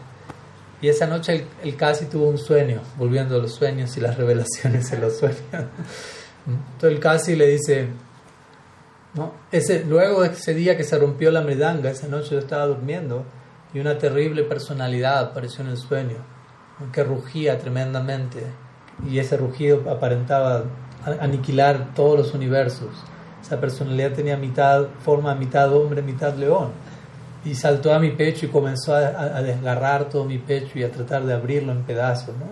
[0.82, 4.92] Y esa noche el, casi tuvo un sueño, volviendo a los sueños y las revelaciones
[4.92, 5.40] en los sueños.
[6.48, 7.88] Entonces el casi le dice,
[9.14, 9.34] ¿no?
[9.52, 13.24] ese, luego de ese día que se rompió la medanga, esa noche yo estaba durmiendo
[13.74, 16.18] y una terrible personalidad apareció en el sueño,
[16.92, 18.44] que rugía tremendamente
[19.08, 20.64] y ese rugido aparentaba
[21.20, 22.90] aniquilar todos los universos.
[23.42, 26.72] Esa personalidad tenía mitad forma, mitad hombre, mitad león.
[27.46, 31.26] Y saltó a mi pecho y comenzó a, desgarrar todo mi pecho y a tratar
[31.26, 32.36] de abrirlo en pedazos.
[32.38, 32.46] ¿no?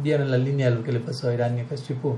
[0.00, 2.16] Bien en la línea de lo que le pasó a Kashipu.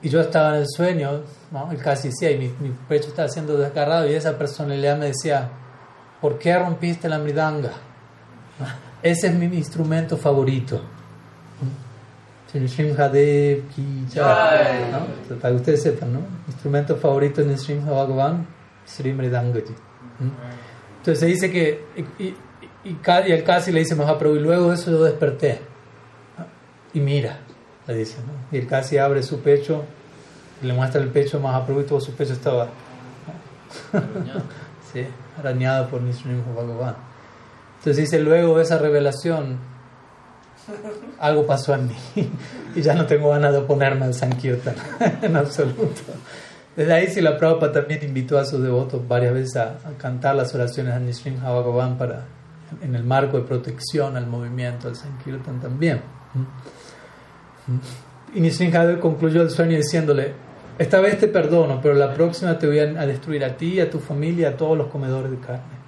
[0.00, 1.70] Y yo estaba en el sueño, ¿no?
[1.72, 5.48] él casi decía, y mi, mi, pecho estaba siendo desgarrado, y esa personalidad me decía,
[6.20, 7.72] ¿por qué rompiste la mridanga?
[9.02, 10.80] Ese es mi instrumento favorito.
[12.54, 14.90] Nrsimhadev ki jai.
[14.90, 15.36] ¿no?
[15.36, 16.20] Para que ustedes sepan, ¿no?
[16.46, 18.46] Instrumento favorito de Nrsimha Bhagavan,
[18.86, 19.74] Sri Mridangaji.
[20.98, 21.84] Entonces se dice que,
[22.18, 22.36] y, y,
[22.84, 25.60] y, el casi le dice Mahaprabhu, y luego de eso yo desperté.
[26.94, 27.40] Y mira,
[27.88, 28.56] le dice, ¿no?
[28.56, 29.84] Y el casi abre su pecho,
[30.62, 32.68] y le muestra el pecho a y todo su pecho estaba
[34.92, 35.06] sí,
[35.38, 36.96] arañado por Nrsimha Bhagavan.
[37.78, 39.58] Entonces dice, luego de esa revelación,
[41.18, 41.96] algo pasó en mí
[42.74, 44.74] y ya no tengo ganas de oponerme al Sankirtan
[45.22, 46.02] en absoluto.
[46.76, 50.94] Desde ahí la Prabhupada también invitó a sus devotos varias veces a, cantar las oraciones
[50.94, 52.24] de Nishrim Bhagavan para,
[52.82, 56.00] en el marco de protección al movimiento del Sankirtan también.
[58.34, 60.32] Y Nishrim concluyó el sueño diciéndole,
[60.78, 63.98] esta vez te perdono, pero la próxima te voy a destruir a ti, a tu
[63.98, 65.78] familia, a todos los comedores de carne.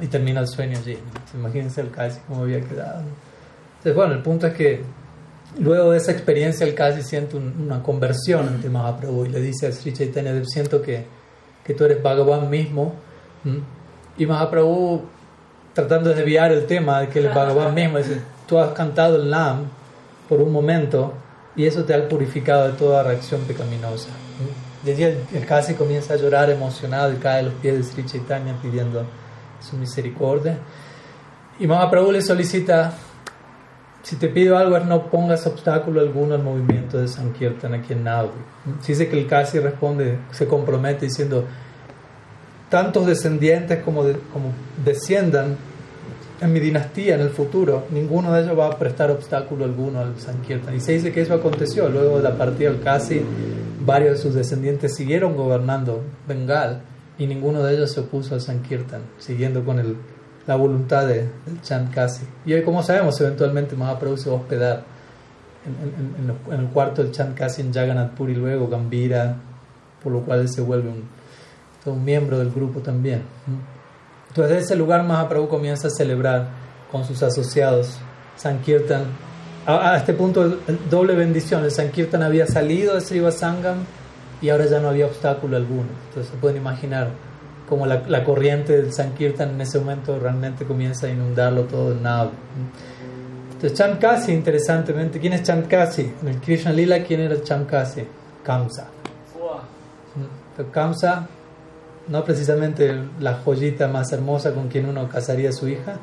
[0.00, 0.98] Y termina el sueño allí.
[1.34, 3.02] Imagínense el casi cómo había quedado.
[3.78, 4.82] Entonces, bueno, el punto es que
[5.58, 9.72] Luego de esa experiencia, él casi siente una conversión ante Mahaprabhu y le dice a
[9.72, 11.04] Sri Chaitanya, siento que,
[11.62, 12.94] que tú eres Bhagavan mismo.
[14.16, 15.02] Y Mahaprabhu,
[15.74, 19.16] tratando de desviar el tema de que él es Bhagavan mismo, dice, tú has cantado
[19.16, 19.66] el Nam
[20.32, 21.12] por un momento
[21.54, 24.08] y eso te ha purificado de toda reacción pecaminosa.
[24.82, 28.06] Y allí el, casi comienza a llorar emocionado y cae a los pies de Sri
[28.06, 29.04] Chaitanya pidiendo
[29.60, 30.56] su misericordia.
[31.60, 32.94] Y Mahaprabhu le solicita
[34.02, 38.08] si te pido algo no pongas obstáculo alguno al movimiento de Sankirtan aquí en.
[38.80, 41.44] Si dice que el Kasi responde, se compromete diciendo,
[42.70, 45.58] tantos descendientes como, como desciendan
[46.42, 50.18] en mi dinastía en el futuro, ninguno de ellos va a prestar obstáculo alguno al
[50.18, 50.74] Sankirtan.
[50.74, 51.88] Y se dice que eso aconteció.
[51.88, 53.22] Luego de la partida del Kasi,
[53.86, 56.82] varios de sus descendientes siguieron gobernando Bengal
[57.16, 59.96] y ninguno de ellos se opuso al Sankirtan, siguiendo con
[60.44, 62.24] la voluntad de, del Chant Kasi.
[62.44, 64.84] Y hoy, como sabemos, eventualmente Mahaprabhu se va a hospedar
[65.64, 69.36] en, el cuarto del Chant Kasi en Jagannath Puri, luego Gambira,
[70.02, 70.90] por lo cual él se vuelve
[71.86, 73.22] un miembro del grupo también.
[74.32, 76.48] Entonces, de ese lugar Mahaprabhu comienza a celebrar
[76.90, 77.98] con sus asociados
[78.36, 79.04] Sankirtan.
[79.66, 80.58] A, a este punto,
[80.90, 81.64] doble bendición.
[81.64, 83.84] El Sankirtan había salido de Srivasangam
[84.40, 85.88] y ahora ya no había obstáculo alguno.
[86.08, 87.10] Entonces, se pueden imaginar
[87.68, 92.02] como la, la, corriente del Sankirtan en ese momento realmente comienza a inundarlo todo el
[92.02, 92.30] Nav.
[93.52, 96.14] Entonces Chamkasi, interesantemente, ¿quién es Chamkasi?
[96.20, 98.02] En el Krishna Lila, ¿quién era Chamkasi?
[98.42, 98.88] Kamsa.
[100.72, 101.28] Kamsa,
[102.12, 105.96] no precisamente la joyita más hermosa con quien uno casaría a su hija,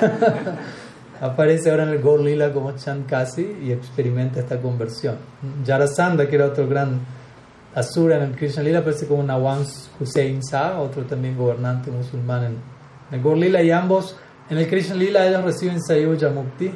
[1.20, 5.16] aparece ahora en el Gaur Lila como Chamkasi y experimenta esta conversión.
[5.64, 7.00] Yarasanda, que era otro gran
[7.74, 12.56] Asura en el Krishna Lila aparece como Nawaz Hussein Sa, otro también gobernante musulmán en,
[13.10, 14.16] el Gaur Lila, y ambos
[14.48, 16.72] en el Krishna Lila ellos reciben Sayuja Mukti,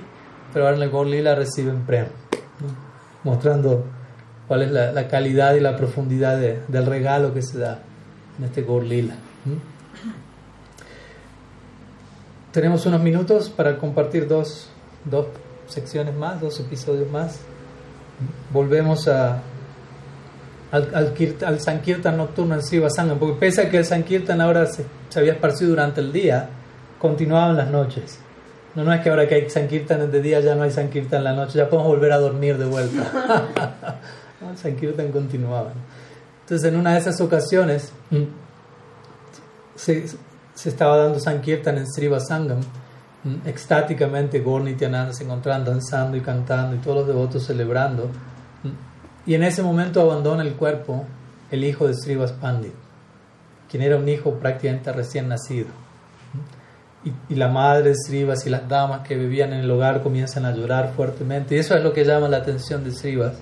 [0.53, 2.07] pero ahora en el Gaur Lila reciben Prem,
[3.23, 3.85] mostrando
[4.49, 7.79] cuál es la, calidad y la profundidad del regalo que se da
[8.39, 9.15] en este Gaur Lila.
[12.53, 14.69] Tenemos unos minutos para compartir dos,
[15.05, 15.27] dos
[15.67, 17.41] secciones más, dos episodios más.
[18.53, 19.43] Volvemos a
[20.73, 21.15] al, al,
[21.45, 25.71] al Sankirtan nocturno en Srivasangam, porque pese a que el Sankirtan ahora se, había esparcido
[25.71, 26.49] durante el día,
[26.99, 28.19] continuaba en las noches.
[28.75, 31.25] No, no es que ahora que hay Sankirtan de día ya no hay Sankirtan en
[31.25, 33.49] la noche, ya podemos volver a dormir de vuelta.
[34.51, 35.73] el Sankirtan continuaba.
[36.43, 38.23] Entonces, en una de esas ocasiones, mm,
[39.75, 40.07] se,
[40.55, 42.61] se estaba dando Sankirtan en Srivasangam,
[43.25, 48.11] mm, extáticamente Gorni y se encontraban danzando y cantando y todos los devotos celebrando.
[49.25, 51.05] Y en ese momento abandona el cuerpo
[51.51, 52.73] el hijo de Srivas Pandit,
[53.71, 55.69] quien era un hijo prácticamente recién nacido.
[57.29, 60.53] Y, la madre de Srivas y las damas que vivían en el hogar comienzan a
[60.53, 61.57] llorar fuertemente.
[61.57, 63.35] Y eso es lo que llama la atención de Srivas.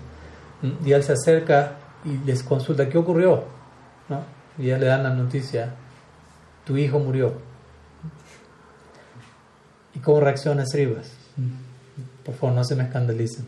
[0.85, 1.75] Y él se acerca
[2.05, 3.45] y les consulta, ¿qué ocurrió?
[4.09, 4.23] ¿No?
[4.59, 5.75] Y ya le dan la noticia,
[6.67, 7.35] tu hijo murió.
[9.95, 11.11] ¿Y cómo reacciona Srivas?
[12.25, 13.47] Por favor, no se me escandalicen.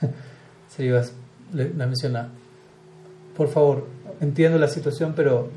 [0.74, 1.12] Srivas
[1.52, 2.28] le, menciona,
[3.36, 3.86] por favor,
[4.20, 5.50] entiendo la situación, pero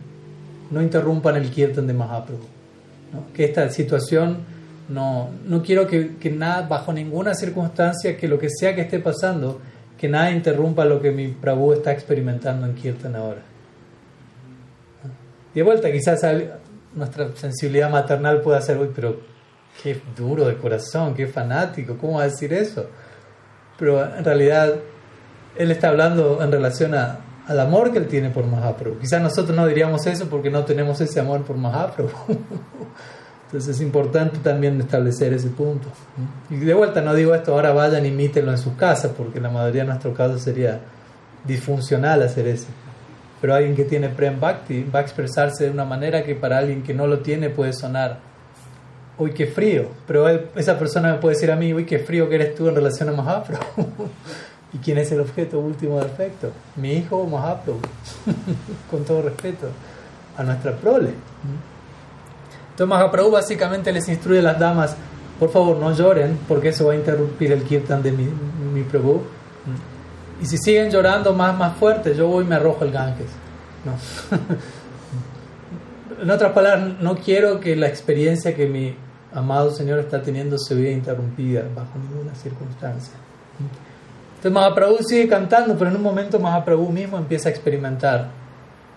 [0.71, 2.45] no interrumpan el kirtan de Mahaprabhu.
[3.33, 4.39] Que esta situación,
[4.89, 8.99] no, no quiero que, que, nada, bajo ninguna circunstancia, que lo que sea que esté
[8.99, 9.59] pasando,
[9.97, 13.41] que nada interrumpa lo que mi Prabhu está experimentando en kirtan ahora.
[15.53, 16.21] De vuelta, quizás
[16.93, 19.19] nuestra sensibilidad maternal pueda ser, uy, pero
[19.81, 22.87] qué duro de corazón, qué fanático, ¿cómo va a decir eso?
[23.77, 24.75] Pero en realidad
[25.55, 28.99] él está hablando en relación a, al amor que él tiene por Mahaprabhu.
[28.99, 32.11] Quizás nosotros no diríamos eso porque no tenemos ese amor por Mahaprabhu.
[33.47, 35.87] Entonces es importante también establecer ese punto.
[36.49, 39.83] Y de vuelta no digo esto, ahora vayan imítenlo en sus casas, porque la mayoría
[39.83, 40.81] de nuestros casos sería
[41.45, 42.67] disfuncional hacer eso.
[43.39, 46.83] Pero alguien que tiene Prem Bhakti va a expresarse de una manera que para alguien
[46.83, 48.19] que no lo tiene puede sonar,
[49.17, 49.91] uy, qué frío.
[50.05, 52.75] Pero esa persona me puede decir a mí, uy, qué frío que eres tú en
[52.75, 53.63] relación a Mahaprabhu.
[54.73, 56.51] ¿Y quién es el objeto último del afecto?
[56.75, 57.79] Mi hijo Mahaprabhu,
[58.91, 59.69] con todo respeto
[60.35, 61.11] a nuestra prole.
[62.77, 64.95] Entonces Mahaprabhu básicamente les instruye a las damas,
[65.39, 68.29] por favor no lloren porque eso va a interrumpir el kirtan de mi,
[68.71, 69.23] mi Prabhu.
[70.39, 73.31] Y si siguen llorando más, más fuerte, yo voy y me arrojo el Ganges.
[73.83, 73.93] No.
[76.21, 78.95] en otras palabras, no quiero que la experiencia que mi
[79.33, 83.15] amado Señor está teniendo se vea interrumpida bajo ninguna circunstancia.
[84.35, 88.27] Entonces Mahaprabhu sigue cantando, pero en un momento Mahaprabhu mismo empieza a experimentar.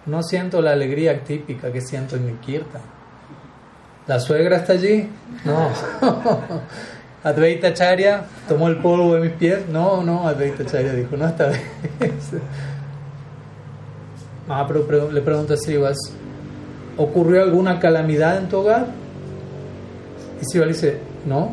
[0.05, 3.00] No siento la alegría típica que siento en mi kirtan.
[4.11, 5.09] ¿La suegra está allí?
[5.45, 5.69] No.
[7.23, 9.69] Advaita Charya tomó el polvo de mis pies.
[9.69, 11.61] No, no, Advaita Charya dijo, no esta vez.
[14.49, 15.97] Mahaprabhu le pregunta a Srivas,
[16.97, 18.87] ¿ocurrió alguna calamidad en tu hogar?
[20.43, 21.53] Y Srivas dice, no.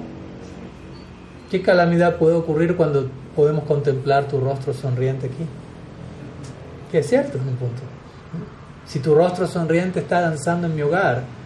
[1.52, 5.46] ¿Qué calamidad puede ocurrir cuando podemos contemplar tu rostro sonriente aquí?
[6.92, 7.84] Que es cierto, es un punto.
[8.88, 11.37] Si tu rostro sonriente está danzando en mi hogar,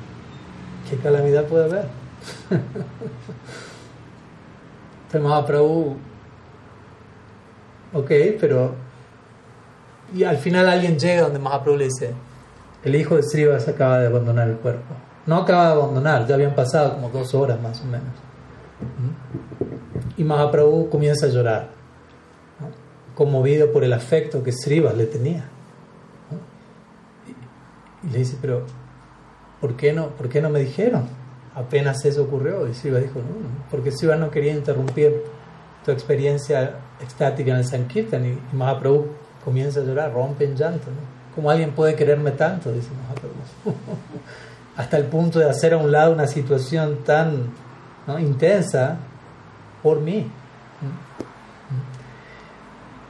[0.91, 1.85] ¿qué calamidad puede haber?
[5.05, 5.95] Entonces Mahaprabhu,
[7.93, 8.75] ok, pero...
[10.13, 12.13] Y al final alguien llega donde Mahaprabhu le dice,
[12.83, 14.93] el hijo de Srivas acaba de abandonar el cuerpo.
[15.25, 18.13] No acaba de abandonar, ya habían pasado como dos horas más o menos.
[20.17, 21.69] Y Mahaprabhu comienza a llorar,
[23.15, 25.45] conmovido por el afecto que Srivas le tenía.
[28.03, 28.65] Y le dice, pero
[29.61, 31.07] ¿por qué no, ¿por qué no me dijeron?
[31.55, 32.67] Apenas eso ocurrió.
[32.67, 35.23] Y Siva dijo, no, porque Siva no quería interrumpir
[35.85, 38.25] tu experiencia extática en el Sankirtan.
[38.25, 39.07] Y, Mahaprabhu
[39.45, 40.87] comienza a llorar, rompe en llanto.
[40.87, 41.35] ¿no?
[41.35, 42.71] ¿Cómo alguien puede quererme tanto?
[42.71, 43.75] Dice Mahaprabhu.
[44.77, 47.51] Hasta el punto de hacer a un lado una situación tan
[48.19, 48.97] intensa
[49.83, 50.29] por mí.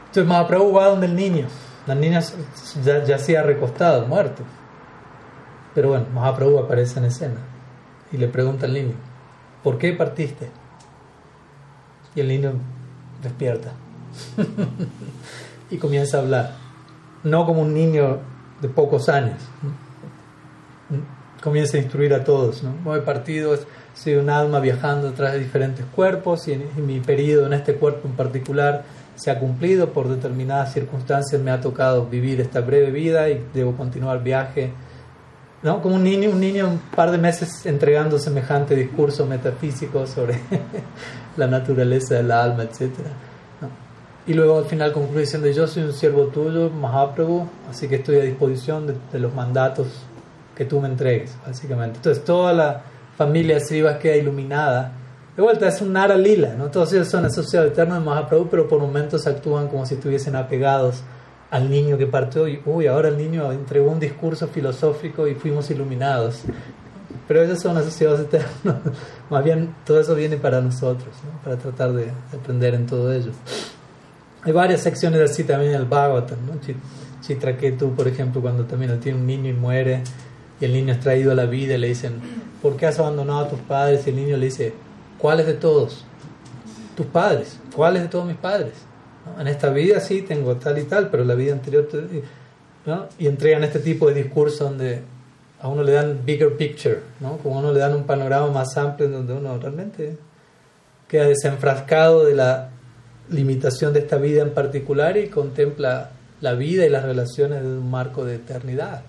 [0.07, 1.47] Entonces Mahaprabhu va donde el niño.
[1.87, 2.21] La niña
[2.83, 4.43] ya yacía recostado, muerto.
[5.73, 7.39] Pero bueno, Mahaprabhu aparece en escena
[8.11, 8.93] y le pregunta al niño,
[9.63, 10.49] ¿por qué partiste?
[12.15, 12.53] Y el niño
[13.23, 13.71] despierta
[15.71, 16.51] y comienza a hablar,
[17.23, 18.19] no como un niño
[18.61, 19.37] de pocos años.
[21.41, 22.63] Comienza a instruir a todos.
[22.63, 22.95] ¿no?
[22.95, 23.57] he partido,
[23.95, 28.83] soy un alma viajando de diferentes cuerpos y, mi periodo en este cuerpo en particular
[29.15, 33.75] se ha cumplido por determinadas circunstancias, me ha tocado vivir esta breve vida y debo
[33.75, 34.71] continuar viaje
[35.63, 35.81] ¿no?
[35.81, 40.39] Como un niño, un niño un par de meses entregando semejante discurso metafísico sobre
[41.37, 42.91] la naturaleza del alma, etc.
[44.27, 48.17] Y luego al final concluye diciendo, yo soy un siervo tuyo, Mahaprabhu, así que estoy
[48.17, 49.87] a disposición de, los mandatos
[50.55, 51.97] que tú me entregues, básicamente.
[51.97, 52.83] Entonces toda la
[53.17, 54.93] familia Srivas queda iluminada.
[55.35, 56.69] De vuelta, es un Nara Lila, ¿no?
[56.69, 61.01] Todos ellos son asociados eternos de Mahaprabhu, pero por momentos actúan como si estuviesen apegados
[61.51, 65.69] al niño que partió y, uy, ahora el niño entregó un discurso filosófico y fuimos
[65.69, 66.43] iluminados.
[67.27, 68.49] Pero ellos son asociados eternos.
[69.29, 71.09] Más bien, todo eso viene para nosotros,
[71.43, 73.31] para tratar de aprender en todo ello.
[74.43, 76.53] Hay varias secciones así también en el Bhagavatam, ¿no?
[77.21, 80.03] Chitraketu, por ejemplo, cuando también tiene un niño y muere,
[80.59, 82.13] y el niño es traído a la vida y le dicen,
[82.61, 84.07] ¿por qué has abandonado a tus padres?
[84.07, 84.73] Y el niño le dice,
[85.17, 86.05] ¿cuáles de todos?
[86.95, 87.59] Tus padres.
[87.75, 88.73] ¿Cuáles de todos mis padres?
[89.39, 91.87] En esta vida sí tengo tal y tal, pero la vida anterior...
[92.85, 93.07] ¿no?
[93.19, 95.01] Y entregan este tipo de discurso donde
[95.61, 97.37] a uno le dan bigger picture, ¿no?
[97.37, 100.17] como a uno le dan un panorama más amplio en donde uno realmente
[101.07, 102.69] queda desenfrascado de la
[103.29, 107.89] limitación de esta vida en particular y contempla la vida y las relaciones de un
[107.89, 109.03] marco de eternidad,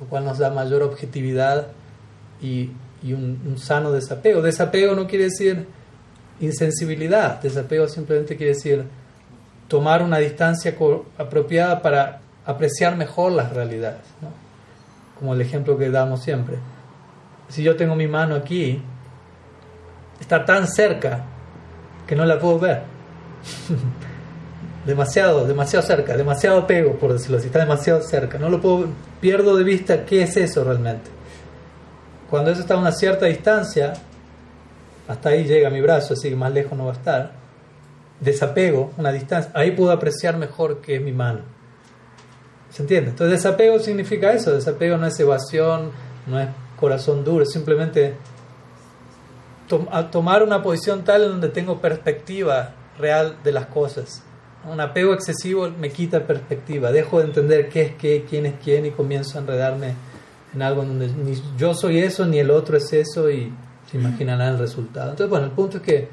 [0.00, 1.68] lo cual nos da mayor objetividad
[2.42, 2.70] y,
[3.02, 4.42] y un, un, sano desapego.
[4.42, 5.66] Desapego no quiere decir
[6.40, 8.84] insensibilidad, desapego simplemente quiere decir
[9.68, 10.74] tomar una distancia
[11.18, 14.30] apropiada para apreciar mejor las realidades, ¿no?
[15.18, 16.56] como el ejemplo que damos siempre.
[17.48, 18.80] Si yo tengo mi mano aquí,
[20.20, 21.24] está tan cerca
[22.06, 22.82] que no la puedo ver.
[24.86, 28.38] demasiado, demasiado cerca, demasiado apego, por decirlo así, está demasiado cerca.
[28.38, 28.86] No lo puedo,
[29.20, 31.10] pierdo de vista qué es eso realmente.
[32.30, 33.94] Cuando eso está a una cierta distancia,
[35.08, 37.32] hasta ahí llega mi brazo, así que más lejos no va a estar
[38.20, 41.40] desapego, una distancia, ahí puedo apreciar mejor que es mi mano.
[42.70, 43.10] ¿Se entiende?
[43.10, 45.90] Entonces desapego significa eso, desapego no es evasión,
[46.26, 48.14] no es corazón duro, es simplemente
[50.10, 54.22] tomar una posición tal en donde tengo perspectiva real de las cosas.
[54.70, 58.86] Un apego excesivo me quita perspectiva, dejo de entender qué es qué, quién es quién
[58.86, 59.94] y comienzo a enredarme
[60.54, 63.52] en algo en donde ni yo soy eso, ni el otro es eso y
[63.90, 65.10] se imaginarán el resultado.
[65.10, 66.08] Entonces, bueno, el punto es que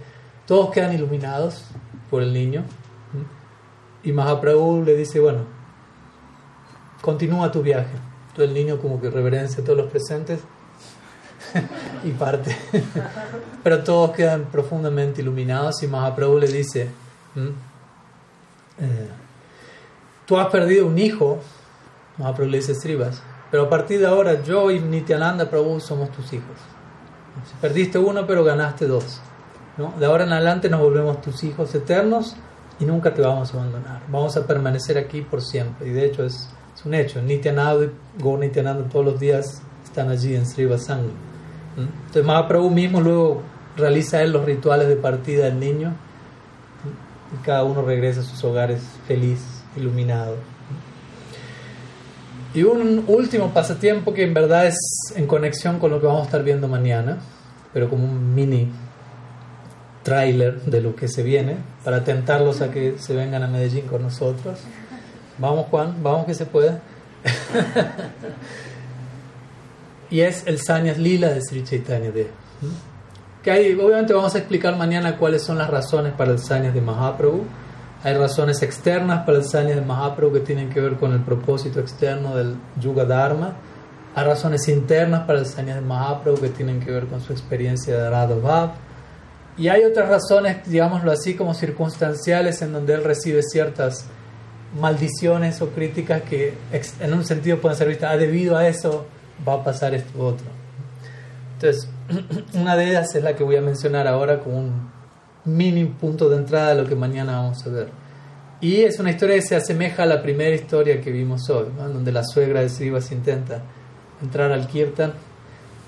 [0.45, 1.65] todos quedan iluminados
[2.09, 2.63] por el niño.
[4.03, 5.41] Y Mahaprabhu le dice, bueno,
[7.01, 7.95] continúa tu viaje.
[8.37, 10.41] El niño como que reverencia a todos los presentes
[12.03, 12.55] y parte.
[13.63, 16.89] Pero todos quedan profundamente iluminados y Mahaprabhu le dice,
[18.79, 19.09] eh,
[20.25, 21.39] tú has perdido un hijo,
[22.17, 23.21] Mahaprabhu le dice Srivas,
[23.55, 26.57] pero a partir de ahora yo y Nityananda Prabhu somos tus hijos.
[27.61, 29.21] Perdiste uno, pero ganaste dos.
[29.77, 29.93] ¿No?
[29.99, 32.35] De ahora en adelante nos volvemos tus hijos eternos
[32.79, 34.01] y nunca te vamos a abandonar.
[34.09, 35.87] Vamos a permanecer aquí por siempre.
[35.87, 37.21] Y de hecho es, es un hecho.
[37.21, 41.13] Nityananda y Gaur Nityananda todos los días están allí en Sri Vasanga.
[41.77, 43.41] Entonces Mahaprabhu mismo luego
[43.75, 45.93] realiza él los rituales de partida del niño
[47.33, 49.41] y cada uno regresa a sus hogares feliz,
[49.75, 50.37] iluminado.
[52.53, 54.77] Y un último pasatiempo que en verdad es
[55.15, 57.17] en conexión con lo que vamos a estar viendo mañana,
[57.73, 58.71] pero como un mini
[60.05, 64.03] trailer de lo que se viene, para tentarlos a que se vengan a Medellín con
[64.03, 64.57] nosotros.
[65.37, 66.79] Vamos Juan, vamos que se pueda.
[70.09, 72.29] y es el Sanyas Lila de Sri Chaitanya Dev.
[73.43, 76.79] Que hay, obviamente vamos a explicar mañana cuáles son las razones para el Sanyas de
[76.79, 77.45] Mahaprabhu
[78.05, 81.79] hay razones externas para el sanya de Mahaprabhu que tienen que ver con el propósito
[81.79, 83.55] externo del Yuga Dharma.
[84.13, 87.97] Hay razones internas para el sanya de Mahaprabhu que tienen que ver con su experiencia
[87.97, 88.75] de Radha.
[89.57, 94.05] Y hay otras razones, digámoslo así, como circunstanciales en donde él recibe ciertas
[94.79, 96.53] maldiciones o críticas que
[96.99, 99.05] en un sentido pueden ser vistas, ah, debido a eso
[99.47, 100.45] va a pasar esto otro.
[101.53, 101.89] Entonces,
[102.53, 104.91] una de ellas es la que voy a mencionar ahora como un
[105.45, 107.87] mini punto de entrada a lo que mañana vamos a ver.
[108.59, 112.11] Y es una historia que se asemeja a la primera historia que vimos hoy, donde
[112.11, 113.61] la suegra de Srivas intenta
[114.21, 115.13] entrar al kirtan,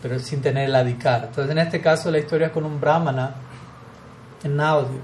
[0.02, 1.26] pero sin tener el adhikar.
[1.26, 3.36] Entonces, en este caso, la historia es con un brahmana
[4.48, 5.00] en audio.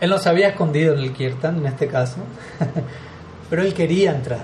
[0.00, 2.16] Él no se había escondido en el kirtan, en este caso,
[3.50, 4.40] pero él quería entrar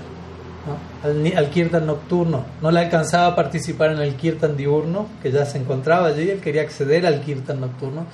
[1.03, 2.45] al, al, kirtan nocturno.
[2.61, 6.29] No le alcanzaba a participar en el kirtan diurno, que ya se encontraba allí.
[6.29, 8.05] Él quería acceder al kirtan nocturno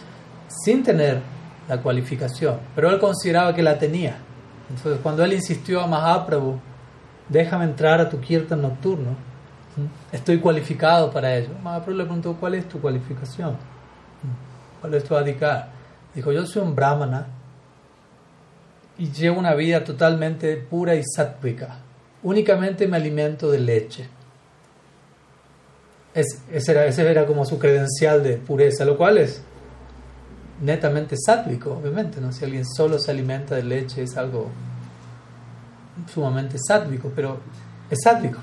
[0.47, 1.21] sin tener
[1.67, 4.17] la cualificación, pero él consideraba que la tenía.
[4.69, 6.59] Entonces, cuando él insistió a Mahaprabhu,
[7.29, 9.15] déjame entrar a tu kirtan nocturno,
[10.11, 11.49] estoy cualificado para ello.
[11.63, 13.55] Mahaprabhu le preguntó, ¿cuál es tu cualificación?
[14.81, 15.76] ¿Cuál es tu adhikar?
[16.15, 17.27] Dijo, yo soy un brahmana
[18.97, 21.79] y llevo una vida totalmente pura y sáttvica.
[22.23, 24.09] Únicamente me alimento de leche.
[26.13, 29.41] ese, era, ese era como su credencial de pureza, lo cual es
[30.61, 32.31] netamente sátvico, obviamente, ¿no?
[32.31, 34.49] Si alguien solo se alimenta de leche es algo
[36.11, 37.39] sumamente sátvico, pero
[37.89, 38.39] es sátvico.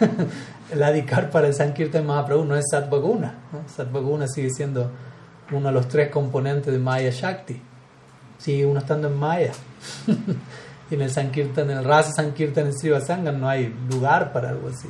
[0.72, 3.34] el adhikar para el Sankirtan Mahaprabhu no es Satvaguna.
[3.52, 3.68] ¿no?
[3.68, 4.90] Satvaguna sigue siendo
[5.52, 7.60] uno de los tres componentes de Maya Shakti.
[8.38, 9.52] Sigue uno estando en Maya.
[10.90, 14.68] y en el Sankirtan, en el Rasa Sankirtan en Srivasanga no hay lugar para algo
[14.68, 14.88] así.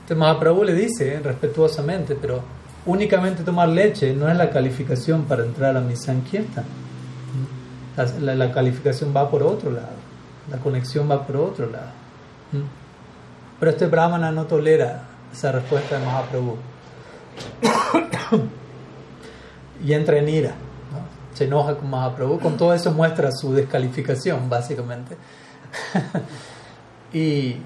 [0.00, 1.20] Entonces Mahaprabhu le dice, ¿eh?
[1.20, 2.42] respetuosamente, pero
[2.86, 6.64] únicamente tomar leche no es la calificación para entrar a mi Sankirtan.
[8.20, 9.88] La, la, calificación va por otro lado,
[10.50, 11.90] la conexión va por otro lado.
[13.58, 15.02] Pero este Brahmana no tolera
[15.32, 16.56] esa respuesta de Mahaprabhu.
[19.84, 20.54] Y entra en ira,
[21.34, 25.16] se enoja con Mahaprabhu, con todo eso muestra su descalificación, básicamente.
[27.12, 27.56] y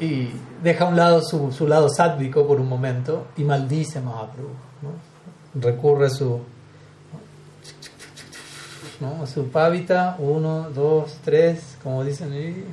[0.00, 0.30] y
[0.62, 4.48] deja a un lado su, su lado sádvico por un momento y maldice a Mahaprabhu.
[4.82, 5.60] ¿no?
[5.60, 6.40] Recurre a su,
[9.00, 9.26] ¿no?
[9.26, 12.64] su pávita, uno, dos, tres, como dicen ahí.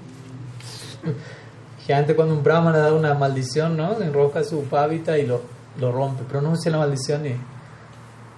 [1.86, 4.02] Gente cuando un brahmana da una maldición, ¿no?
[4.02, 5.42] enroja su pávita y lo,
[5.80, 7.36] lo rompe, pronuncia la maldición y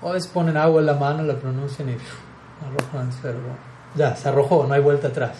[0.01, 1.97] o es ponen agua en la mano, la pronuncian y
[2.65, 3.39] arrojan al suelo.
[3.95, 5.37] Ya, se arrojó, no hay vuelta atrás,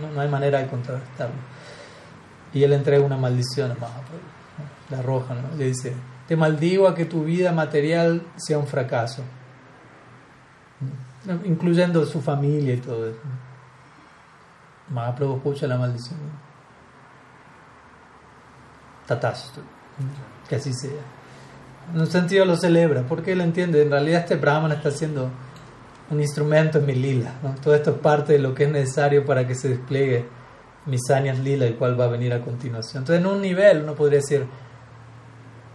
[0.00, 1.36] no, no hay manera de contrarrestarlo.
[2.52, 4.20] Y él entrega una maldición a Mahaprabhu,
[4.90, 5.56] la roja, ¿no?
[5.56, 5.94] le dice,
[6.26, 9.22] te maldigo a que tu vida material sea un fracaso,
[11.44, 13.20] incluyendo su familia y todo eso.
[14.90, 16.18] Mahaprabhu escucha la maldición.
[19.06, 19.60] Tatastu,
[20.48, 21.17] que así sea.
[21.94, 25.30] En un sentido lo celebra, porque él entiende, en realidad este Brahman está haciendo
[26.10, 27.34] un instrumento en mi lila.
[27.42, 27.54] ¿no?
[27.62, 30.26] Todo esto es parte de lo que es necesario para que se despliegue
[30.86, 33.02] Misanias Lila, el cual va a venir a continuación.
[33.02, 34.46] Entonces, en un nivel, uno podría decir,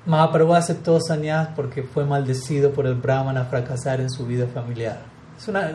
[0.06, 5.00] Mahaprabhu aceptó sanyas porque fue maldecido por el Brahman a fracasar en su vida familiar.
[5.38, 5.72] Es una,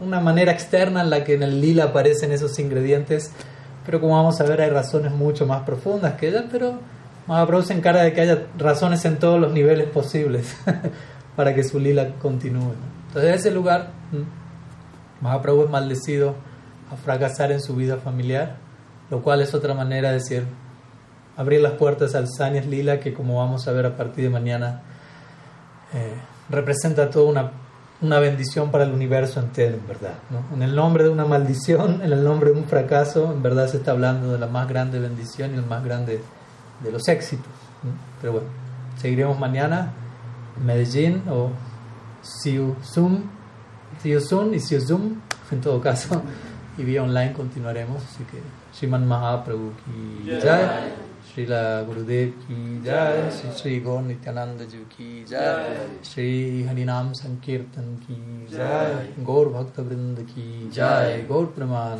[0.00, 3.30] una, manera externa en la que en el lila aparecen esos ingredientes,
[3.84, 6.78] pero como vamos a ver, hay razones mucho más profundas que ellas, pero
[7.28, 10.56] Mahaprabhu se encarga de que haya razones en todos los niveles posibles
[11.36, 12.72] para que su lila continúe.
[13.08, 13.90] Entonces, en ese lugar,
[15.20, 16.34] Mahaprabhu es maldecido
[16.90, 18.68] a fracasar en su vida familiar
[19.10, 20.44] lo cual es otra manera de decir
[21.36, 24.82] abrir las puertas al Sanyas Lila que como vamos a ver a partir de mañana
[25.94, 26.14] eh,
[26.50, 27.52] representa toda una,
[28.02, 30.14] una bendición para el universo entero, en verdad.
[30.30, 30.54] ¿no?
[30.54, 33.78] En el nombre de una maldición, en el nombre de un fracaso, en verdad se
[33.78, 36.20] está hablando de la más grande bendición y el más grande
[36.82, 37.52] de los éxitos.
[38.20, 38.48] Pero bueno,
[38.96, 39.92] seguiremos mañana
[40.64, 41.50] Medellín o
[42.22, 43.22] Siu Zoom,
[44.02, 46.20] Siu Zoom y Siu Zoom, en todo caso,
[46.76, 48.02] y vía online continuaremos.
[48.02, 48.38] Así que
[48.72, 50.92] Sriman Mahaprabhu ki jai,
[51.32, 58.16] Srila Gurudev ki jai, Sri Sri Gaur Nityananda Ji ki jai, Sri Harinam Sankirtan ki
[58.50, 61.98] jai, Gaur Bhakta Vrinda ki jai, Gaur Praman